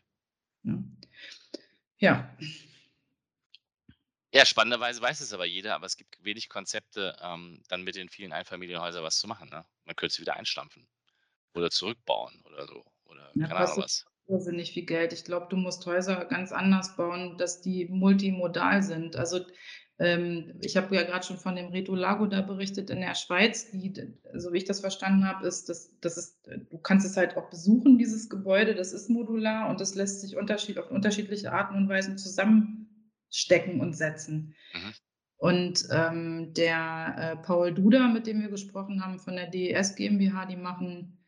Ja. 0.64 0.84
ja. 1.98 2.38
Ja, 4.34 4.46
spannenderweise 4.46 5.02
weiß 5.02 5.20
es 5.20 5.34
aber 5.34 5.46
jeder, 5.46 5.76
aber 5.76 5.86
es 5.86 5.98
gibt 5.98 6.24
wenig 6.24 6.48
Konzepte, 6.48 7.18
ähm, 7.22 7.62
dann 7.68 7.84
mit 7.84 7.96
den 7.96 8.08
vielen 8.08 8.32
Einfamilienhäusern 8.32 9.04
was 9.04 9.20
zu 9.20 9.28
machen. 9.28 9.50
Ne? 9.50 9.66
Man 9.84 9.96
könnte 9.98 10.16
sie 10.16 10.22
wieder 10.22 10.38
einstampfen 10.38 10.88
oder 11.54 11.70
zurückbauen 11.70 12.42
oder 12.46 12.66
so. 12.66 12.86
Oder 13.04 13.30
ja, 13.36 13.48
keine 13.48 13.60
Ahnung 13.60 13.84
was. 13.84 14.06
Irrsinnig 14.28 14.72
viel 14.72 14.86
Geld. 14.86 15.14
Ich 15.14 15.26
glaube, 15.26 15.48
du 15.50 15.58
musst 15.58 15.86
Häuser 15.86 16.26
ganz 16.26 16.52
anders 16.52 16.96
bauen, 16.96 17.38
dass 17.38 17.62
die 17.62 17.88
multimodal 17.90 18.82
sind. 18.82 19.16
Also 19.16 19.40
ähm, 20.02 20.54
ich 20.62 20.78
habe 20.78 20.96
ja 20.96 21.04
gerade 21.04 21.26
schon 21.26 21.38
von 21.38 21.56
dem 21.56 21.68
Reto 21.68 21.94
Lago 21.94 22.26
da 22.26 22.42
berichtet 22.42 22.90
in 22.90 23.02
der 23.02 23.14
Schweiz, 23.14 23.70
die, 23.70 23.94
so 24.34 24.52
wie 24.52 24.58
ich 24.58 24.66
das 24.66 24.80
verstanden 24.80 25.28
habe, 25.28 25.46
ist, 25.46 25.70
dass 25.70 25.96
das 26.00 26.18
ist, 26.18 26.40
du 26.70 26.78
kannst 26.80 27.06
es 27.06 27.18
halt 27.18 27.38
auch 27.38 27.52
besuchen, 27.52 28.00
dieses 28.00 28.28
Gebäude, 28.28 28.74
das 28.74 28.94
ist 28.94 29.10
modular 29.10 29.70
und 29.70 29.80
das 29.80 29.94
lässt 29.94 30.22
sich 30.22 30.38
unterschied, 30.38 30.80
auf 30.80 30.90
unterschiedliche 30.90 31.52
Arten 31.52 31.76
und 31.76 31.88
Weisen 31.88 32.18
zusammenstecken 32.18 33.80
und 33.80 33.96
setzen. 33.96 34.56
Mhm. 34.74 34.94
Und 35.38 35.88
ähm, 35.92 36.54
der 36.56 37.16
äh, 37.18 37.36
Paul 37.44 37.72
Duda, 37.72 38.08
mit 38.08 38.26
dem 38.26 38.42
wir 38.42 38.50
gesprochen 38.50 39.04
haben 39.06 39.20
von 39.20 39.36
der 39.36 39.48
DES 39.48 39.96
GmbH, 39.96 40.46
die 40.46 40.56
machen 40.56 41.21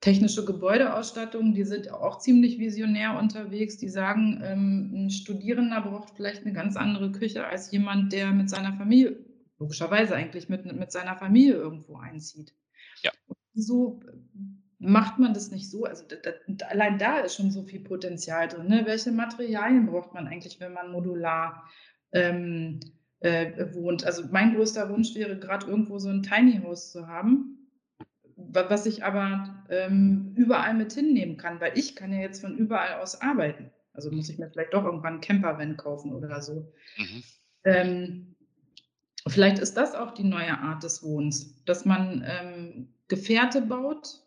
technische 0.00 0.44
Gebäudeausstattung, 0.44 1.54
die 1.54 1.64
sind 1.64 1.90
auch 1.90 2.18
ziemlich 2.18 2.58
visionär 2.58 3.18
unterwegs. 3.18 3.78
Die 3.78 3.88
sagen, 3.88 4.40
ähm, 4.44 4.92
ein 4.94 5.10
Studierender 5.10 5.80
braucht 5.80 6.14
vielleicht 6.14 6.44
eine 6.44 6.52
ganz 6.52 6.76
andere 6.76 7.10
Küche 7.10 7.46
als 7.46 7.70
jemand, 7.72 8.12
der 8.12 8.30
mit 8.30 8.48
seiner 8.48 8.72
Familie, 8.74 9.18
logischerweise 9.58 10.14
eigentlich 10.14 10.48
mit, 10.48 10.64
mit 10.72 10.92
seiner 10.92 11.16
Familie 11.16 11.54
irgendwo 11.54 11.96
einzieht. 11.96 12.54
Ja. 13.02 13.10
Und 13.26 13.36
so 13.54 14.00
macht 14.78 15.18
man 15.18 15.34
das 15.34 15.50
nicht 15.50 15.68
so. 15.68 15.84
Also 15.84 16.04
da, 16.06 16.30
da, 16.46 16.66
allein 16.66 16.98
da 16.98 17.18
ist 17.18 17.34
schon 17.34 17.50
so 17.50 17.64
viel 17.64 17.80
Potenzial 17.80 18.46
drin. 18.46 18.68
Ne? 18.68 18.82
Welche 18.86 19.10
Materialien 19.10 19.86
braucht 19.86 20.14
man 20.14 20.28
eigentlich, 20.28 20.60
wenn 20.60 20.72
man 20.72 20.92
modular 20.92 21.68
ähm, 22.12 22.78
äh, 23.18 23.74
wohnt? 23.74 24.04
Also 24.04 24.22
mein 24.30 24.54
größter 24.54 24.88
Wunsch 24.90 25.16
wäre 25.16 25.36
gerade 25.40 25.66
irgendwo 25.66 25.98
so 25.98 26.08
ein 26.08 26.22
Tiny 26.22 26.60
House 26.62 26.92
zu 26.92 27.08
haben 27.08 27.57
was 28.38 28.86
ich 28.86 29.04
aber 29.04 29.64
ähm, 29.68 30.32
überall 30.36 30.74
mit 30.74 30.92
hinnehmen 30.92 31.36
kann, 31.36 31.60
weil 31.60 31.76
ich 31.76 31.96
kann 31.96 32.12
ja 32.12 32.20
jetzt 32.20 32.40
von 32.40 32.56
überall 32.56 33.00
aus 33.00 33.20
arbeiten. 33.20 33.70
Also 33.92 34.12
muss 34.12 34.28
ich 34.28 34.38
mir 34.38 34.48
vielleicht 34.48 34.74
doch 34.74 34.84
irgendwann 34.84 35.14
einen 35.14 35.20
Campervan 35.20 35.76
kaufen 35.76 36.14
oder 36.14 36.40
so. 36.40 36.72
Mhm. 36.96 37.22
Ähm, 37.64 38.36
vielleicht 39.26 39.58
ist 39.58 39.76
das 39.76 39.94
auch 39.94 40.12
die 40.12 40.24
neue 40.24 40.56
Art 40.56 40.84
des 40.84 41.02
Wohnens, 41.02 41.64
dass 41.64 41.84
man 41.84 42.24
ähm, 42.24 42.88
Gefährte 43.08 43.60
baut, 43.60 44.22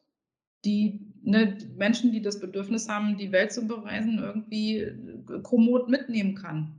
die 0.65 0.99
ne, 1.23 1.57
Menschen, 1.77 2.11
die 2.11 2.21
das 2.21 2.39
Bedürfnis 2.39 2.89
haben, 2.89 3.17
die 3.17 3.31
Welt 3.31 3.53
zu 3.53 3.65
bereisen, 3.65 4.19
irgendwie 4.19 4.79
äh, 4.79 5.41
kommod 5.41 5.87
mitnehmen 5.87 6.35
kann. 6.35 6.77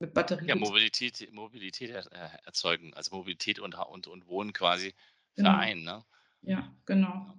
Mit 0.00 0.14
Batterie. 0.14 0.46
Ja, 0.46 0.54
Mobilität, 0.54 1.28
Mobilität 1.32 1.90
erzeugen, 1.90 2.94
also 2.94 3.16
Mobilität 3.16 3.58
und, 3.58 3.74
und, 3.74 4.06
und 4.06 4.26
Wohnen 4.28 4.52
quasi 4.52 4.94
Genau. 5.38 5.50
Verein, 5.50 5.82
ne? 5.84 6.04
Ja, 6.42 6.76
genau. 6.84 7.32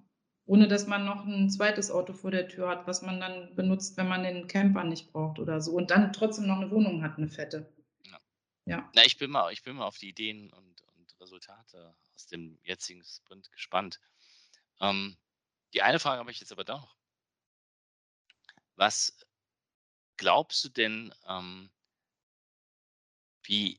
Ohne 0.46 0.68
dass 0.68 0.86
man 0.86 1.04
noch 1.04 1.26
ein 1.26 1.50
zweites 1.50 1.90
Auto 1.90 2.14
vor 2.14 2.30
der 2.30 2.48
Tür 2.48 2.68
hat, 2.70 2.86
was 2.86 3.02
man 3.02 3.20
dann 3.20 3.54
benutzt, 3.54 3.98
wenn 3.98 4.08
man 4.08 4.22
den 4.22 4.48
Camper 4.48 4.84
nicht 4.84 5.12
braucht 5.12 5.38
oder 5.38 5.60
so. 5.60 5.72
Und 5.72 5.90
dann 5.90 6.12
trotzdem 6.14 6.46
noch 6.46 6.56
eine 6.56 6.70
Wohnung 6.70 7.02
hat, 7.02 7.18
eine 7.18 7.28
fette. 7.28 7.70
Ja. 8.04 8.18
ja. 8.64 8.90
Na, 8.94 9.04
ich 9.04 9.18
bin 9.18 9.30
mal, 9.30 9.52
ich 9.52 9.62
bin 9.62 9.76
mal 9.76 9.84
auf 9.84 9.98
die 9.98 10.08
Ideen 10.08 10.50
und, 10.50 10.82
und 10.96 11.20
Resultate 11.20 11.94
aus 12.14 12.26
dem 12.26 12.58
jetzigen 12.64 13.04
Sprint 13.04 13.52
gespannt. 13.52 14.00
Ähm, 14.80 15.18
die 15.74 15.82
eine 15.82 15.98
Frage 15.98 16.20
habe 16.20 16.30
ich 16.30 16.40
jetzt 16.40 16.52
aber 16.52 16.64
doch. 16.64 16.96
Was 18.76 19.14
glaubst 20.16 20.64
du 20.64 20.70
denn, 20.70 21.14
ähm, 21.28 21.70
wie, 23.42 23.78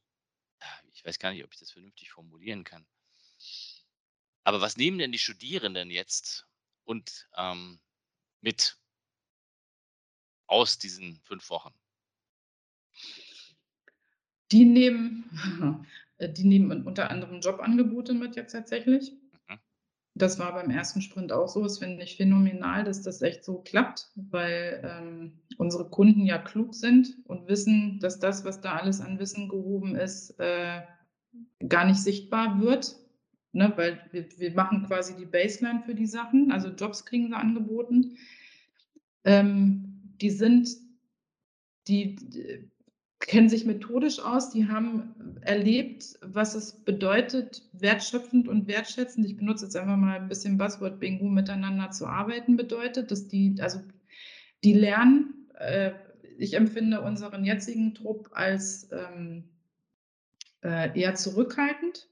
ich 0.93 1.03
weiß 1.03 1.17
gar 1.17 1.32
nicht, 1.32 1.43
ob 1.43 1.51
ich 1.51 1.59
das 1.59 1.72
vernünftig 1.72 2.11
formulieren 2.11 2.63
kann. 2.63 2.86
Aber 4.43 4.61
was 4.61 4.77
nehmen 4.77 4.97
denn 4.97 5.11
die 5.11 5.19
Studierenden 5.19 5.91
jetzt 5.91 6.47
und 6.83 7.27
ähm, 7.37 7.79
mit 8.41 8.77
aus 10.47 10.77
diesen 10.77 11.21
fünf 11.23 11.49
Wochen? 11.49 11.73
Die 14.51 14.65
nehmen, 14.65 15.85
die 16.19 16.43
nehmen 16.43 16.85
unter 16.85 17.09
anderem 17.09 17.39
Jobangebote 17.39 18.13
mit 18.13 18.35
jetzt 18.35 18.51
tatsächlich. 18.51 19.13
Mhm. 19.47 19.59
Das 20.15 20.39
war 20.39 20.53
beim 20.53 20.71
ersten 20.71 21.01
Sprint 21.01 21.31
auch 21.31 21.47
so. 21.47 21.63
Das 21.63 21.77
finde 21.77 22.03
ich 22.03 22.17
phänomenal, 22.17 22.83
dass 22.83 23.01
das 23.03 23.21
echt 23.21 23.45
so 23.45 23.61
klappt, 23.61 24.11
weil 24.15 24.81
ähm, 24.83 25.39
unsere 25.57 25.89
Kunden 25.89 26.25
ja 26.25 26.39
klug 26.39 26.73
sind 26.73 27.15
und 27.25 27.47
wissen, 27.47 27.99
dass 27.99 28.19
das, 28.19 28.43
was 28.43 28.59
da 28.59 28.75
alles 28.75 29.01
an 29.01 29.19
Wissen 29.19 29.47
gehoben 29.47 29.95
ist, 29.95 30.31
äh, 30.39 30.81
gar 31.65 31.85
nicht 31.85 32.01
sichtbar 32.01 32.59
wird 32.59 33.00
ne, 33.53 33.71
weil 33.75 33.99
wir, 34.11 34.25
wir 34.37 34.53
machen 34.53 34.85
quasi 34.87 35.15
die 35.15 35.25
Baseline 35.25 35.81
für 35.85 35.95
die 35.95 36.05
Sachen, 36.05 36.51
also 36.51 36.69
Jobs 36.69 37.05
kriegen 37.05 37.27
sie 37.27 37.35
angeboten. 37.35 38.17
Ähm, 39.23 40.15
die 40.21 40.29
sind, 40.29 40.69
die, 41.87 42.15
die 42.15 42.71
kennen 43.19 43.49
sich 43.49 43.65
methodisch 43.65 44.19
aus, 44.19 44.49
die 44.49 44.67
haben 44.67 45.15
erlebt, 45.41 46.17
was 46.21 46.55
es 46.55 46.73
bedeutet, 46.83 47.63
wertschöpfend 47.73 48.47
und 48.47 48.67
wertschätzend. 48.67 49.25
Ich 49.25 49.37
benutze 49.37 49.65
jetzt 49.65 49.75
einfach 49.75 49.95
mal 49.95 50.19
ein 50.19 50.27
bisschen 50.27 50.57
Buzzword-Bingo, 50.57 51.25
miteinander 51.25 51.91
zu 51.91 52.07
arbeiten 52.07 52.57
bedeutet, 52.57 53.11
dass 53.11 53.27
die, 53.27 53.55
also 53.59 53.81
die 54.63 54.73
lernen, 54.73 55.49
äh, 55.59 55.91
ich 56.37 56.55
empfinde 56.55 57.01
unseren 57.01 57.45
jetzigen 57.45 57.93
Trupp 57.93 58.29
als 58.33 58.89
ähm, 58.91 59.43
äh, 60.63 60.99
eher 60.99 61.13
zurückhaltend, 61.15 62.07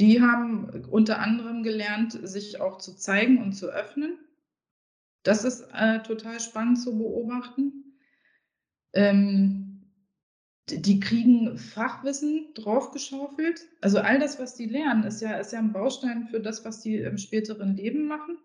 die 0.00 0.22
haben 0.22 0.84
unter 0.90 1.20
anderem 1.20 1.62
gelernt, 1.62 2.18
sich 2.22 2.60
auch 2.60 2.78
zu 2.78 2.96
zeigen 2.96 3.42
und 3.42 3.52
zu 3.52 3.66
öffnen. 3.68 4.18
Das 5.22 5.44
ist 5.44 5.68
äh, 5.74 6.02
total 6.02 6.40
spannend 6.40 6.80
zu 6.80 6.96
beobachten. 6.96 7.98
Ähm, 8.94 9.70
die 10.70 11.00
kriegen 11.00 11.58
Fachwissen 11.58 12.54
draufgeschaufelt. 12.54 13.66
Also 13.80 13.98
all 13.98 14.18
das, 14.18 14.38
was 14.38 14.54
die 14.54 14.66
lernen, 14.66 15.04
ist 15.04 15.20
ja, 15.20 15.36
ist 15.36 15.52
ja 15.52 15.58
ein 15.58 15.72
Baustein 15.72 16.28
für 16.28 16.40
das, 16.40 16.64
was 16.64 16.80
die 16.80 16.96
im 16.96 17.18
späteren 17.18 17.76
Leben 17.76 18.06
machen. 18.06 18.38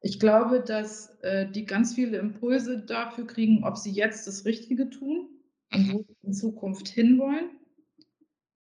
Ich 0.00 0.20
glaube, 0.20 0.60
dass 0.60 1.18
äh, 1.22 1.50
die 1.50 1.64
ganz 1.64 1.94
viele 1.94 2.18
Impulse 2.18 2.78
dafür 2.78 3.26
kriegen, 3.26 3.64
ob 3.64 3.76
sie 3.76 3.90
jetzt 3.90 4.28
das 4.28 4.44
Richtige 4.44 4.90
tun 4.90 5.28
und 5.72 5.92
wo 5.92 6.04
sie 6.06 6.16
in 6.22 6.32
Zukunft 6.32 6.86
hinwollen. 6.86 7.57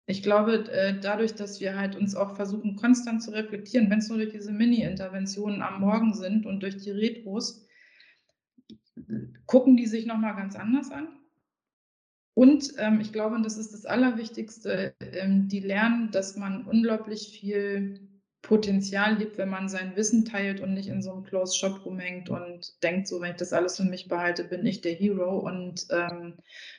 Ich 0.06 0.22
glaube, 0.22 0.70
äh, 0.70 1.00
dadurch, 1.00 1.34
dass 1.34 1.62
wir 1.62 1.78
halt 1.78 1.96
uns 1.96 2.16
auch 2.16 2.36
versuchen, 2.36 2.76
konstant 2.76 3.24
zu 3.24 3.32
reflektieren, 3.32 3.90
wenn 3.90 4.00
es 4.00 4.10
nur 4.10 4.18
durch 4.18 4.32
diese 4.32 4.52
Mini-Interventionen 4.52 5.62
am 5.62 5.80
Morgen 5.80 6.14
sind 6.14 6.46
und 6.46 6.62
durch 6.62 6.78
die 6.78 6.92
Retros, 6.92 7.66
gucken 9.46 9.78
die 9.78 9.88
sich 9.88 10.06
nochmal 10.06 10.36
ganz 10.36 10.56
anders 10.56 10.92
an. 10.92 11.08
Und 12.36 12.74
ähm, 12.78 13.00
ich 13.00 13.14
glaube, 13.14 13.36
und 13.36 13.44
das 13.44 13.58
ist 13.58 13.74
das 13.74 13.86
Allerwichtigste, 13.86 14.96
ähm, 15.00 15.48
die 15.48 15.60
lernen, 15.60 16.12
dass 16.12 16.36
man 16.36 16.66
unglaublich 16.66 17.40
viel 17.40 18.13
Potenzial 18.44 19.16
lebt, 19.16 19.38
wenn 19.38 19.48
man 19.48 19.70
sein 19.70 19.96
Wissen 19.96 20.26
teilt 20.26 20.60
und 20.60 20.74
nicht 20.74 20.90
in 20.90 21.02
so 21.02 21.14
einem 21.14 21.24
Closed 21.24 21.58
Shop 21.58 21.86
rumhängt 21.86 22.30
und 22.30 22.84
denkt, 22.84 23.08
so 23.08 23.22
wenn 23.22 23.32
ich 23.32 23.38
das 23.38 23.54
alles 23.54 23.78
für 23.78 23.86
mich 23.86 24.10
behalte, 24.10 24.44
bin 24.44 24.66
ich 24.66 24.82
der 24.82 24.92
Hero. 24.92 25.40
Und 25.40 25.88
ähm, 25.90 26.34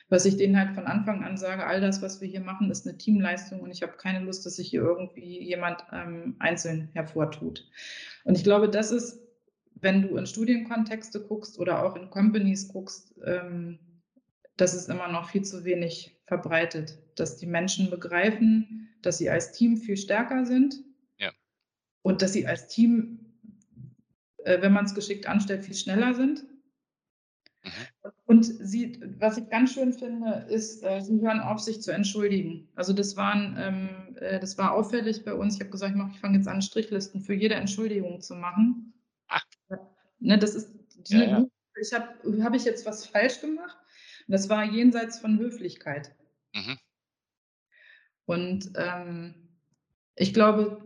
was 0.07 0.25
ich 0.25 0.37
denen 0.37 0.59
halt 0.59 0.75
von 0.75 0.85
Anfang 0.85 1.23
an 1.23 1.37
sage, 1.37 1.65
all 1.65 1.81
das, 1.81 2.03
was 2.03 2.21
wir 2.21 2.27
hier 2.27 2.41
machen, 2.41 2.69
ist 2.69 2.87
eine 2.87 2.99
Teamleistung 2.99 3.61
und 3.61 3.71
ich 3.71 3.81
habe 3.81 3.97
keine 3.97 4.23
Lust, 4.23 4.45
dass 4.45 4.57
sich 4.57 4.69
hier 4.69 4.81
irgendwie 4.81 5.43
jemand 5.43 5.83
ähm, 5.91 6.35
einzeln 6.37 6.89
hervortut. 6.93 7.67
Und 8.25 8.37
ich 8.37 8.43
glaube, 8.43 8.69
das 8.69 8.91
ist, 8.91 9.19
wenn 9.73 10.03
du 10.03 10.17
in 10.17 10.27
Studienkontexte 10.27 11.19
guckst 11.19 11.57
oder 11.57 11.83
auch 11.83 11.95
in 11.95 12.11
Companies 12.11 12.67
guckst, 12.67 13.15
ähm, 13.25 13.79
das 14.55 14.75
ist 14.75 14.87
immer 14.87 15.11
noch 15.11 15.31
viel 15.31 15.41
zu 15.41 15.65
wenig 15.65 16.15
verbreitet, 16.27 16.99
dass 17.15 17.37
die 17.37 17.47
Menschen 17.47 17.89
begreifen, 17.89 18.87
dass 19.01 19.17
sie 19.17 19.31
als 19.31 19.51
Team 19.51 19.77
viel 19.77 19.97
stärker 19.97 20.45
sind 20.45 20.75
und 22.05 22.21
dass 22.21 22.33
sie 22.33 22.45
als 22.45 22.67
Team, 22.67 23.17
äh, 24.43 24.61
wenn 24.61 24.73
man 24.73 24.85
es 24.85 24.93
geschickt 24.93 25.25
anstellt, 25.25 25.65
viel 25.65 25.73
schneller 25.73 26.13
sind. 26.13 26.45
Mhm. 27.63 27.71
Und 28.25 28.43
sie, 28.43 29.01
was 29.17 29.39
ich 29.39 29.49
ganz 29.49 29.73
schön 29.73 29.91
finde, 29.91 30.45
ist, 30.47 30.83
äh, 30.83 31.01
sie 31.01 31.19
hören 31.19 31.39
auf, 31.39 31.59
sich 31.59 31.81
zu 31.81 31.91
entschuldigen. 31.91 32.69
Also 32.75 32.93
das 32.93 33.17
waren, 33.17 33.55
ähm, 33.57 34.17
äh, 34.19 34.39
das 34.39 34.55
war 34.59 34.73
auffällig 34.73 35.25
bei 35.25 35.33
uns. 35.33 35.55
Ich 35.55 35.61
habe 35.61 35.71
gesagt, 35.71 35.95
ich, 35.95 36.13
ich 36.13 36.19
fange 36.19 36.37
jetzt 36.37 36.47
an, 36.47 36.61
Strichlisten 36.61 37.21
für 37.21 37.33
jede 37.33 37.55
Entschuldigung 37.55 38.21
zu 38.21 38.35
machen. 38.35 38.93
Ach. 39.27 39.43
Ne, 40.19 40.37
das 40.37 40.53
ist, 40.53 40.69
ja, 41.07 41.23
ja. 41.23 41.45
ich 41.81 41.91
habe, 41.91 42.43
habe 42.43 42.55
ich 42.55 42.65
jetzt 42.65 42.85
was 42.85 43.07
falsch 43.07 43.41
gemacht? 43.41 43.79
Das 44.27 44.47
war 44.47 44.63
jenseits 44.63 45.17
von 45.17 45.39
Höflichkeit. 45.39 46.13
Mhm. 46.53 46.77
Und 48.25 48.73
ähm, 48.75 49.33
ich 50.15 50.35
glaube, 50.35 50.85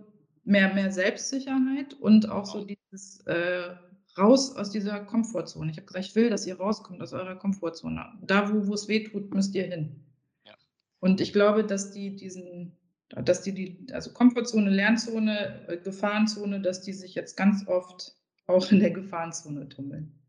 mehr, 0.50 0.74
mehr 0.74 0.92
Selbstsicherheit 0.92 1.94
und 1.94 2.28
auch 2.30 2.46
so 2.46 2.66
dieses 2.66 3.22
äh, 3.28 3.76
raus 4.18 4.56
aus 4.56 4.72
dieser 4.72 5.00
Komfortzone. 5.02 5.70
Ich 5.72 5.78
habe 5.78 5.86
gesagt, 5.86 6.06
ich 6.06 6.16
will, 6.16 6.30
dass 6.30 6.48
ihr 6.48 6.58
rauskommt 6.58 7.02
aus 7.02 7.14
eurer 7.14 7.36
Komfortzone. 7.36 8.04
Da, 8.24 8.52
wo, 8.52 8.68
wo 8.68 8.74
es 8.74 8.88
weh 8.88 9.04
tut, 9.04 9.34
müsst 9.34 9.54
ihr 9.54 9.66
hin. 9.66 10.04
Ja. 10.46 10.56
Und 11.00 11.22
ich 11.22 11.34
glaube, 11.34 11.64
dass 11.64 11.92
die 11.92 12.16
diesen, 12.16 12.76
dass 13.10 13.44
die, 13.44 13.54
die, 13.54 13.88
also 13.94 14.12
Komfortzone, 14.12 14.72
Lernzone, 14.72 15.68
äh, 15.68 15.78
Gefahrenzone, 15.78 16.62
dass 16.62 16.82
die 16.82 16.94
sich 16.94 17.14
jetzt 17.14 17.38
ganz 17.38 17.68
oft 17.68 18.16
auch 18.48 18.72
in 18.72 18.80
der 18.80 18.92
Gefahrenzone 18.92 19.70
tummeln. 19.70 20.20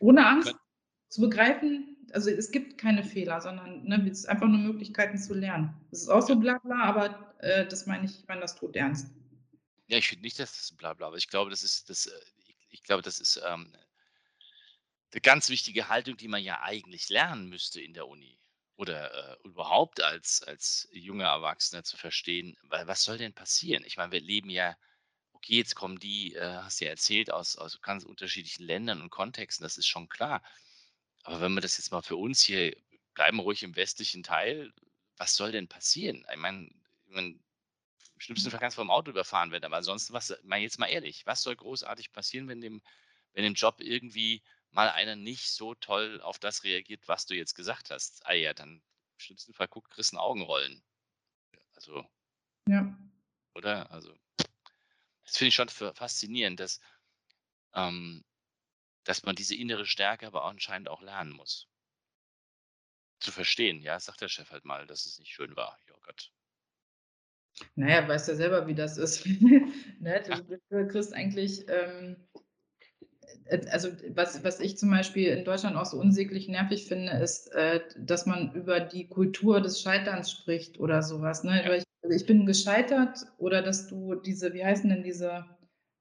Ohne 0.00 0.26
Angst 0.26 0.48
Kön 0.48 0.58
zu 1.08 1.20
begreifen, 1.20 1.96
also 2.12 2.30
es 2.30 2.50
gibt 2.50 2.78
keine 2.78 3.04
Fehler, 3.04 3.40
sondern 3.40 3.84
ne, 3.84 4.04
es 4.10 4.20
ist 4.20 4.28
einfach 4.28 4.48
nur 4.48 4.58
Möglichkeiten 4.58 5.18
zu 5.18 5.34
lernen. 5.34 5.72
Das 5.90 6.00
ist 6.00 6.08
auch 6.08 6.22
so 6.22 6.34
bla 6.34 6.58
bla, 6.58 6.82
aber 6.82 7.32
äh, 7.38 7.64
das 7.66 7.86
meine 7.86 8.06
ich, 8.06 8.18
ich 8.18 8.26
meine 8.26 8.40
das 8.40 8.56
tot 8.56 8.74
ernst. 8.74 9.14
Ja, 9.92 9.98
ich 9.98 10.08
finde 10.08 10.22
nicht, 10.22 10.38
dass 10.38 10.56
das 10.56 10.72
bla 10.74 10.94
bla, 10.94 11.08
aber 11.08 11.18
ich 11.18 11.28
glaube, 11.28 11.50
das 11.50 11.62
ist 11.62 11.90
das, 11.90 12.06
äh, 12.06 12.18
ich, 12.46 12.56
ich 12.70 12.82
glaube, 12.82 13.02
das 13.02 13.20
ist 13.20 13.38
ähm, 13.46 13.70
eine 15.12 15.20
ganz 15.20 15.50
wichtige 15.50 15.90
Haltung, 15.90 16.16
die 16.16 16.28
man 16.28 16.42
ja 16.42 16.62
eigentlich 16.62 17.10
lernen 17.10 17.50
müsste 17.50 17.82
in 17.82 17.92
der 17.92 18.08
Uni 18.08 18.38
oder 18.76 19.12
äh, 19.12 19.46
überhaupt 19.46 20.00
als, 20.02 20.42
als 20.44 20.88
junger 20.92 21.26
Erwachsener 21.26 21.84
zu 21.84 21.98
verstehen, 21.98 22.56
weil 22.62 22.86
was 22.86 23.02
soll 23.02 23.18
denn 23.18 23.34
passieren? 23.34 23.84
Ich 23.84 23.98
meine, 23.98 24.12
wir 24.12 24.22
leben 24.22 24.48
ja, 24.48 24.78
okay, 25.34 25.56
jetzt 25.58 25.74
kommen 25.74 25.98
die, 25.98 26.36
äh, 26.36 26.40
hast 26.62 26.80
du 26.80 26.86
ja 26.86 26.90
erzählt, 26.92 27.30
aus, 27.30 27.56
aus 27.56 27.78
ganz 27.82 28.04
unterschiedlichen 28.04 28.64
Ländern 28.64 29.02
und 29.02 29.10
Kontexten, 29.10 29.62
das 29.62 29.76
ist 29.76 29.88
schon 29.88 30.08
klar. 30.08 30.42
Aber 31.24 31.42
wenn 31.42 31.52
wir 31.52 31.60
das 31.60 31.76
jetzt 31.76 31.92
mal 31.92 32.00
für 32.00 32.16
uns 32.16 32.42
hier, 32.42 32.74
bleiben 33.12 33.40
ruhig 33.40 33.62
im 33.62 33.76
westlichen 33.76 34.22
Teil, 34.22 34.72
was 35.18 35.36
soll 35.36 35.52
denn 35.52 35.68
passieren? 35.68 36.24
Ich 36.30 36.38
meine, 36.38 36.70
ich 37.04 37.12
meine 37.14 37.38
schlimmsten 38.22 38.50
Fall 38.50 38.70
vom 38.70 38.90
Auto 38.90 39.10
überfahren 39.10 39.50
werden. 39.50 39.64
Aber 39.64 39.76
ansonsten, 39.76 40.12
was, 40.12 40.34
mal 40.44 40.58
jetzt 40.58 40.78
mal 40.78 40.86
ehrlich, 40.86 41.26
was 41.26 41.42
soll 41.42 41.56
großartig 41.56 42.12
passieren, 42.12 42.48
wenn 42.48 42.60
dem, 42.60 42.82
wenn 43.32 43.44
im 43.44 43.54
Job 43.54 43.80
irgendwie 43.80 44.42
mal 44.70 44.88
einer 44.90 45.16
nicht 45.16 45.50
so 45.50 45.74
toll 45.74 46.20
auf 46.22 46.38
das 46.38 46.64
reagiert, 46.64 47.06
was 47.08 47.26
du 47.26 47.34
jetzt 47.34 47.54
gesagt 47.54 47.90
hast? 47.90 48.24
Ah 48.26 48.32
ja, 48.32 48.54
dann 48.54 48.76
im 48.76 49.18
schlimmsten 49.18 49.52
Fall 49.52 49.68
guckt 49.68 49.90
Chris 49.90 50.12
ein 50.12 50.18
Augenrollen. 50.18 50.82
Also. 51.74 52.06
Ja. 52.68 52.96
Oder? 53.54 53.90
Also. 53.90 54.14
Das 55.24 55.36
finde 55.36 55.48
ich 55.48 55.54
schon 55.54 55.68
faszinierend, 55.68 56.60
dass, 56.60 56.80
ähm, 57.74 58.24
dass 59.04 59.22
man 59.24 59.36
diese 59.36 59.54
innere 59.54 59.86
Stärke 59.86 60.26
aber 60.26 60.44
anscheinend 60.44 60.88
auch 60.88 61.00
lernen 61.00 61.32
muss. 61.32 61.68
Zu 63.20 63.32
verstehen, 63.32 63.80
ja, 63.82 63.98
sagt 64.00 64.20
der 64.20 64.28
Chef 64.28 64.50
halt 64.50 64.64
mal, 64.64 64.86
dass 64.86 65.06
es 65.06 65.18
nicht 65.18 65.32
schön 65.32 65.54
war. 65.56 65.78
Ja 65.88 65.94
Gott, 66.02 66.32
naja, 67.74 68.06
weißt 68.06 68.28
ja 68.28 68.34
selber, 68.34 68.66
wie 68.66 68.74
das 68.74 68.98
ist. 68.98 69.26
ne? 70.00 70.22
du, 70.70 70.86
kriegst 70.88 71.14
eigentlich, 71.14 71.66
ähm, 71.68 72.16
äh, 73.46 73.66
also 73.70 73.90
was, 74.14 74.42
was 74.44 74.60
ich 74.60 74.78
zum 74.78 74.90
Beispiel 74.90 75.28
in 75.28 75.44
Deutschland 75.44 75.76
auch 75.76 75.86
so 75.86 75.98
unsäglich 75.98 76.48
nervig 76.48 76.86
finde, 76.86 77.12
ist, 77.12 77.52
äh, 77.52 77.80
dass 77.98 78.26
man 78.26 78.52
über 78.54 78.80
die 78.80 79.08
Kultur 79.08 79.60
des 79.60 79.80
Scheiterns 79.80 80.30
spricht 80.30 80.78
oder 80.80 81.02
sowas. 81.02 81.44
Ne? 81.44 81.62
Ja. 81.64 81.74
Ich, 81.74 81.84
also 82.02 82.16
ich, 82.16 82.26
bin 82.26 82.46
gescheitert 82.46 83.18
oder 83.38 83.62
dass 83.62 83.88
du 83.88 84.14
diese, 84.14 84.52
wie 84.54 84.64
heißen 84.64 84.88
denn 84.88 85.02
diese, 85.02 85.44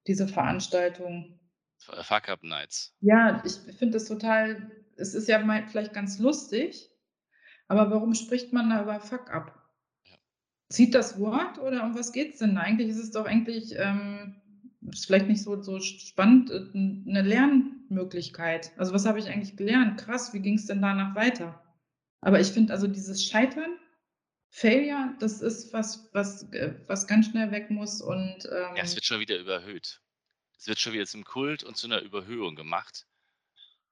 diese 0.08 0.28
Veranstaltungen? 0.28 1.39
Fuck 1.80 2.30
Up 2.30 2.43
Nights. 2.43 2.95
Ja, 3.02 3.41
ich 3.45 3.54
finde 3.76 3.93
das 3.93 4.06
total, 4.06 4.72
es 4.97 5.14
ist 5.14 5.28
ja 5.28 5.39
mal 5.39 5.68
vielleicht 5.68 5.93
ganz 5.93 6.20
lustig, 6.20 6.89
aber 7.68 7.89
warum 7.89 8.14
spricht 8.14 8.54
man 8.54 8.70
da 8.70 8.84
über 8.84 8.99
Fuck 8.99 9.32
Up? 9.32 9.61
Zieht 10.72 10.95
das 10.95 11.19
Wort 11.19 11.59
oder 11.59 11.84
um 11.84 11.95
was 11.95 12.11
geht 12.11 12.34
es 12.34 12.39
denn? 12.39 12.57
Eigentlich 12.57 12.89
ist 12.89 12.97
es 12.97 13.11
doch 13.11 13.26
eigentlich, 13.26 13.76
ähm, 13.76 14.41
ist 14.89 15.05
vielleicht 15.05 15.28
nicht 15.28 15.43
so, 15.43 15.61
so 15.61 15.80
spannend, 15.80 16.49
äh, 16.49 16.65
eine 16.74 17.22
Lernmöglichkeit. 17.22 18.72
Also 18.78 18.93
was 18.93 19.05
habe 19.05 19.19
ich 19.19 19.28
eigentlich 19.28 19.57
gelernt? 19.57 19.99
Krass, 19.99 20.34
wie 20.34 20.39
ging 20.39 20.55
es 20.55 20.65
denn 20.65 20.82
danach 20.82 21.15
weiter? 21.15 21.61
Aber 22.22 22.39
ich 22.39 22.47
finde 22.47 22.74
also 22.74 22.88
dieses 22.88 23.26
Scheitern, 23.26 23.78
Failure, 24.49 25.15
das 25.19 25.41
ist 25.41 25.72
was, 25.74 26.09
was, 26.13 26.43
äh, 26.53 26.74
was 26.88 27.07
ganz 27.07 27.28
schnell 27.28 27.51
weg 27.51 27.69
muss 27.69 28.01
und 28.01 28.45
ähm, 28.51 28.76
ja, 28.76 28.84
es 28.84 28.95
wird 28.95 29.05
schon 29.05 29.19
wieder 29.19 29.38
überhöht. 29.38 30.01
Es 30.57 30.67
wird 30.67 30.80
schon 30.80 30.93
wieder 30.93 31.05
zum 31.05 31.24
Kult 31.24 31.63
und 31.63 31.78
zu 31.78 31.88
einer 31.88 32.01
Überhöhung 32.01 32.55
gemacht. 32.55 33.07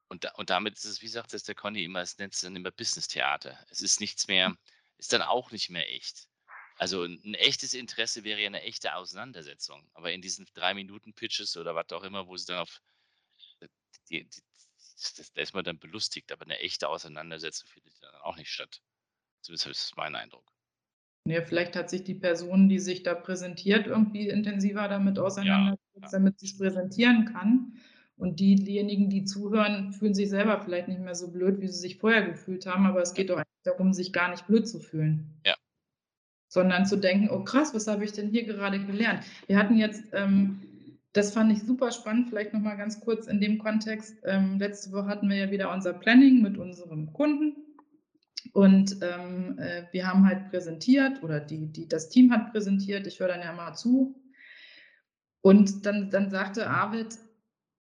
Und, 0.08 0.24
da, 0.24 0.32
und 0.36 0.50
damit 0.50 0.76
ist 0.76 0.86
es, 0.86 1.02
wie 1.02 1.08
sagt 1.08 1.34
es 1.34 1.44
der 1.44 1.56
Conny 1.56 1.84
immer, 1.84 2.02
es 2.02 2.18
nennt 2.18 2.34
es 2.34 2.42
dann 2.42 2.56
immer 2.56 2.72
Business-Theater. 2.72 3.58
Es 3.70 3.82
ist 3.82 4.00
nichts 4.00 4.28
mehr, 4.28 4.56
ist 4.98 5.14
dann 5.14 5.22
auch 5.22 5.52
nicht 5.52 5.70
mehr 5.70 5.90
echt. 5.92 6.29
Also 6.80 7.04
ein 7.04 7.34
echtes 7.34 7.74
Interesse 7.74 8.24
wäre 8.24 8.40
ja 8.40 8.48
eine 8.48 8.62
echte 8.62 8.96
Auseinandersetzung. 8.96 9.84
Aber 9.94 10.14
in 10.14 10.22
diesen 10.22 10.48
drei 10.54 10.74
Minuten 10.74 11.14
Pitches 11.14 11.58
oder 11.58 11.76
was 11.76 11.92
auch 11.92 12.04
immer, 12.04 12.28
wo 12.28 12.38
sie 12.38 12.46
dann 12.46 12.60
auf 12.60 12.82
äh, 13.60 13.68
die, 14.10 14.24
die, 14.24 14.42
das, 15.18 15.32
da 15.34 15.42
ist 15.42 15.54
man 15.54 15.66
dann 15.66 15.78
belustigt, 15.78 16.32
aber 16.32 16.46
eine 16.46 16.58
echte 16.60 16.88
Auseinandersetzung 16.88 17.68
findet 17.68 18.02
dann 18.02 18.16
auch 18.22 18.38
nicht 18.38 18.50
statt. 18.50 18.82
Zumindest 19.42 19.68
ist 19.68 19.98
mein 19.98 20.16
Eindruck. 20.16 20.50
Ja, 21.26 21.42
vielleicht 21.44 21.76
hat 21.76 21.90
sich 21.90 22.06
die 22.06 22.16
Person, 22.16 22.70
die 22.70 22.80
sich 22.80 23.04
da 23.04 23.14
präsentiert, 23.14 23.86
irgendwie 23.86 24.30
intensiver 24.30 24.88
damit 24.88 25.20
auseinandergesetzt, 25.20 25.84
ja, 26.02 26.10
damit 26.12 26.40
sie 26.40 26.46
es 26.46 26.58
präsentieren 26.58 27.26
kann. 27.26 27.74
Und 28.16 28.40
diejenigen, 28.40 29.10
die 29.10 29.26
zuhören, 29.26 29.92
fühlen 29.92 30.14
sich 30.14 30.30
selber 30.30 30.62
vielleicht 30.62 30.88
nicht 30.88 31.02
mehr 31.02 31.16
so 31.16 31.30
blöd, 31.30 31.60
wie 31.60 31.68
sie 31.68 31.80
sich 31.80 31.98
vorher 31.98 32.26
gefühlt 32.26 32.66
haben, 32.66 32.86
aber 32.86 33.02
es 33.02 33.14
geht 33.14 33.30
doch 33.30 33.38
eigentlich 33.38 33.64
darum, 33.64 33.92
sich 33.94 34.14
gar 34.14 34.30
nicht 34.30 34.48
blöd 34.48 34.68
zu 34.68 34.80
fühlen. 34.80 35.42
Ja, 35.46 35.56
sondern 36.50 36.86
zu 36.86 36.98
denken, 36.98 37.30
oh 37.32 37.44
krass, 37.44 37.74
was 37.74 37.88
habe 37.88 38.04
ich 38.04 38.12
denn 38.12 38.30
hier 38.30 38.44
gerade 38.44 38.84
gelernt? 38.84 39.24
Wir 39.48 39.58
hatten 39.58 39.78
jetzt, 39.78 40.04
ähm, 40.12 40.60
das 41.14 41.32
fand 41.32 41.52
ich 41.54 41.64
super 41.64 41.92
spannend, 41.92 42.30
vielleicht 42.30 42.54
nochmal 42.54 42.76
ganz 42.76 43.00
kurz 43.00 43.28
in 43.28 43.40
dem 43.40 43.60
Kontext. 43.60 44.18
Ähm, 44.26 44.60
letzte 44.60 44.92
Woche 44.92 45.08
hatten 45.08 45.30
wir 45.30 45.38
ja 45.38 45.52
wieder 45.52 45.72
unser 45.72 45.94
Planning 45.94 46.42
mit 46.42 46.58
unserem 46.58 47.14
Kunden 47.14 47.56
und 48.54 48.98
ähm, 49.02 49.58
äh, 49.60 49.84
wir 49.92 50.08
haben 50.08 50.28
halt 50.28 50.50
präsentiert 50.50 51.22
oder 51.24 51.40
die, 51.40 51.68
die, 51.68 51.88
das 51.88 52.10
Team 52.10 52.32
hat 52.32 52.52
präsentiert, 52.52 53.06
ich 53.08 53.20
höre 53.20 53.30
dann 53.30 53.42
ja 53.42 53.54
mal 53.54 53.74
zu. 53.74 54.16
Und 55.42 55.86
dann, 55.86 56.10
dann 56.10 56.30
sagte 56.30 56.70
Arvid, 56.70 57.18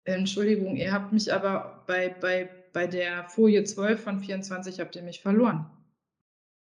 Entschuldigung, 0.04 0.76
ihr 0.76 0.92
habt 0.92 1.12
mich 1.12 1.32
aber 1.32 1.84
bei, 1.86 2.08
bei, 2.08 2.48
bei 2.72 2.86
der 2.86 3.24
Folie 3.28 3.64
12 3.64 4.02
von 4.02 4.20
24 4.20 4.80
habt 4.80 4.96
ihr 4.96 5.02
mich 5.02 5.20
verloren. 5.20 5.70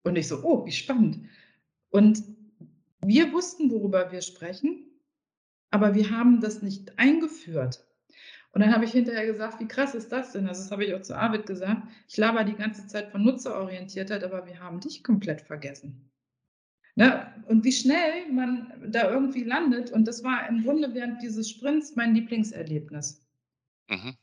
Und 0.03 0.15
ich 0.15 0.27
so, 0.27 0.43
oh, 0.43 0.65
wie 0.65 0.71
spannend. 0.71 1.27
Und 1.91 2.23
wir 3.05 3.31
wussten, 3.33 3.69
worüber 3.69 4.11
wir 4.11 4.21
sprechen, 4.21 4.85
aber 5.69 5.95
wir 5.95 6.09
haben 6.09 6.41
das 6.41 6.61
nicht 6.61 6.97
eingeführt. 6.97 7.85
Und 8.53 8.61
dann 8.61 8.73
habe 8.73 8.83
ich 8.83 8.91
hinterher 8.91 9.25
gesagt, 9.25 9.59
wie 9.61 9.67
krass 9.67 9.95
ist 9.95 10.11
das 10.11 10.33
denn? 10.33 10.47
Also 10.47 10.63
das 10.63 10.71
habe 10.71 10.83
ich 10.83 10.93
auch 10.93 11.01
zu 11.01 11.17
Arvid 11.17 11.45
gesagt. 11.45 11.83
Ich 12.09 12.17
laber 12.17 12.43
die 12.43 12.55
ganze 12.55 12.85
Zeit 12.87 13.09
von 13.09 13.23
Nutzerorientiertheit, 13.23 14.23
aber 14.23 14.45
wir 14.45 14.59
haben 14.59 14.81
dich 14.81 15.03
komplett 15.03 15.41
vergessen. 15.41 16.11
Ne? 16.95 17.33
Und 17.47 17.63
wie 17.63 17.71
schnell 17.71 18.29
man 18.31 18.91
da 18.91 19.09
irgendwie 19.09 19.43
landet. 19.43 19.91
Und 19.91 20.05
das 20.05 20.23
war 20.23 20.47
im 20.49 20.63
Grunde 20.63 20.93
während 20.93 21.21
dieses 21.21 21.49
Sprints 21.49 21.95
mein 21.95 22.13
Lieblingserlebnis. 22.13 23.25
Mhm. 23.89 24.15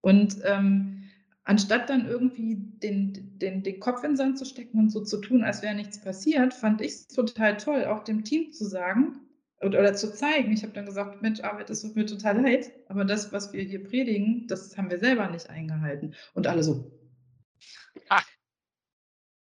Und 0.00 0.38
ähm, 0.44 1.05
anstatt 1.46 1.88
dann 1.88 2.06
irgendwie 2.06 2.56
den, 2.56 3.38
den, 3.38 3.62
den 3.62 3.80
Kopf 3.80 4.02
in 4.02 4.10
den 4.10 4.16
Sand 4.16 4.38
zu 4.38 4.44
stecken 4.44 4.78
und 4.78 4.90
so 4.90 5.02
zu 5.02 5.18
tun, 5.18 5.44
als 5.44 5.62
wäre 5.62 5.74
nichts 5.74 6.00
passiert, 6.00 6.52
fand 6.52 6.80
ich 6.80 6.92
es 6.92 7.08
total 7.08 7.56
toll, 7.56 7.84
auch 7.86 8.04
dem 8.04 8.24
Team 8.24 8.52
zu 8.52 8.64
sagen, 8.64 9.20
oder, 9.60 9.78
oder 9.78 9.94
zu 9.94 10.12
zeigen. 10.12 10.52
Ich 10.52 10.62
habe 10.64 10.72
dann 10.72 10.86
gesagt, 10.86 11.22
Mensch, 11.22 11.40
Arbeit, 11.40 11.70
das 11.70 11.82
tut 11.82 11.96
mir 11.96 12.04
total 12.04 12.42
leid, 12.42 12.72
aber 12.88 13.04
das, 13.04 13.32
was 13.32 13.52
wir 13.52 13.62
hier 13.62 13.82
predigen, 13.82 14.46
das 14.48 14.76
haben 14.76 14.90
wir 14.90 14.98
selber 14.98 15.30
nicht 15.30 15.48
eingehalten. 15.48 16.14
Und 16.34 16.48
alle 16.48 16.62
so. 16.62 16.90
Ah. 18.08 18.22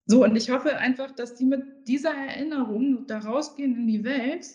So, 0.06 0.24
und 0.24 0.34
ich 0.34 0.50
hoffe 0.50 0.78
einfach, 0.78 1.12
dass 1.12 1.34
die 1.34 1.44
mit 1.44 1.62
dieser 1.86 2.14
Erinnerung 2.14 3.06
da 3.06 3.18
rausgehen 3.18 3.76
in 3.76 3.86
die 3.86 4.04
Welt 4.04 4.46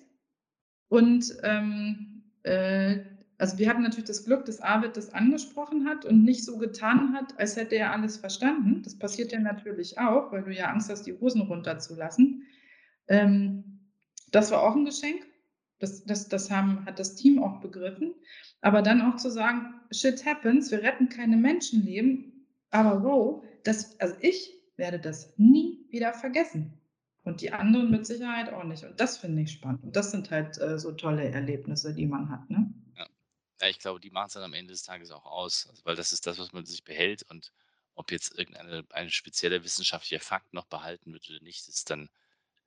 und 0.89 1.37
ähm, 1.43 2.23
äh, 2.43 3.14
also 3.37 3.57
wir 3.57 3.69
hatten 3.69 3.81
natürlich 3.81 4.05
das 4.05 4.23
Glück, 4.23 4.45
dass 4.45 4.61
Arvid 4.61 4.95
das 4.95 5.13
angesprochen 5.13 5.87
hat 5.87 6.05
und 6.05 6.23
nicht 6.23 6.45
so 6.45 6.57
getan 6.57 7.13
hat, 7.13 7.37
als 7.37 7.57
hätte 7.57 7.75
er 7.75 7.91
alles 7.91 8.17
verstanden. 8.17 8.81
Das 8.83 8.97
passiert 8.97 9.31
ja 9.31 9.39
natürlich 9.39 9.97
auch, 9.97 10.31
weil 10.31 10.43
du 10.43 10.53
ja 10.53 10.67
Angst 10.67 10.89
hast, 10.89 11.03
die 11.03 11.19
Hosen 11.19 11.41
runterzulassen. 11.41 12.43
Ähm, 13.07 13.81
das 14.31 14.51
war 14.51 14.63
auch 14.63 14.75
ein 14.75 14.85
Geschenk. 14.85 15.25
Das, 15.79 16.05
das, 16.05 16.29
das 16.29 16.49
haben, 16.49 16.85
hat 16.85 16.99
das 16.99 17.15
Team 17.15 17.43
auch 17.43 17.59
begriffen. 17.59 18.13
Aber 18.61 18.81
dann 18.81 19.01
auch 19.01 19.17
zu 19.17 19.29
sagen, 19.29 19.73
shit 19.91 20.25
happens, 20.25 20.71
wir 20.71 20.81
retten 20.81 21.09
keine 21.09 21.35
Menschenleben, 21.35 22.47
aber 22.71 23.03
wow, 23.03 23.43
das, 23.63 23.99
also 23.99 24.15
ich 24.21 24.53
werde 24.77 24.99
das 24.99 25.33
nie 25.37 25.85
wieder 25.89 26.13
vergessen. 26.13 26.73
Und 27.23 27.41
die 27.41 27.51
anderen 27.51 27.89
mit 27.89 28.05
Sicherheit 28.05 28.53
auch 28.53 28.63
nicht. 28.63 28.83
Und 28.83 28.99
das 28.99 29.17
finde 29.17 29.41
ich 29.41 29.51
spannend. 29.51 29.83
Und 29.83 29.95
das 29.95 30.11
sind 30.11 30.29
halt 30.31 30.59
äh, 30.61 30.77
so 30.77 30.91
tolle 30.91 31.27
Erlebnisse, 31.29 31.93
die 31.93 32.05
man 32.05 32.29
hat. 32.29 32.49
Ne? 32.49 32.71
Ja. 33.61 33.67
ich 33.69 33.79
glaube, 33.79 33.99
die 33.99 34.11
machen 34.11 34.27
es 34.27 34.33
dann 34.33 34.43
am 34.43 34.53
Ende 34.53 34.73
des 34.73 34.83
Tages 34.83 35.11
auch 35.11 35.25
aus, 35.25 35.67
also, 35.67 35.85
weil 35.85 35.95
das 35.95 36.11
ist 36.11 36.27
das, 36.27 36.37
was 36.37 36.53
man 36.53 36.65
sich 36.65 36.83
behält. 36.83 37.23
Und 37.23 37.51
ob 37.95 38.11
jetzt 38.11 38.37
irgendeine 38.37 38.85
ein 38.91 39.09
spezieller 39.09 39.63
wissenschaftlicher 39.63 40.19
Fakt 40.23 40.53
noch 40.53 40.65
behalten 40.65 41.13
wird 41.13 41.29
oder 41.29 41.41
nicht, 41.41 41.67
ist 41.67 41.89
dann 41.89 42.09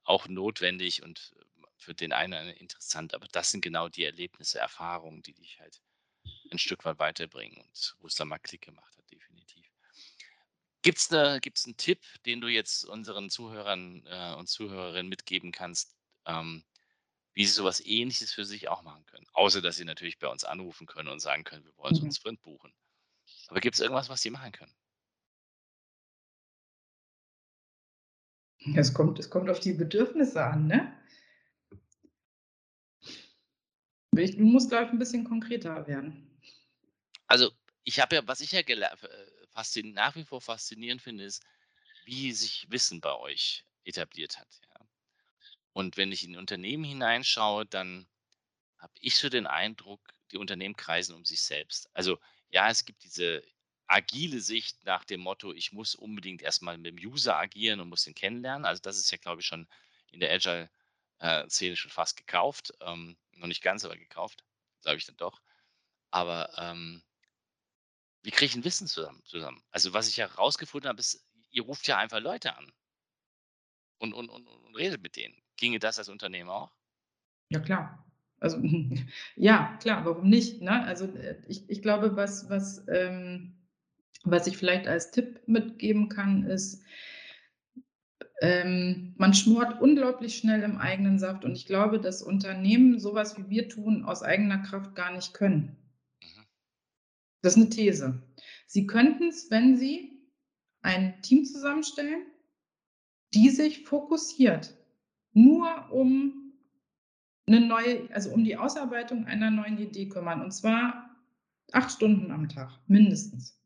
auch 0.05 0.27
notwendig 0.29 1.03
und 1.03 1.35
äh, 1.39 1.67
für 1.77 1.95
den 1.95 2.13
einen 2.13 2.51
interessant. 2.51 3.15
Aber 3.15 3.29
das 3.29 3.51
sind 3.51 3.61
genau 3.61 3.89
die 3.89 4.05
Erlebnisse, 4.05 4.59
Erfahrungen, 4.59 5.23
die 5.23 5.35
dich 5.35 5.61
halt 5.61 5.81
ein 6.51 6.59
Stück 6.59 6.85
weit 6.85 6.99
weiterbringen 6.99 7.61
und 7.61 7.97
wo 8.01 8.07
es 8.07 8.15
dann 8.15 8.29
mal 8.29 8.39
Klick 8.39 8.63
gemacht 8.63 8.97
hat, 8.97 9.11
definitiv. 9.11 9.67
Gibt 10.83 10.99
es 10.99 11.11
ne, 11.11 11.39
gibt's 11.43 11.67
einen 11.67 11.77
Tipp, 11.77 12.01
den 12.25 12.41
du 12.41 12.49
jetzt 12.49 12.85
unseren 12.85 13.31
Zuhörern 13.31 14.07
äh, 14.07 14.35
und 14.35 14.49
Zuhörerinnen 14.49 15.09
mitgeben 15.09 15.53
kannst, 15.53 15.95
ähm, 16.25 16.65
wie 17.39 17.45
sie 17.45 17.53
sowas 17.53 17.81
Ähnliches 17.87 18.33
für 18.33 18.45
sich 18.45 18.67
auch 18.69 18.83
machen 18.83 19.07
können? 19.07 19.25
Außer, 19.33 19.63
dass 19.63 19.77
sie 19.77 19.85
natürlich 19.85 20.19
bei 20.19 20.27
uns 20.27 20.43
anrufen 20.43 20.89
können 20.89 21.09
und 21.09 21.21
sagen 21.21 21.45
können, 21.45 21.65
wir 21.65 21.77
wollen 21.77 21.95
so 21.95 22.01
einen 22.01 22.09
mhm. 22.09 22.15
Sprint 22.15 22.43
buchen. 22.43 22.75
Aber 23.47 23.61
gibt 23.61 23.77
es 23.77 23.81
irgendwas, 23.81 24.09
was 24.09 24.21
sie 24.21 24.31
machen 24.31 24.51
können? 24.51 24.75
Es 28.75 28.93
kommt, 28.93 29.21
es 29.21 29.31
kommt 29.31 29.49
auf 29.51 29.61
die 29.61 29.73
Bedürfnisse 29.73 30.45
an, 30.45 30.67
ne? 30.67 30.93
du 34.13 34.41
musst, 34.41 34.71
glaube 34.71 34.87
ich, 34.87 34.91
ein 34.91 34.99
bisschen 34.99 35.23
konkreter 35.23 35.87
werden. 35.87 36.41
Also, 37.29 37.53
ich 37.85 38.01
habe 38.01 38.17
ja, 38.17 38.27
was 38.27 38.41
ich 38.41 38.51
ja 38.51 38.63
äh, 38.63 39.83
nach 39.85 40.17
wie 40.17 40.25
vor 40.25 40.41
faszinierend 40.41 41.03
finde, 41.03 41.23
ist, 41.23 41.45
wie 42.05 42.33
sich 42.33 42.67
Wissen 42.69 43.01
bei 43.01 43.15
euch 43.15 43.65
etabliert 43.85 44.41
hat. 44.41 44.49
Ja. 45.79 45.85
Und 45.85 45.97
wenn 45.97 46.13
ich 46.13 46.25
in 46.25 46.37
Unternehmen 46.37 46.85
hineinschaue, 46.85 47.67
dann 47.67 48.09
habe 48.79 48.93
ich 49.01 49.17
so 49.17 49.29
den 49.29 49.47
Eindruck, 49.47 50.01
die 50.33 50.39
Unternehmen 50.39 50.77
kreisen 50.77 51.15
um 51.15 51.25
sich 51.25 51.43
selbst. 51.43 51.89
Also 51.95 52.19
ja, 52.51 52.71
es 52.71 52.85
gibt 52.85 53.05
diese 53.05 53.43
agile 53.87 54.41
Sicht 54.41 54.85
nach 54.85 55.05
dem 55.05 55.21
Motto, 55.21 55.53
ich 55.53 55.73
muss 55.73 55.95
unbedingt 55.95 56.43
erstmal 56.43 56.79
mit 56.79 56.87
dem 56.99 57.11
User 57.13 57.37
agieren 57.37 57.81
und 57.81 57.89
muss 57.89 58.07
ihn 58.07 58.15
kennenlernen. 58.15 58.67
Also 58.67 58.83
das 58.83 58.99
ist 58.99 59.11
ja, 59.11 59.19
glaube 59.19 59.41
ich, 59.41 59.47
schon 59.47 59.69
in 60.11 60.21
der 60.21 60.33
Agile-Szene 60.33 61.77
schon 61.77 61.91
fast 61.91 62.17
gekauft. 62.17 62.73
Ähm, 62.81 63.17
noch 63.33 63.47
nicht 63.47 63.63
ganz, 63.63 63.85
aber 63.85 63.97
gekauft, 63.97 64.45
glaube 64.83 64.99
ich 64.99 65.07
dann 65.07 65.17
doch. 65.17 65.41
Aber 66.11 66.53
ähm, 66.59 67.03
ich 68.23 68.55
ein 68.55 68.65
Wissen 68.65 68.87
zusammen, 68.87 69.23
zusammen? 69.25 69.63
Also 69.71 69.93
was 69.93 70.09
ich 70.09 70.19
herausgefunden 70.19 70.89
habe, 70.89 71.01
ist, 71.01 71.25
ihr 71.51 71.63
ruft 71.63 71.87
ja 71.89 71.99
einfach 71.99 72.21
Leute 72.21 72.57
an 72.57 72.73
und, 73.99 74.13
und, 74.13 74.29
und, 74.29 74.47
und 74.47 74.75
redet 74.77 75.03
mit 75.03 75.17
denen. 75.17 75.41
Ginge 75.59 75.79
das 75.79 75.99
als 75.99 76.09
Unternehmen 76.09 76.49
auch? 76.49 76.73
Ja, 77.51 77.61
klar. 77.61 78.07
Also 78.41 78.59
ja, 79.37 79.77
klar, 79.83 80.05
warum 80.07 80.29
nicht? 80.29 80.63
Ne? 80.63 80.85
Also 80.85 81.07
äh, 81.07 81.43
ich, 81.47 81.69
ich 81.69 81.83
glaube, 81.83 82.17
was, 82.17 82.49
was, 82.49 82.87
ähm, 82.89 83.59
was 84.25 84.47
ich 84.47 84.57
vielleicht 84.57 84.87
als 84.87 85.11
Tipp 85.11 85.43
mitgeben 85.47 86.09
kann, 86.09 86.45
ist, 86.45 86.83
ähm, 88.41 89.15
man 89.17 89.35
schmort 89.35 89.81
unglaublich 89.83 90.37
schnell 90.37 90.63
im 90.63 90.79
eigenen 90.79 91.19
Saft 91.19 91.45
und 91.45 91.57
ich 91.57 91.67
glaube, 91.67 92.01
dass 92.01 92.23
Unternehmen 92.23 93.01
sowas 93.01 93.37
wie 93.37 93.51
wir 93.51 93.69
tun 93.69 94.05
aus 94.05 94.23
eigener 94.23 94.59
Kraft 94.59 94.95
gar 94.95 95.13
nicht 95.13 95.35
können. 95.35 95.77
Mhm. 96.23 96.45
Das 97.43 97.57
ist 97.57 97.63
eine 97.63 97.71
These. 97.71 98.23
Sie 98.67 98.87
könnten 98.87 99.29
es, 99.29 99.51
wenn 99.51 99.77
Sie 99.77 100.23
ein 100.83 101.21
Team 101.23 101.45
zusammenstellen, 101.45 102.27
die 103.35 103.51
sich 103.51 103.85
fokussiert 103.85 104.78
nur 105.33 105.93
um 105.93 106.53
eine 107.47 107.61
neue, 107.61 108.09
also 108.13 108.31
um 108.31 108.45
die 108.45 108.57
Ausarbeitung 108.57 109.25
einer 109.25 109.51
neuen 109.51 109.79
Idee 109.79 110.09
kümmern 110.09 110.43
und 110.43 110.53
zwar 110.53 111.17
acht 111.73 111.91
Stunden 111.91 112.31
am 112.31 112.49
Tag 112.49 112.71
mindestens. 112.87 113.59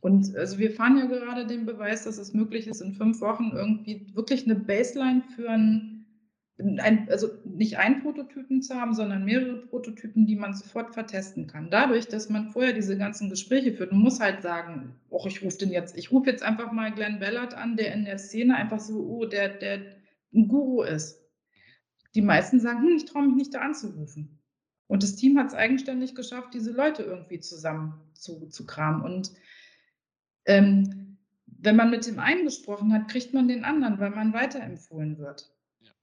Und 0.00 0.36
also 0.36 0.58
wir 0.58 0.72
fahren 0.72 0.98
ja 0.98 1.06
gerade 1.06 1.46
den 1.46 1.64
Beweis, 1.64 2.04
dass 2.04 2.18
es 2.18 2.34
möglich 2.34 2.66
ist, 2.66 2.80
in 2.80 2.92
fünf 2.92 3.20
Wochen 3.20 3.52
irgendwie 3.54 4.08
wirklich 4.14 4.44
eine 4.44 4.56
Baseline 4.56 5.22
für 5.36 5.48
ein, 5.48 6.04
ein, 6.58 7.08
also 7.08 7.28
nicht 7.44 7.78
einen 7.78 8.02
Prototypen 8.02 8.62
zu 8.62 8.74
haben, 8.74 8.94
sondern 8.94 9.24
mehrere 9.24 9.58
Prototypen, 9.58 10.26
die 10.26 10.34
man 10.34 10.54
sofort 10.54 10.92
vertesten 10.92 11.46
kann. 11.46 11.70
Dadurch, 11.70 12.08
dass 12.08 12.28
man 12.28 12.50
vorher 12.50 12.72
diese 12.72 12.98
ganzen 12.98 13.30
Gespräche 13.30 13.74
führt, 13.74 13.92
man 13.92 14.02
muss 14.02 14.18
halt 14.18 14.42
sagen, 14.42 14.96
oh, 15.08 15.24
ich 15.28 15.40
rufe 15.40 15.58
den 15.58 15.70
jetzt, 15.70 15.96
ich 15.96 16.10
rufe 16.10 16.30
jetzt 16.30 16.42
einfach 16.42 16.72
mal 16.72 16.92
Glenn 16.92 17.20
Ballard 17.20 17.54
an, 17.54 17.76
der 17.76 17.94
in 17.94 18.04
der 18.04 18.18
Szene 18.18 18.56
einfach 18.56 18.80
so, 18.80 19.06
oh, 19.06 19.24
der, 19.24 19.50
der 19.50 20.01
ein 20.34 20.48
Guru 20.48 20.82
ist. 20.82 21.20
Die 22.14 22.22
meisten 22.22 22.60
sagen, 22.60 22.80
hm, 22.82 22.96
ich 22.96 23.04
traue 23.06 23.26
mich 23.26 23.36
nicht 23.36 23.54
da 23.54 23.60
anzurufen. 23.60 24.38
Und 24.86 25.02
das 25.02 25.16
Team 25.16 25.38
hat 25.38 25.48
es 25.48 25.54
eigenständig 25.54 26.14
geschafft, 26.14 26.52
diese 26.52 26.72
Leute 26.72 27.02
irgendwie 27.02 27.40
zusammen 27.40 27.94
zu, 28.12 28.48
zu 28.48 28.66
kramen. 28.66 29.02
Und 29.02 29.32
ähm, 30.44 31.16
wenn 31.46 31.76
man 31.76 31.90
mit 31.90 32.06
dem 32.06 32.18
einen 32.18 32.44
gesprochen 32.44 32.92
hat, 32.92 33.08
kriegt 33.08 33.32
man 33.32 33.48
den 33.48 33.64
anderen, 33.64 33.98
weil 33.98 34.10
man 34.10 34.32
weiterempfohlen 34.32 35.18
wird. 35.18 35.50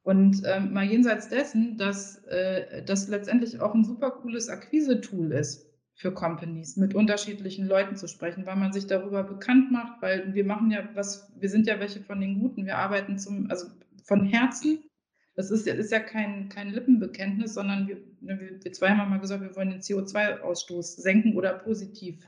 Und 0.02 0.42
ähm, 0.46 0.74
mal 0.74 0.86
jenseits 0.86 1.30
dessen, 1.30 1.78
dass 1.78 2.24
äh, 2.26 2.84
das 2.84 3.10
letztendlich 3.10 3.60
auch 3.60 3.76
ein 3.76 3.84
super 3.84 4.12
cooles 4.12 4.50
Akquise-Tool 4.50 5.34
ist 5.34 5.70
für 5.94 6.14
Companies, 6.14 6.78
mit 6.78 6.96
unterschiedlichen 6.96 7.68
Leuten 7.68 7.98
zu 7.98 8.08
sprechen, 8.08 8.46
weil 8.46 8.56
man 8.56 8.72
sich 8.72 8.88
darüber 8.88 9.22
bekannt 9.24 9.70
macht, 9.72 10.02
weil 10.02 10.34
wir 10.34 10.46
machen 10.46 10.72
ja 10.72 10.88
was, 10.96 11.32
wir 11.38 11.50
sind 11.50 11.68
ja 11.68 11.80
welche 11.80 12.00
von 12.00 12.22
den 12.22 12.40
Guten, 12.40 12.66
wir 12.66 12.78
arbeiten 12.78 13.20
zum, 13.20 13.52
also 13.52 13.68
von 14.10 14.26
Herzen. 14.26 14.84
Das 15.36 15.52
ist, 15.52 15.66
ist 15.66 15.92
ja 15.92 16.02
kein, 16.02 16.50
kein 16.50 16.72
Lippenbekenntnis, 16.72 17.54
sondern 17.54 17.88
wir, 17.88 17.96
ne, 18.20 18.38
wir, 18.42 18.62
wir 18.62 18.74
zwei 18.74 18.90
haben 18.90 19.10
mal 19.10 19.22
gesagt, 19.22 19.42
wir 19.42 19.56
wollen 19.56 19.70
den 19.70 19.80
CO2-Ausstoß 19.80 21.00
senken 21.00 21.38
oder 21.38 21.54
positiv 21.54 22.28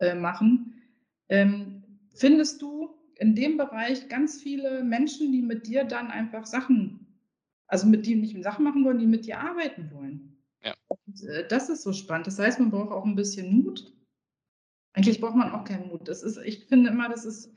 äh, 0.00 0.16
machen. 0.16 0.82
Ähm, 1.28 1.84
findest 2.12 2.60
du 2.60 2.90
in 3.16 3.36
dem 3.36 3.56
Bereich 3.56 4.08
ganz 4.08 4.42
viele 4.42 4.82
Menschen, 4.82 5.30
die 5.30 5.42
mit 5.42 5.68
dir 5.68 5.84
dann 5.84 6.10
einfach 6.10 6.46
Sachen, 6.46 7.06
also 7.68 7.86
mit 7.86 8.06
dir 8.06 8.16
nicht 8.16 8.42
Sachen 8.42 8.64
machen 8.64 8.84
wollen, 8.84 8.98
die 8.98 9.06
mit 9.06 9.26
dir 9.26 9.38
arbeiten 9.38 9.92
wollen? 9.92 10.36
Ja. 10.64 10.74
Und, 10.88 11.22
äh, 11.22 11.46
das 11.46 11.68
ist 11.68 11.82
so 11.82 11.92
spannend. 11.92 12.26
Das 12.26 12.40
heißt, 12.40 12.58
man 12.58 12.70
braucht 12.70 12.90
auch 12.90 13.04
ein 13.04 13.14
bisschen 13.14 13.62
Mut. 13.62 13.92
Eigentlich 14.94 15.20
braucht 15.20 15.36
man 15.36 15.52
auch 15.52 15.64
keinen 15.64 15.88
Mut. 15.88 16.08
Das 16.08 16.24
ist, 16.24 16.38
ich 16.38 16.64
finde 16.64 16.90
immer, 16.90 17.08
das 17.08 17.24
ist, 17.24 17.54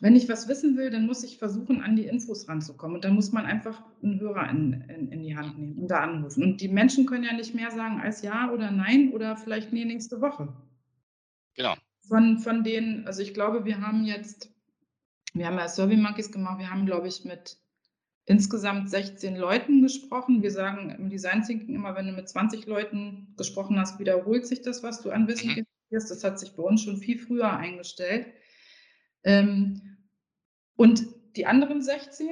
wenn 0.00 0.16
ich 0.16 0.28
was 0.28 0.48
wissen 0.48 0.76
will, 0.76 0.90
dann 0.90 1.06
muss 1.06 1.24
ich 1.24 1.38
versuchen, 1.38 1.82
an 1.82 1.96
die 1.96 2.06
Infos 2.06 2.48
ranzukommen. 2.48 2.96
Und 2.96 3.04
dann 3.04 3.14
muss 3.14 3.32
man 3.32 3.46
einfach 3.46 3.82
einen 4.02 4.20
Hörer 4.20 4.50
in, 4.50 4.84
in, 4.88 5.12
in 5.12 5.22
die 5.22 5.36
Hand 5.36 5.58
nehmen 5.58 5.78
und 5.78 5.88
da 5.88 6.00
anrufen. 6.00 6.42
Und 6.42 6.60
die 6.60 6.68
Menschen 6.68 7.06
können 7.06 7.24
ja 7.24 7.32
nicht 7.32 7.54
mehr 7.54 7.70
sagen 7.70 8.00
als 8.00 8.22
ja 8.22 8.50
oder 8.50 8.70
nein 8.70 9.12
oder 9.12 9.36
vielleicht 9.36 9.72
nee 9.72 9.84
nächste 9.84 10.20
Woche. 10.20 10.52
Genau 11.54 11.74
von, 12.08 12.38
von 12.38 12.64
denen, 12.64 13.06
also 13.06 13.22
ich 13.22 13.34
glaube, 13.34 13.64
wir 13.64 13.80
haben 13.80 14.04
jetzt, 14.04 14.50
wir 15.32 15.46
haben 15.46 15.58
ja 15.58 15.68
Survey 15.68 15.96
Monkeys 15.96 16.30
gemacht, 16.30 16.58
wir 16.58 16.70
haben, 16.70 16.86
glaube 16.86 17.08
ich, 17.08 17.24
mit 17.24 17.58
insgesamt 18.26 18.88
16 18.90 19.36
Leuten 19.36 19.82
gesprochen. 19.82 20.42
Wir 20.42 20.50
sagen 20.50 20.90
im 20.90 21.10
Design 21.10 21.42
Thinking 21.42 21.74
immer, 21.74 21.94
wenn 21.94 22.06
du 22.06 22.12
mit 22.12 22.28
20 22.28 22.66
Leuten 22.66 23.34
gesprochen 23.36 23.78
hast, 23.78 23.98
wiederholt 23.98 24.46
sich 24.46 24.62
das, 24.62 24.82
was 24.82 25.02
du 25.02 25.10
an 25.10 25.28
Wissen 25.28 25.50
mhm. 25.50 25.66
generierst. 25.90 26.10
Das 26.10 26.24
hat 26.24 26.38
sich 26.38 26.54
bei 26.54 26.62
uns 26.62 26.82
schon 26.82 26.96
viel 26.96 27.18
früher 27.18 27.52
eingestellt. 27.52 28.26
Ähm, 29.24 29.80
und 30.76 31.06
die 31.36 31.46
anderen 31.46 31.82
16, 31.82 32.28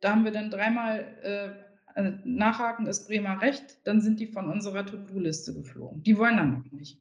da 0.00 0.10
haben 0.10 0.24
wir 0.24 0.32
dann 0.32 0.50
dreimal 0.50 1.06
äh, 1.22 2.00
äh, 2.00 2.12
nachhaken, 2.24 2.86
ist 2.86 3.06
Bremer 3.06 3.40
recht, 3.40 3.78
dann 3.84 4.00
sind 4.00 4.20
die 4.20 4.26
von 4.26 4.50
unserer 4.50 4.84
To-Do-Liste 4.84 5.54
geflogen. 5.54 6.02
Die 6.02 6.18
wollen 6.18 6.36
dann 6.36 6.52
noch 6.52 6.72
nicht. 6.72 7.00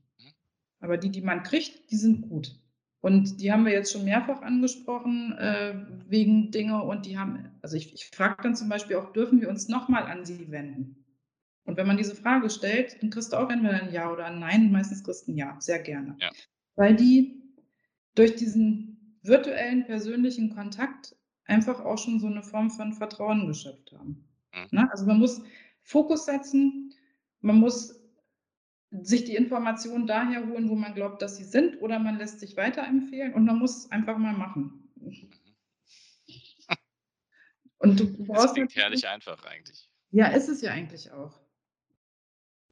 Aber 0.80 0.98
die, 0.98 1.10
die 1.10 1.22
man 1.22 1.44
kriegt, 1.44 1.92
die 1.92 1.96
sind 1.96 2.30
gut. 2.30 2.60
Und 3.02 3.42
die 3.42 3.52
haben 3.52 3.66
wir 3.66 3.74
jetzt 3.74 3.92
schon 3.92 4.06
mehrfach 4.06 4.42
angesprochen 4.42 5.34
äh, 5.38 5.76
wegen 6.08 6.52
Dinge 6.52 6.84
und 6.84 7.06
die 7.06 7.18
haben, 7.18 7.50
also 7.62 7.76
ich, 7.76 7.94
ich 7.94 8.06
frage 8.06 8.44
dann 8.44 8.56
zum 8.56 8.70
Beispiel 8.70 8.96
auch, 8.96 9.12
dürfen 9.12 9.42
wir 9.42 9.50
uns 9.50 9.68
nochmal 9.68 10.04
an 10.04 10.24
sie 10.24 10.52
wenden? 10.52 11.04
Und 11.66 11.78
wenn 11.78 11.88
man 11.88 11.98
diese 11.98 12.16
Frage 12.16 12.50
stellt, 12.50 13.02
dann 13.02 13.10
kriegst 13.10 13.34
du 13.34 13.38
auch 13.38 13.50
entweder 13.50 13.82
ein 13.82 13.94
Ja 13.94 14.12
oder 14.12 14.26
ein 14.26 14.40
Nein. 14.40 14.72
Meistens 14.72 15.04
kriegst 15.04 15.28
du 15.28 15.32
ein 15.32 15.38
Ja, 15.38 15.56
sehr 15.60 15.80
gerne. 15.80 16.16
Ja. 16.20 16.30
Weil 16.76 16.96
die 16.96 17.42
durch 18.16 18.36
diesen 18.36 18.93
virtuellen 19.24 19.86
persönlichen 19.86 20.54
Kontakt 20.54 21.16
einfach 21.46 21.80
auch 21.82 21.98
schon 21.98 22.20
so 22.20 22.28
eine 22.28 22.44
Form 22.44 22.70
von 22.70 22.94
Vertrauen 22.94 23.48
geschöpft 23.48 23.92
haben. 23.94 24.28
Mhm. 24.54 24.68
Ne? 24.72 24.92
Also 24.92 25.06
man 25.06 25.20
muss 25.20 25.42
Fokus 25.82 26.26
setzen, 26.26 26.94
man 27.42 27.58
muss 27.58 28.00
sich 28.92 29.24
die 29.26 29.36
Informationen 29.36 30.06
daher 30.08 30.48
holen, 30.48 30.70
wo 30.70 30.76
man 30.76 30.94
glaubt, 30.94 31.22
dass 31.22 31.38
sie 31.38 31.44
sind, 31.44 31.82
oder 31.82 31.98
man 32.00 32.18
lässt 32.18 32.40
sich 32.40 32.56
weiterempfehlen 32.56 33.34
und 33.34 33.44
man 33.46 33.58
muss 33.58 33.78
es 33.78 33.92
einfach 33.92 34.18
mal 34.18 34.34
machen. 34.34 34.90
Und 37.80 38.00
du 38.00 38.06
Das 38.18 38.28
brauchst 38.28 38.54
klingt 38.54 38.70
natürlich- 38.70 38.76
herrlich 38.76 39.08
einfach 39.08 39.44
eigentlich. 39.46 39.90
ja, 40.12 40.28
ist 40.28 40.48
es 40.48 40.62
ja 40.62 40.72
eigentlich 40.72 41.12
auch. 41.12 41.40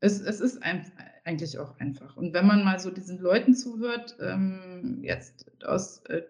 Es, 0.02 0.20
es 0.20 0.42
ist 0.42 0.64
ein, 0.64 0.92
eigentlich 1.24 1.60
auch 1.60 1.80
einfach. 1.80 2.18
Und 2.18 2.34
wenn 2.34 2.48
man 2.48 2.64
mal 2.64 2.80
so 2.80 2.90
diesen 2.90 3.20
Leuten 3.20 3.54
zuhört, 3.54 4.18
ähm, 4.20 5.00
jetzt 5.04 5.64
aus, 5.64 6.00
äh, 6.06 6.24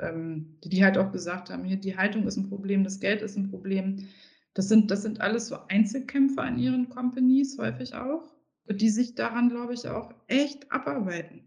ähm, 0.00 0.58
die, 0.64 0.82
halt 0.82 0.96
auch 0.96 1.12
gesagt 1.12 1.50
haben, 1.50 1.64
hier 1.64 1.76
die 1.76 1.96
Haltung 1.96 2.26
ist 2.26 2.38
ein 2.38 2.48
Problem, 2.48 2.84
das 2.84 3.00
Geld 3.00 3.20
ist 3.20 3.36
ein 3.36 3.50
Problem. 3.50 4.08
Das 4.54 4.68
sind, 4.68 4.90
das 4.90 5.02
sind 5.02 5.20
alles 5.20 5.48
so 5.48 5.58
Einzelkämpfer 5.68 6.46
in 6.48 6.58
ihren 6.58 6.88
Companies 6.88 7.58
häufig 7.58 7.94
auch, 7.94 8.34
die 8.68 8.90
sich 8.90 9.14
daran, 9.14 9.50
glaube 9.50 9.74
ich, 9.74 9.86
auch 9.88 10.14
echt 10.26 10.72
abarbeiten. 10.72 11.44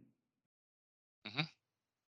Mhm. 1.25 1.47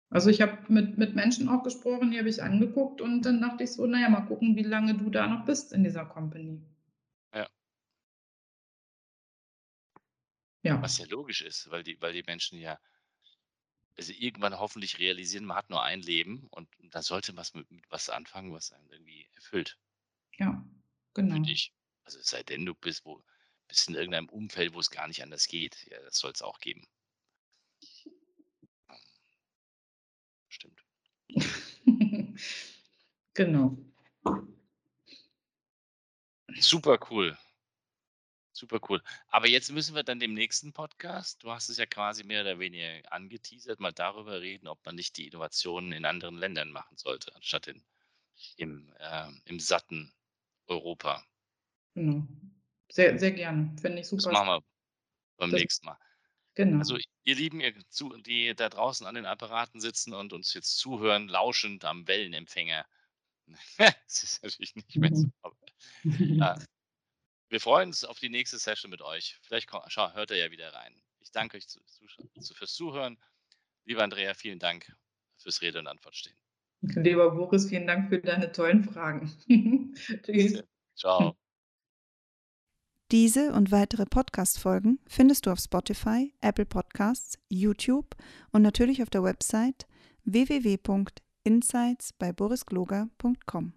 Also 0.09 0.29
ich 0.29 0.41
habe 0.41 0.57
mit, 0.71 0.99
mit 0.99 1.15
Menschen 1.15 1.49
auch 1.49 1.63
gesprochen, 1.63 2.11
die 2.11 2.19
habe 2.19 2.29
ich 2.29 2.43
angeguckt 2.43 3.01
und 3.01 3.23
dann 3.23 3.41
dachte 3.41 3.63
ich 3.63 3.71
so, 3.71 3.87
naja, 3.87 4.09
mal 4.09 4.21
gucken, 4.21 4.55
wie 4.55 4.63
lange 4.63 4.93
du 4.95 5.09
da 5.09 5.27
noch 5.27 5.45
bist 5.45 5.73
in 5.73 5.83
dieser 5.83 6.05
Company. 6.05 6.61
Ja. 10.67 10.81
Was 10.81 10.97
ja 10.97 11.05
logisch 11.05 11.41
ist, 11.41 11.69
weil 11.71 11.83
die, 11.83 12.01
weil 12.01 12.13
die 12.13 12.23
Menschen 12.23 12.59
ja 12.59 12.79
also 13.97 14.13
irgendwann 14.13 14.59
hoffentlich 14.59 14.99
realisieren, 14.99 15.45
man 15.45 15.57
hat 15.57 15.69
nur 15.69 15.81
ein 15.81 16.01
Leben 16.01 16.47
und 16.51 16.69
da 16.91 17.01
sollte 17.01 17.33
man 17.33 17.45
mit, 17.53 17.71
mit 17.71 17.85
was 17.89 18.09
anfangen, 18.09 18.53
was 18.53 18.71
einen 18.71 18.89
irgendwie 18.91 19.27
erfüllt, 19.33 19.77
Ja, 20.37 20.63
genau. 21.13 21.33
finde 21.33 21.51
ich. 21.51 21.73
Also 22.03 22.19
sei 22.21 22.43
denn, 22.43 22.65
du 22.65 22.75
bist, 22.75 23.05
wo, 23.05 23.23
bist 23.67 23.89
in 23.89 23.95
irgendeinem 23.95 24.29
Umfeld, 24.29 24.73
wo 24.73 24.79
es 24.79 24.91
gar 24.91 25.07
nicht 25.07 25.23
anders 25.23 25.47
geht. 25.47 25.87
Ja, 25.89 25.99
das 26.03 26.19
soll 26.19 26.31
es 26.31 26.41
auch 26.41 26.59
geben. 26.59 26.87
Stimmt. 30.47 30.83
genau. 33.33 33.77
Super 36.59 36.99
cool. 37.09 37.37
Super 38.57 38.79
cool. 38.89 39.03
Aber 39.27 39.47
jetzt 39.47 39.71
müssen 39.71 39.93
wir 39.93 40.01
dann 40.01 40.19
dem 40.19 40.33
nächsten 40.33 40.73
Podcast, 40.73 41.43
du 41.43 41.51
hast 41.51 41.69
es 41.69 41.77
ja 41.77 41.85
quasi 41.85 42.23
mehr 42.23 42.41
oder 42.41 42.57
weniger 42.57 43.03
angeteasert, 43.11 43.79
mal 43.79 43.93
darüber 43.93 44.41
reden, 44.41 44.67
ob 44.67 44.83
man 44.83 44.95
nicht 44.95 45.15
die 45.17 45.27
Innovationen 45.27 45.91
in 45.91 46.05
anderen 46.05 46.37
Ländern 46.37 46.71
machen 46.71 46.97
sollte, 46.97 47.35
anstatt 47.35 47.67
in, 47.67 47.83
im, 48.55 48.91
äh, 48.97 49.27
im 49.45 49.59
satten 49.59 50.11
Europa. 50.65 51.23
Genau. 51.93 52.27
Sehr, 52.89 53.19
sehr 53.19 53.31
gerne. 53.31 53.75
Finde 53.79 53.99
ich 53.99 54.09
Das 54.09 54.23
super. 54.23 54.31
machen 54.31 54.47
wir 54.47 54.63
beim 55.37 55.51
Das- 55.51 55.59
nächsten 55.61 55.85
Mal. 55.85 55.99
Genau. 56.55 56.79
Also 56.79 56.97
ihr 57.25 57.35
Lieben, 57.35 57.59
ihr 57.59 57.75
zu, 57.89 58.17
die 58.17 58.55
da 58.55 58.69
draußen 58.69 59.05
an 59.05 59.13
den 59.13 59.27
Apparaten 59.27 59.79
sitzen 59.79 60.15
und 60.15 60.33
uns 60.33 60.55
jetzt 60.55 60.79
zuhören, 60.79 61.27
lauschend 61.27 61.85
am 61.85 62.07
Wellenempfänger. 62.07 62.83
das 63.77 64.23
ist 64.23 64.41
natürlich 64.41 64.73
nicht 64.75 64.95
mehr 64.95 65.11
so. 65.13 65.27
Mhm. 66.03 66.41
aber, 66.41 66.55
äh, 66.59 66.65
wir 67.49 67.59
freuen 67.61 67.89
uns 67.89 68.03
auf 68.03 68.19
die 68.19 68.29
nächste 68.29 68.57
Session 68.57 68.89
mit 68.91 69.01
euch. 69.01 69.37
Vielleicht 69.41 69.67
ko- 69.67 69.83
schau, 69.87 70.11
hört 70.13 70.31
ihr 70.31 70.37
ja 70.37 70.51
wieder 70.51 70.73
rein. 70.73 70.93
Ich 71.19 71.31
danke 71.31 71.57
euch 71.57 71.67
zu, 71.67 71.79
zu, 71.85 72.05
zu, 72.41 72.53
fürs 72.53 72.73
Zuhören. 72.73 73.17
Lieber 73.85 74.03
Andrea, 74.03 74.33
vielen 74.33 74.59
Dank 74.59 74.93
fürs 75.37 75.61
Rede 75.61 75.79
und 75.79 75.87
Antwort 75.87 76.15
stehen. 76.15 76.37
Lieber 76.81 77.31
Boris, 77.31 77.67
vielen 77.69 77.87
Dank 77.87 78.09
für 78.09 78.19
deine 78.19 78.51
tollen 78.51 78.83
Fragen. 78.83 79.31
Tschüss. 80.23 80.63
Ciao. 80.95 81.35
Diese 83.11 83.53
und 83.53 83.71
weitere 83.71 84.05
Podcast-Folgen 84.05 84.99
findest 85.07 85.45
du 85.45 85.51
auf 85.51 85.59
Spotify, 85.59 86.33
Apple 86.41 86.65
Podcasts, 86.65 87.39
YouTube 87.47 88.15
und 88.51 88.61
natürlich 88.61 89.01
auf 89.01 89.09
der 89.09 89.23
Website 89.23 89.87
www.insights 90.25 92.11
bei 92.13 92.33
borisgloger.com. 92.33 93.73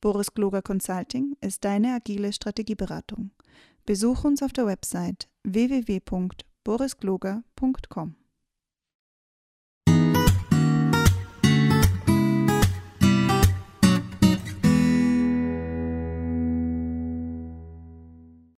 Boris 0.00 0.34
Gloger 0.34 0.62
Consulting 0.62 1.36
ist 1.40 1.64
deine 1.64 1.94
agile 1.94 2.32
Strategieberatung. 2.32 3.30
Besuch 3.84 4.24
uns 4.24 4.42
auf 4.42 4.52
der 4.52 4.66
Website 4.66 5.28
www.borisgloger.com. 5.44 8.16